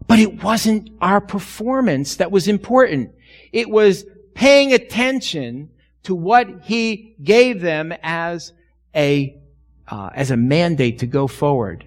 [0.08, 3.14] But it wasn't our performance that was important.
[3.52, 5.70] It was paying attention
[6.04, 8.54] to what he gave them as
[8.96, 9.38] a,
[9.90, 11.86] uh, as a mandate to go forward.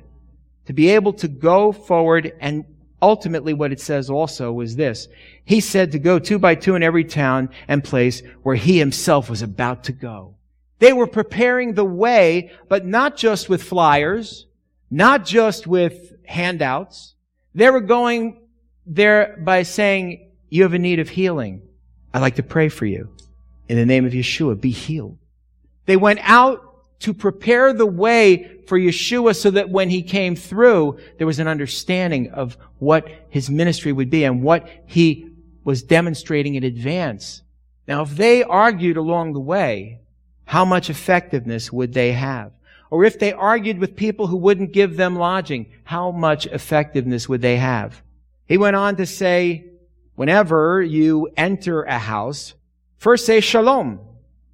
[0.67, 2.67] To be able to go forward and
[3.01, 5.09] ultimately what it says also was this.
[5.45, 9.29] He said to go two by two in every town and place where he himself
[9.29, 10.37] was about to go.
[10.79, 14.47] They were preparing the way, but not just with flyers,
[14.91, 17.15] not just with handouts,
[17.55, 18.41] they were going
[18.87, 21.63] there by saying, you have a need of healing.
[22.13, 23.11] I'd like to pray for you.
[23.69, 25.19] In the name of Yeshua, be healed.
[25.87, 30.99] They went out to prepare the way for Yeshua so that when he came through,
[31.19, 35.34] there was an understanding of what his ministry would be and what he
[35.65, 37.43] was demonstrating in advance.
[37.89, 40.01] Now, if they argued along the way,
[40.45, 42.53] how much effectiveness would they have?
[42.91, 47.43] Or if they argued with people who wouldn't give them lodging, how much effectiveness would
[47.43, 48.03] they have?
[48.47, 49.65] He went on to say,
[50.15, 52.55] whenever you enter a house,
[52.99, 54.01] first say shalom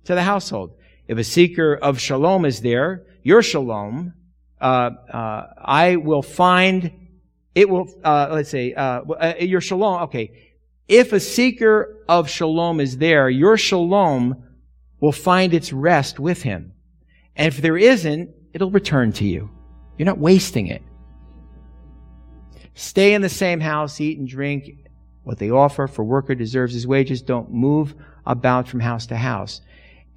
[0.04, 0.72] to the household.
[1.06, 4.14] If a seeker of shalom is there, your shalom,
[4.60, 7.08] uh, uh, I will find,
[7.54, 10.49] it will, uh, let's say, uh, uh, your shalom, okay.
[10.90, 14.42] If a seeker of shalom is there, your shalom
[14.98, 16.72] will find its rest with him.
[17.36, 19.48] And if there isn't, it'll return to you.
[19.96, 20.82] You're not wasting it.
[22.74, 24.88] Stay in the same house, eat and drink
[25.22, 27.22] what they offer, for worker deserves his wages.
[27.22, 27.94] Don't move
[28.26, 29.60] about from house to house.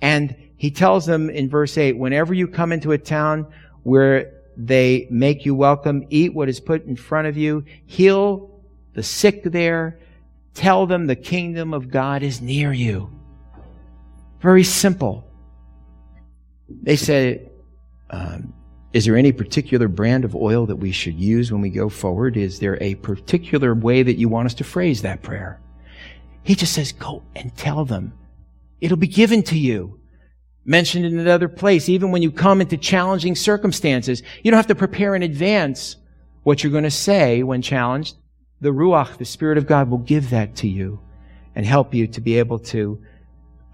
[0.02, 3.46] And he tells them in verse 8, whenever you come into a town
[3.84, 8.64] where they make you welcome, eat what is put in front of you, heal
[8.96, 10.00] the sick there,
[10.54, 13.10] tell them the kingdom of God is near you.
[14.40, 15.28] Very simple.
[16.70, 17.50] They say,
[18.10, 18.54] um,
[18.94, 22.38] is there any particular brand of oil that we should use when we go forward?
[22.38, 25.60] Is there a particular way that you want us to phrase that prayer?
[26.44, 28.14] He just says, go and tell them.
[28.82, 30.00] It'll be given to you.
[30.66, 34.76] Mentioned in another place, even when you come into challenging circumstances, you don't have to
[34.76, 35.96] prepare in advance
[36.44, 38.16] what you're going to say when challenged.
[38.64, 41.02] The Ruach, the Spirit of God, will give that to you
[41.54, 43.04] and help you to be able to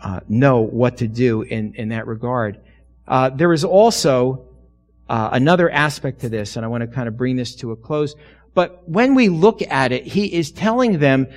[0.02, 2.60] uh, know what to do in, in that regard.
[3.08, 4.48] Uh, there is also
[5.08, 7.76] uh, another aspect to this, and I want to kind of bring this to a
[7.76, 8.16] close.
[8.56, 11.28] But when we look at it, he is telling them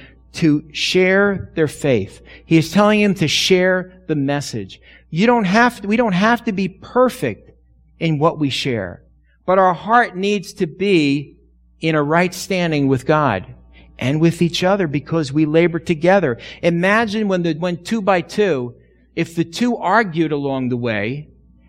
[0.40, 2.22] to share their faith.
[2.46, 4.80] He is telling them to share the message.
[5.10, 7.50] You don't have to, we don't have to be perfect
[7.98, 9.04] in what we share,
[9.44, 11.36] but our heart needs to be
[11.82, 13.54] in a right standing with God
[13.98, 16.38] and with each other because we labor together.
[16.62, 18.74] Imagine when the, when two by two,
[19.14, 21.28] if the two argued along the way,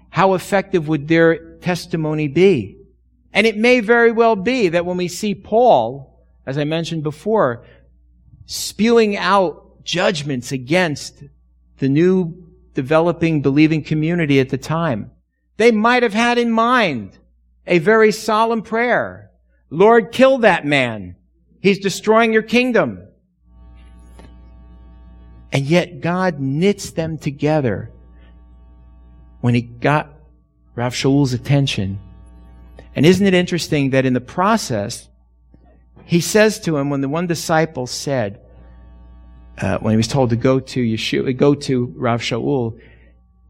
[0.10, 2.78] how effective would their testimony be?
[3.34, 7.66] And it may very well be that when we see Paul, as I mentioned before,
[8.46, 11.24] spewing out judgments against
[11.80, 15.12] the new developing believing community at the time.
[15.58, 17.18] They might have had in mind
[17.66, 19.32] a very solemn prayer.
[19.74, 21.16] Lord, kill that man.
[21.60, 23.08] He's destroying your kingdom.
[25.52, 27.92] And yet God knits them together
[29.42, 30.14] when he got
[30.76, 32.00] Rav Shaul's attention.
[32.96, 35.10] And isn't it interesting that in the process,
[36.06, 38.42] he says to him when the one disciple said,
[39.58, 42.80] uh, when he was told to go to Yeshua, go to Rav Shaul,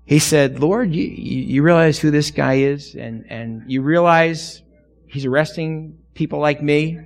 [0.06, 4.62] he said, Lord, you, you realize who this guy is and, and you realize
[5.06, 6.99] he's arresting people like me?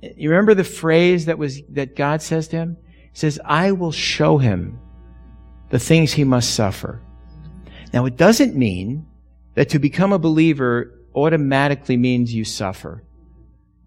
[0.00, 2.76] You remember the phrase that was, that God says to him?
[3.12, 4.78] He says, I will show him
[5.70, 7.02] the things he must suffer.
[7.92, 9.06] Now it doesn't mean
[9.54, 13.02] that to become a believer automatically means you suffer.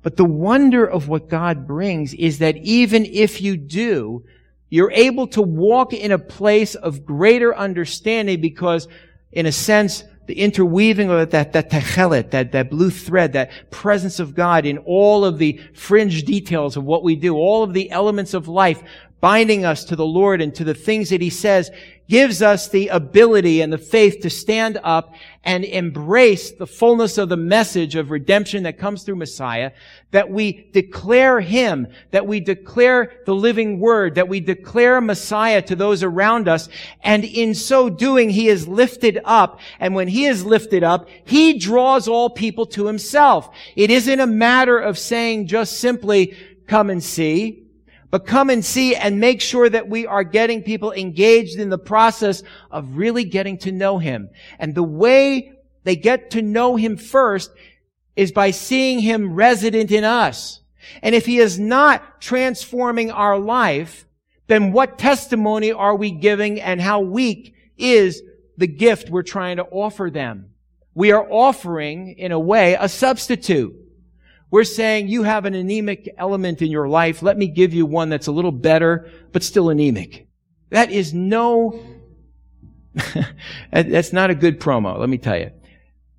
[0.03, 4.26] But the wonder of what God brings is that even if you do,
[4.69, 8.88] you're able to walk in a place of greater understanding because,
[9.31, 14.18] in a sense, the interweaving of that, that techelet, that, that blue thread, that presence
[14.18, 17.91] of God in all of the fringe details of what we do, all of the
[17.91, 18.82] elements of life
[19.20, 21.70] binding us to the Lord and to the things that He says
[22.08, 27.30] gives us the ability and the faith to stand up and embrace the fullness of
[27.30, 29.72] the message of redemption that comes through Messiah,
[30.11, 35.76] that we declare Him, that we declare the living Word, that we declare Messiah to
[35.76, 36.69] those around us,
[37.01, 41.57] and in so doing, He is lifted up, and when He is lifted up, He
[41.57, 43.49] draws all people to Himself.
[43.76, 46.35] It isn't a matter of saying just simply,
[46.68, 47.61] come and see,
[48.12, 51.78] but come and see and make sure that we are getting people engaged in the
[51.78, 54.30] process of really getting to know Him.
[54.60, 57.52] And the way they get to know Him first
[58.18, 60.60] is by seeing Him resident in us.
[61.02, 64.06] And if He is not transforming our life,
[64.48, 68.22] then what testimony are we giving and how weak is
[68.58, 70.50] the gift we're trying to offer them?
[70.94, 73.74] We are offering, in a way, a substitute.
[74.52, 77.23] We're saying you have an anemic element in your life.
[77.23, 80.28] Let me give you one that's a little better, but still anemic.
[80.72, 81.82] That is no,
[83.72, 85.52] that's not a good promo, let me tell you.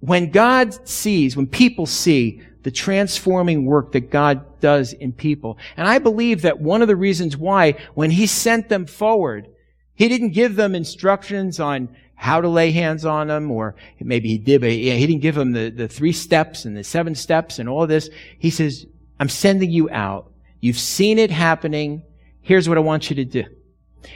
[0.00, 5.86] When God sees, when people see the transforming work that God does in people, and
[5.86, 9.48] I believe that one of the reasons why, when He sent them forward,
[9.94, 14.38] He didn't give them instructions on how to lay hands on them, or maybe he
[14.38, 17.68] did, but he didn't give them the, the three steps and the seven steps and
[17.68, 18.08] all this.
[18.38, 18.86] He says,
[19.18, 20.32] I'm sending you out.
[20.60, 22.04] You've seen it happening.
[22.40, 23.42] Here's what I want you to do.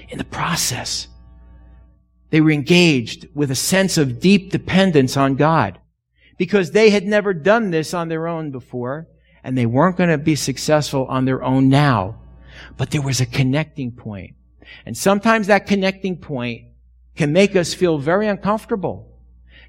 [0.08, 1.08] In the process,
[2.30, 5.80] they were engaged with a sense of deep dependence on God
[6.38, 9.08] because they had never done this on their own before
[9.42, 12.20] and they weren't going to be successful on their own now.
[12.76, 14.36] But there was a connecting point.
[14.84, 16.66] And sometimes that connecting point
[17.16, 19.08] can make us feel very uncomfortable.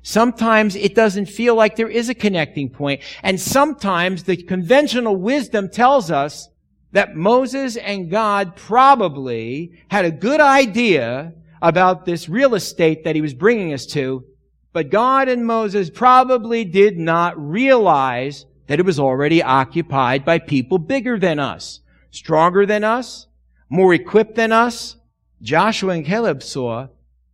[0.04, 3.02] Sometimes it doesn't feel like there is a connecting point.
[3.24, 6.50] And sometimes the conventional wisdom tells us
[6.92, 13.22] that Moses and God probably had a good idea about this real estate that he
[13.22, 14.24] was bringing us to,
[14.74, 20.78] but God and Moses probably did not realize that it was already occupied by people
[20.78, 21.80] bigger than us,
[22.12, 23.28] stronger than us,
[23.70, 24.96] more equipped than us.
[25.42, 26.88] Joshua and Caleb saw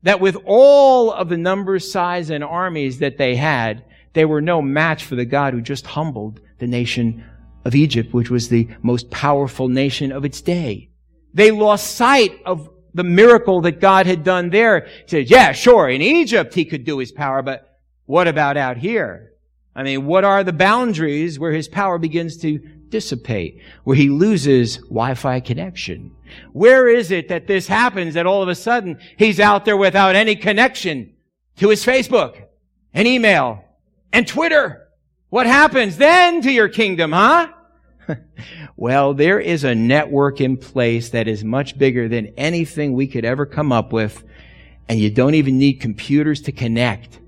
[0.04, 4.62] that with all of the numbers, size, and armies that they had, they were no
[4.62, 7.24] match for the God who just humbled the nation
[7.66, 10.90] of Egypt, which was the most powerful nation of its day.
[11.34, 14.82] They lost sight of the miracle that God had done there.
[14.82, 18.78] He said, yeah, sure, in Egypt he could do his power, but what about out
[18.78, 19.34] here?
[19.76, 22.60] I mean, what are the boundaries where his power begins to
[22.90, 26.12] dissipate, where he loses Wi-Fi connection?
[26.52, 30.16] Where is it that this happens that all of a sudden he's out there without
[30.16, 31.14] any connection
[31.58, 32.44] to his Facebook
[32.94, 33.64] and email
[34.12, 34.88] and Twitter?
[35.30, 37.50] What happens then to your kingdom, huh?
[38.76, 43.26] well, there is a network in place that is much bigger than anything we could
[43.26, 44.24] ever come up with,
[44.88, 47.20] and you don't even need computers to connect.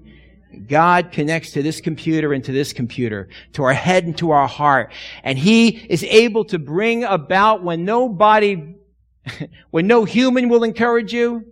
[0.67, 4.47] God connects to this computer and to this computer, to our head and to our
[4.47, 4.91] heart.
[5.23, 8.75] And He is able to bring about when nobody,
[9.71, 11.45] when no human will encourage you,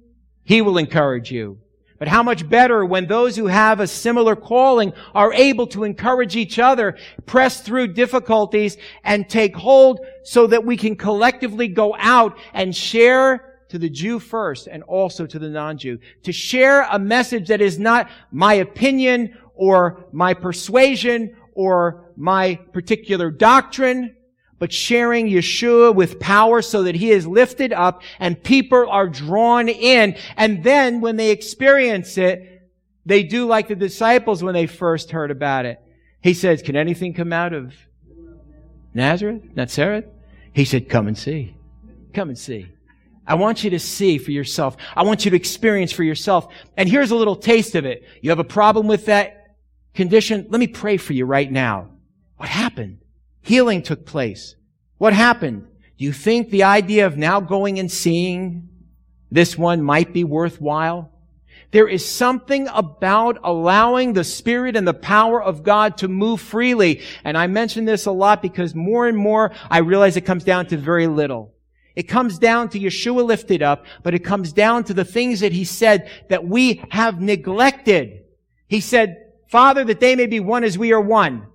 [0.43, 1.59] He will encourage you.
[1.99, 6.35] But how much better when those who have a similar calling are able to encourage
[6.35, 8.75] each other, press through difficulties,
[9.05, 14.19] and take hold so that we can collectively go out and share to the Jew
[14.19, 15.97] first and also to the non-Jew.
[16.23, 23.31] To share a message that is not my opinion or my persuasion or my particular
[23.31, 24.15] doctrine,
[24.63, 29.67] but sharing Yeshua with power so that he is lifted up and people are drawn
[29.67, 30.15] in.
[30.37, 32.61] And then when they experience it,
[33.05, 35.81] they do like the disciples when they first heard about it.
[36.21, 37.73] He says, can anything come out of
[38.93, 39.41] Nazareth?
[39.53, 40.05] Nazareth?
[40.53, 41.57] He said, come and see.
[42.13, 42.69] Come and see.
[43.27, 44.77] I want you to see for yourself.
[44.95, 46.47] I want you to experience for yourself.
[46.77, 48.05] And here's a little taste of it.
[48.21, 49.57] You have a problem with that
[49.93, 50.47] condition?
[50.49, 51.89] Let me pray for you right now.
[52.37, 52.99] What happened?
[53.43, 54.55] Healing took place.
[54.97, 55.67] What happened?
[55.97, 58.69] Do you think the idea of now going and seeing
[59.29, 61.11] this one might be worthwhile?
[61.71, 67.01] There is something about allowing the Spirit and the power of God to move freely.
[67.23, 70.67] And I mention this a lot because more and more I realize it comes down
[70.67, 71.53] to very little.
[71.95, 75.51] It comes down to Yeshua lifted up, but it comes down to the things that
[75.51, 78.23] he said that we have neglected.
[78.67, 81.47] He said, Father, that they may be one as we are one.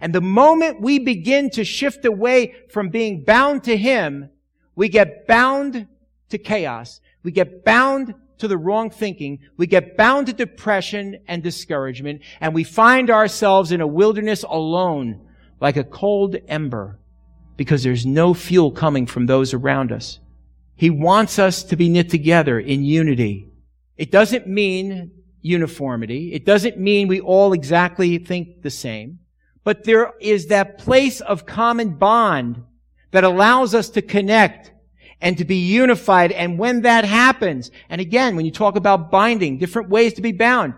[0.00, 4.30] And the moment we begin to shift away from being bound to him,
[4.74, 5.86] we get bound
[6.30, 7.00] to chaos.
[7.22, 9.40] We get bound to the wrong thinking.
[9.56, 12.22] We get bound to depression and discouragement.
[12.40, 15.26] And we find ourselves in a wilderness alone,
[15.60, 16.98] like a cold ember
[17.58, 20.20] because there's no fuel coming from those around us.
[20.76, 23.48] He wants us to be knit together in unity.
[23.96, 25.10] It doesn't mean
[25.42, 26.32] uniformity.
[26.32, 29.18] It doesn't mean we all exactly think the same.
[29.68, 32.64] But there is that place of common bond
[33.10, 34.72] that allows us to connect
[35.20, 36.32] and to be unified.
[36.32, 40.32] And when that happens, and again, when you talk about binding, different ways to be
[40.32, 40.72] bound,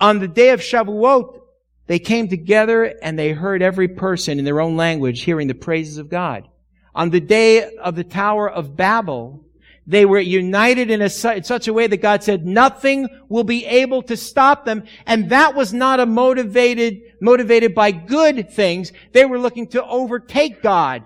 [0.00, 1.38] on the day of Shavuot,
[1.86, 5.98] they came together and they heard every person in their own language hearing the praises
[5.98, 6.48] of God.
[6.94, 9.44] On the day of the Tower of Babel,
[9.86, 13.66] they were united in, a, in such a way that God said nothing will be
[13.66, 14.84] able to stop them.
[15.04, 18.92] And that was not a motivated, motivated by good things.
[19.12, 21.02] They were looking to overtake God.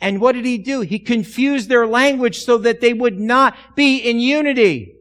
[0.00, 0.80] And what did he do?
[0.82, 4.94] He confused their language so that they would not be in unity.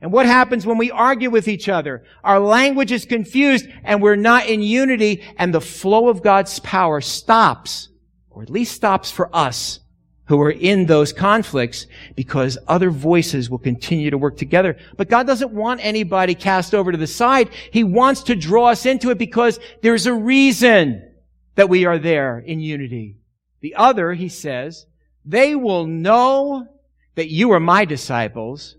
[0.00, 2.04] And what happens when we argue with each other?
[2.22, 7.00] Our language is confused and we're not in unity and the flow of God's power
[7.00, 7.88] stops,
[8.30, 9.80] or at least stops for us
[10.26, 14.76] who are in those conflicts because other voices will continue to work together.
[14.96, 17.50] But God doesn't want anybody cast over to the side.
[17.70, 21.12] He wants to draw us into it because there's a reason
[21.54, 23.16] that we are there in unity.
[23.60, 24.86] The other, he says,
[25.24, 26.66] they will know
[27.14, 28.76] that you are my disciples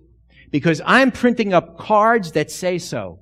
[0.51, 3.19] because I'm printing up cards that say so.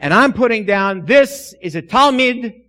[0.00, 2.64] And I'm putting down, this is a talmid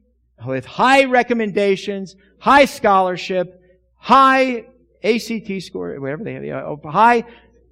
[0.46, 3.60] with high recommendations, high scholarship,
[4.04, 4.66] high
[5.02, 7.24] ACT score, whatever they have, oh, high,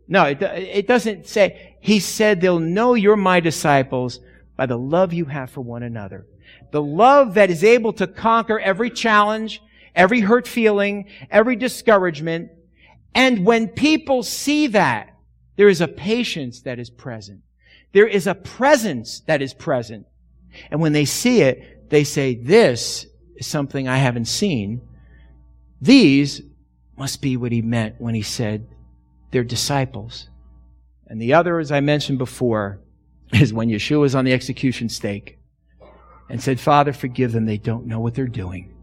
[0.07, 4.21] no, it, it doesn't say, he said they'll know you're my disciples
[4.55, 6.25] by the love you have for one another.
[6.71, 9.61] The love that is able to conquer every challenge,
[9.93, 12.49] every hurt feeling, every discouragement.
[13.13, 15.13] And when people see that,
[15.57, 17.41] there is a patience that is present.
[17.91, 20.07] There is a presence that is present.
[20.69, 24.81] And when they see it, they say, this is something I haven't seen.
[25.81, 26.41] These
[26.97, 28.67] must be what he meant when he said
[29.31, 30.29] they're disciples.
[31.07, 32.79] And the other, as I mentioned before,
[33.33, 35.39] is when Yeshua was on the execution stake
[36.29, 37.45] and said, Father, forgive them.
[37.45, 38.73] They don't know what they're doing.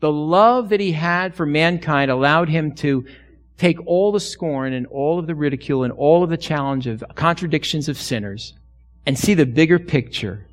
[0.00, 3.06] The love that he had for mankind allowed him to
[3.58, 7.04] take all the scorn and all of the ridicule and all of the challenge of
[7.14, 8.54] contradictions of sinners
[9.04, 10.46] and see the bigger picture.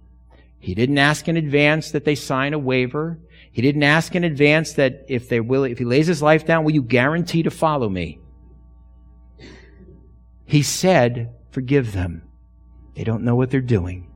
[0.60, 3.20] He didn't ask in advance that they sign a waiver.
[3.58, 6.64] He didn't ask in advance that if they will, if he lays his life down,
[6.64, 8.20] will you guarantee to follow me?
[10.46, 12.22] He said, forgive them.
[12.94, 14.12] They don't know what they're doing.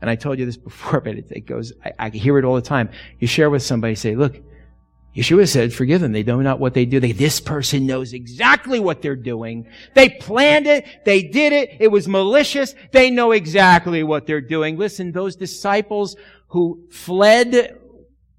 [0.00, 2.62] And I told you this before, but it, goes, I, I hear it all the
[2.62, 2.90] time.
[3.18, 4.40] You share with somebody, say, look,
[5.16, 6.12] Yeshua said, forgive them.
[6.12, 7.00] They know not what they do.
[7.00, 9.66] They, this person knows exactly what they're doing.
[9.94, 10.86] They planned it.
[11.04, 11.70] They did it.
[11.80, 12.76] It was malicious.
[12.92, 14.76] They know exactly what they're doing.
[14.78, 16.14] Listen, those disciples
[16.48, 17.77] who fled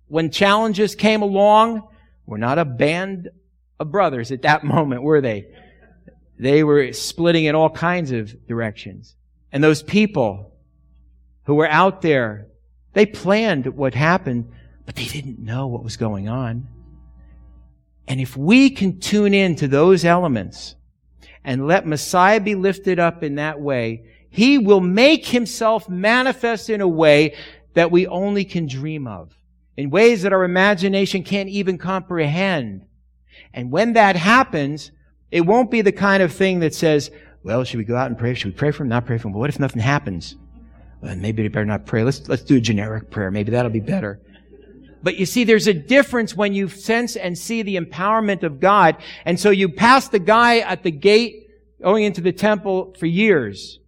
[0.10, 1.88] when challenges came along
[2.26, 3.30] were not a band
[3.80, 5.48] of brothers at that moment, were they?
[6.38, 9.16] They were splitting in all kinds of directions.
[9.52, 10.50] And those people
[11.50, 12.46] who were out there.
[12.94, 14.52] They planned what happened,
[14.86, 16.68] but they didn't know what was going on.
[18.08, 20.76] And if we can tune in to those elements
[21.44, 26.82] and let Messiah be lifted up in that way, he will make himself manifest in
[26.82, 27.36] a way
[27.74, 29.34] that we only can dream of,
[29.80, 32.86] in ways that our imagination can't even comprehend.
[33.54, 34.92] And when that happens,
[35.32, 37.10] it won't be the kind of thing that says,
[37.44, 38.34] well, should we go out and pray?
[38.34, 38.90] Should we pray for him?
[38.90, 39.34] Not pray for him.
[39.34, 40.36] But what if nothing happens?
[41.00, 42.04] Well, maybe we better not pray.
[42.04, 43.32] Let's, let's do a generic prayer.
[43.32, 44.20] Maybe that'll be better.
[45.02, 48.98] But you see, there's a difference when you sense and see the empowerment of God.
[49.24, 51.48] And so you pass the guy at the gate
[51.82, 53.80] going into the temple for years.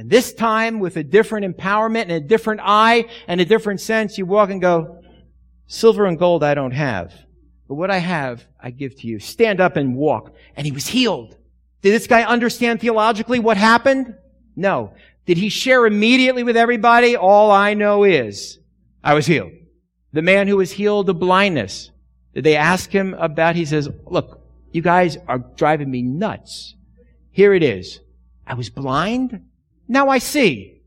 [0.00, 4.16] And this time, with a different empowerment and a different eye and a different sense,
[4.16, 5.02] you walk and go,
[5.66, 7.12] silver and gold I don't have.
[7.68, 9.18] But what I have, I give to you.
[9.18, 10.32] Stand up and walk.
[10.56, 11.36] And he was healed.
[11.82, 14.14] Did this guy understand theologically what happened?
[14.56, 14.94] No.
[15.26, 17.14] Did he share immediately with everybody?
[17.14, 18.58] All I know is
[19.04, 19.52] I was healed.
[20.14, 21.90] The man who was healed of blindness.
[22.32, 23.54] Did they ask him about?
[23.54, 24.40] He says, look,
[24.72, 26.74] you guys are driving me nuts.
[27.32, 28.00] Here it is.
[28.46, 29.44] I was blind.
[29.90, 30.82] Now I see.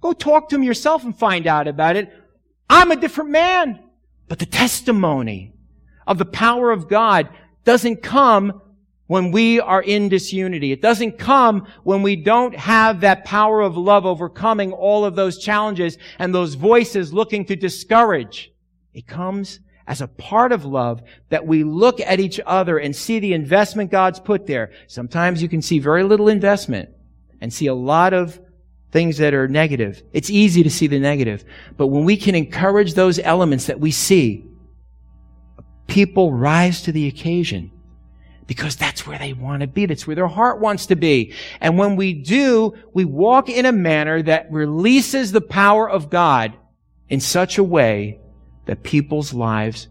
[0.00, 2.12] Go talk to him yourself and find out about it.
[2.68, 3.78] I'm a different man.
[4.26, 5.54] But the testimony
[6.04, 7.28] of the power of God
[7.64, 8.60] doesn't come
[9.06, 10.72] when we are in disunity.
[10.72, 15.38] It doesn't come when we don't have that power of love overcoming all of those
[15.38, 18.52] challenges and those voices looking to discourage.
[18.92, 23.20] It comes as a part of love that we look at each other and see
[23.20, 24.72] the investment God's put there.
[24.88, 26.88] Sometimes you can see very little investment
[27.44, 28.40] and see a lot of
[28.90, 30.02] things that are negative.
[30.14, 31.44] It's easy to see the negative.
[31.76, 34.46] But when we can encourage those elements that we see,
[35.86, 37.70] people rise to the occasion
[38.46, 39.84] because that's where they want to be.
[39.84, 41.34] That's where their heart wants to be.
[41.60, 46.56] And when we do, we walk in a manner that releases the power of God
[47.10, 48.20] in such a way
[48.64, 49.88] that people's lives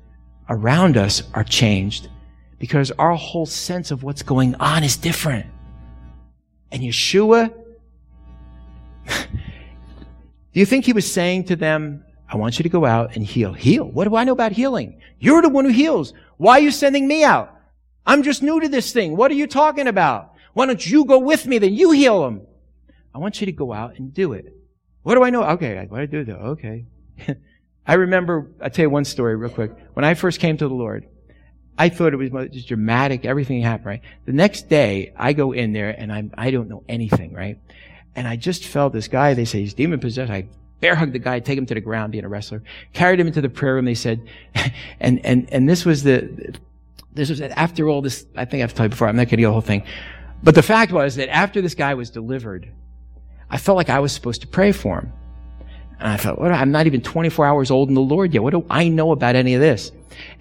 [0.49, 2.09] around us are changed
[2.57, 5.45] because our whole sense of what's going on is different.
[6.73, 7.53] And Yeshua,
[9.05, 9.13] do
[10.53, 13.53] you think he was saying to them, I want you to go out and heal?
[13.53, 13.85] Heal?
[13.85, 14.99] What do I know about healing?
[15.19, 16.13] You're the one who heals.
[16.37, 17.55] Why are you sending me out?
[18.07, 19.15] I'm just new to this thing.
[19.15, 20.33] What are you talking about?
[20.53, 21.59] Why don't you go with me?
[21.59, 22.41] Then you heal them.
[23.13, 24.51] I want you to go out and do it.
[25.03, 25.43] What do I know?
[25.43, 26.57] Okay, what do I do though?
[26.57, 26.85] Okay.
[27.85, 29.71] I remember, I'll tell you one story real quick.
[29.93, 31.05] When I first came to the Lord,
[31.77, 34.01] I thought it was just dramatic, everything happened, right?
[34.25, 37.57] The next day, I go in there and I'm, I don't know anything, right?
[38.15, 40.31] And I just felt this guy, they say he's demon possessed.
[40.31, 40.45] I
[40.81, 42.61] bear hugged the guy, take him to the ground, being a wrestler,
[42.93, 43.85] carried him into the prayer room.
[43.85, 44.27] They said,
[44.99, 46.55] and, and, and this was the,
[47.13, 49.37] this was after all this, I think I've told you before, I'm not going to
[49.37, 49.83] get the whole thing.
[50.43, 52.69] But the fact was that after this guy was delivered,
[53.49, 55.13] I felt like I was supposed to pray for him.
[55.99, 58.43] And I thought, I'm not even 24 hours old in the Lord yet.
[58.43, 59.91] What do I know about any of this?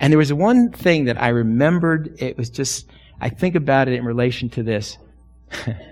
[0.00, 2.20] And there was one thing that I remembered.
[2.20, 2.88] It was just,
[3.20, 4.98] I think about it in relation to this.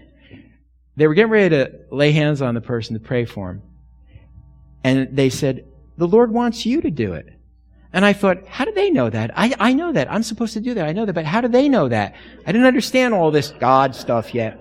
[0.96, 3.62] they were getting ready to lay hands on the person to pray for him.
[4.82, 7.28] And they said, the Lord wants you to do it.
[7.92, 9.32] And I thought, how do they know that?
[9.36, 10.10] I, I know that.
[10.10, 10.86] I'm supposed to do that.
[10.86, 11.12] I know that.
[11.12, 12.14] But how do they know that?
[12.46, 14.58] I didn't understand all this God stuff yet.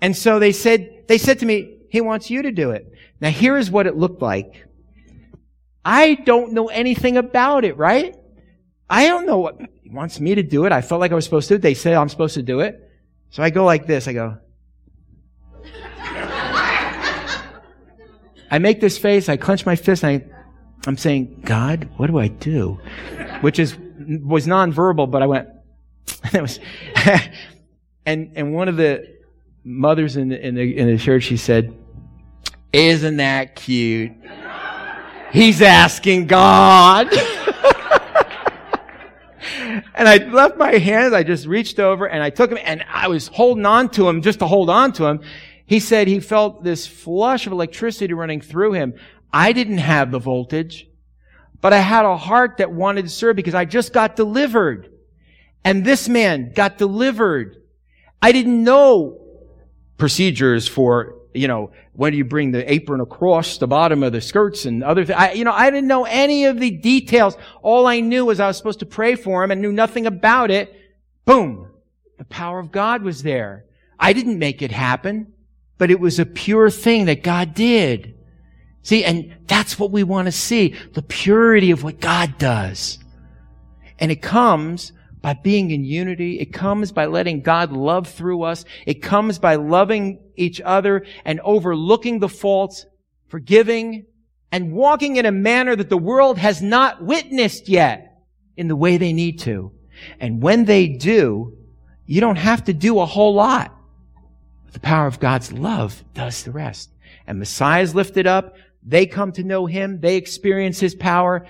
[0.00, 2.92] And so they said, they said to me, he wants you to do it.
[3.20, 4.66] Now here is what it looked like.
[5.84, 8.16] I don't know anything about it, right?
[8.92, 10.70] I don't know what he wants me to do it.
[10.70, 11.56] I felt like I was supposed to.
[11.56, 12.90] They said I'm supposed to do it.
[13.30, 14.06] So I go like this.
[14.06, 14.36] I go.
[18.50, 19.30] I make this face.
[19.30, 20.04] I clench my fist.
[20.04, 22.78] And I, I'm saying, God, what do I do?
[23.40, 25.48] Which is was nonverbal, but I went.
[26.32, 26.60] That was,
[28.06, 29.16] and and one of the
[29.64, 31.74] mothers in the, in the in the church, she said,
[32.74, 34.12] "Isn't that cute?"
[35.32, 37.08] He's asking God.
[39.94, 41.12] and I left my hands.
[41.12, 44.22] I just reached over and I took him and I was holding on to him
[44.22, 45.20] just to hold on to him.
[45.66, 48.94] He said he felt this flush of electricity running through him.
[49.32, 50.88] I didn't have the voltage,
[51.60, 54.90] but I had a heart that wanted to serve because I just got delivered.
[55.64, 57.62] And this man got delivered.
[58.20, 59.20] I didn't know
[59.96, 64.20] procedures for, you know, when do you bring the apron across the bottom of the
[64.20, 65.18] skirts and other things.
[65.18, 67.36] I, you know, I didn't know any of the details.
[67.62, 70.50] All I knew was I was supposed to pray for him and knew nothing about
[70.50, 70.74] it.
[71.24, 71.70] Boom.
[72.18, 73.64] The power of God was there.
[73.98, 75.32] I didn't make it happen,
[75.78, 78.18] but it was a pure thing that God did.
[78.82, 80.74] See, and that's what we want to see.
[80.94, 82.98] The purity of what God does.
[83.98, 86.40] And it comes by being in unity.
[86.40, 88.64] It comes by letting God love through us.
[88.86, 92.86] It comes by loving each other and overlooking the faults
[93.32, 94.04] forgiving,
[94.52, 98.22] and walking in a manner that the world has not witnessed yet
[98.58, 99.72] in the way they need to.
[100.20, 101.56] And when they do,
[102.04, 103.74] you don't have to do a whole lot.
[104.74, 106.90] The power of God's love does the rest.
[107.26, 108.54] And Messiah is lifted up.
[108.82, 110.00] They come to know Him.
[110.00, 111.46] They experience His power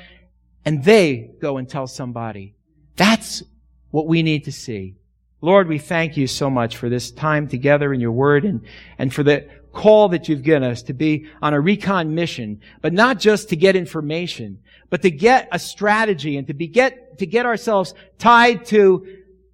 [0.64, 2.54] and they go and tell somebody.
[2.94, 3.42] That's
[3.90, 4.94] what we need to see.
[5.44, 8.64] Lord, we thank you so much for this time together in your word and,
[8.96, 12.92] and for the call that you've given us to be on a recon mission, but
[12.92, 17.26] not just to get information, but to get a strategy and to be get, to
[17.26, 19.04] get ourselves tied to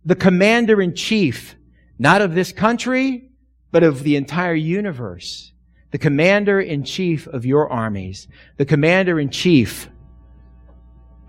[0.04, 1.56] the commander in chief,
[1.98, 3.30] not of this country,
[3.70, 5.52] but of the entire universe.
[5.90, 9.88] The commander in chief of your armies, the commander in chief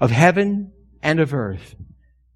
[0.01, 1.75] of heaven and of earth.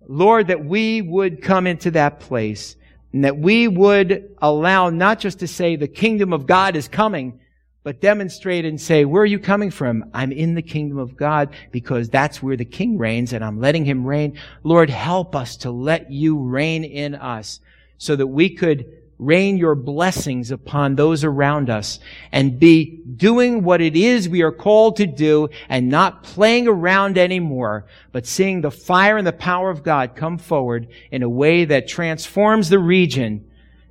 [0.08, 2.76] Lord, that we would come into that place
[3.12, 7.40] and that we would allow not just to say the kingdom of God is coming,
[7.84, 10.10] but demonstrate and say, where are you coming from?
[10.14, 13.86] I'm in the kingdom of God because that's where the king reigns and I'm letting
[13.86, 14.40] him reign.
[14.64, 17.60] Lord, help us to let you reign in us
[17.98, 22.00] so that we could rain your blessings upon those around us
[22.32, 27.18] and be doing what it is we are called to do and not playing around
[27.18, 31.66] anymore, but seeing the fire and the power of God come forward in a way
[31.66, 33.50] that transforms the region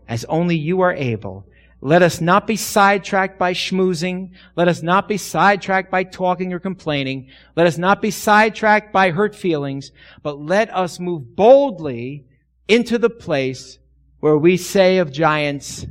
[0.09, 1.47] as only you are able.
[1.85, 4.31] Let us not be sidetracked by schmoozing.
[4.55, 7.29] Let us not be sidetracked by talking or complaining.
[7.57, 9.91] Let us not be sidetracked by hurt feelings,
[10.23, 12.25] but let us move boldly
[12.69, 13.79] into the place
[14.23, 15.85] where we say of giants,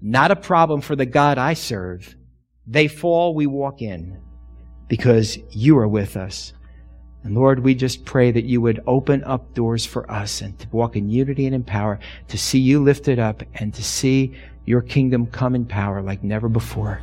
[0.00, 2.14] not a problem for the God I serve.
[2.64, 4.20] They fall, we walk in
[4.86, 6.52] because you are with us.
[7.24, 10.68] And Lord, we just pray that you would open up doors for us and to
[10.70, 14.32] walk in unity and in power, to see you lifted up and to see
[14.64, 17.02] your kingdom come in power like never before.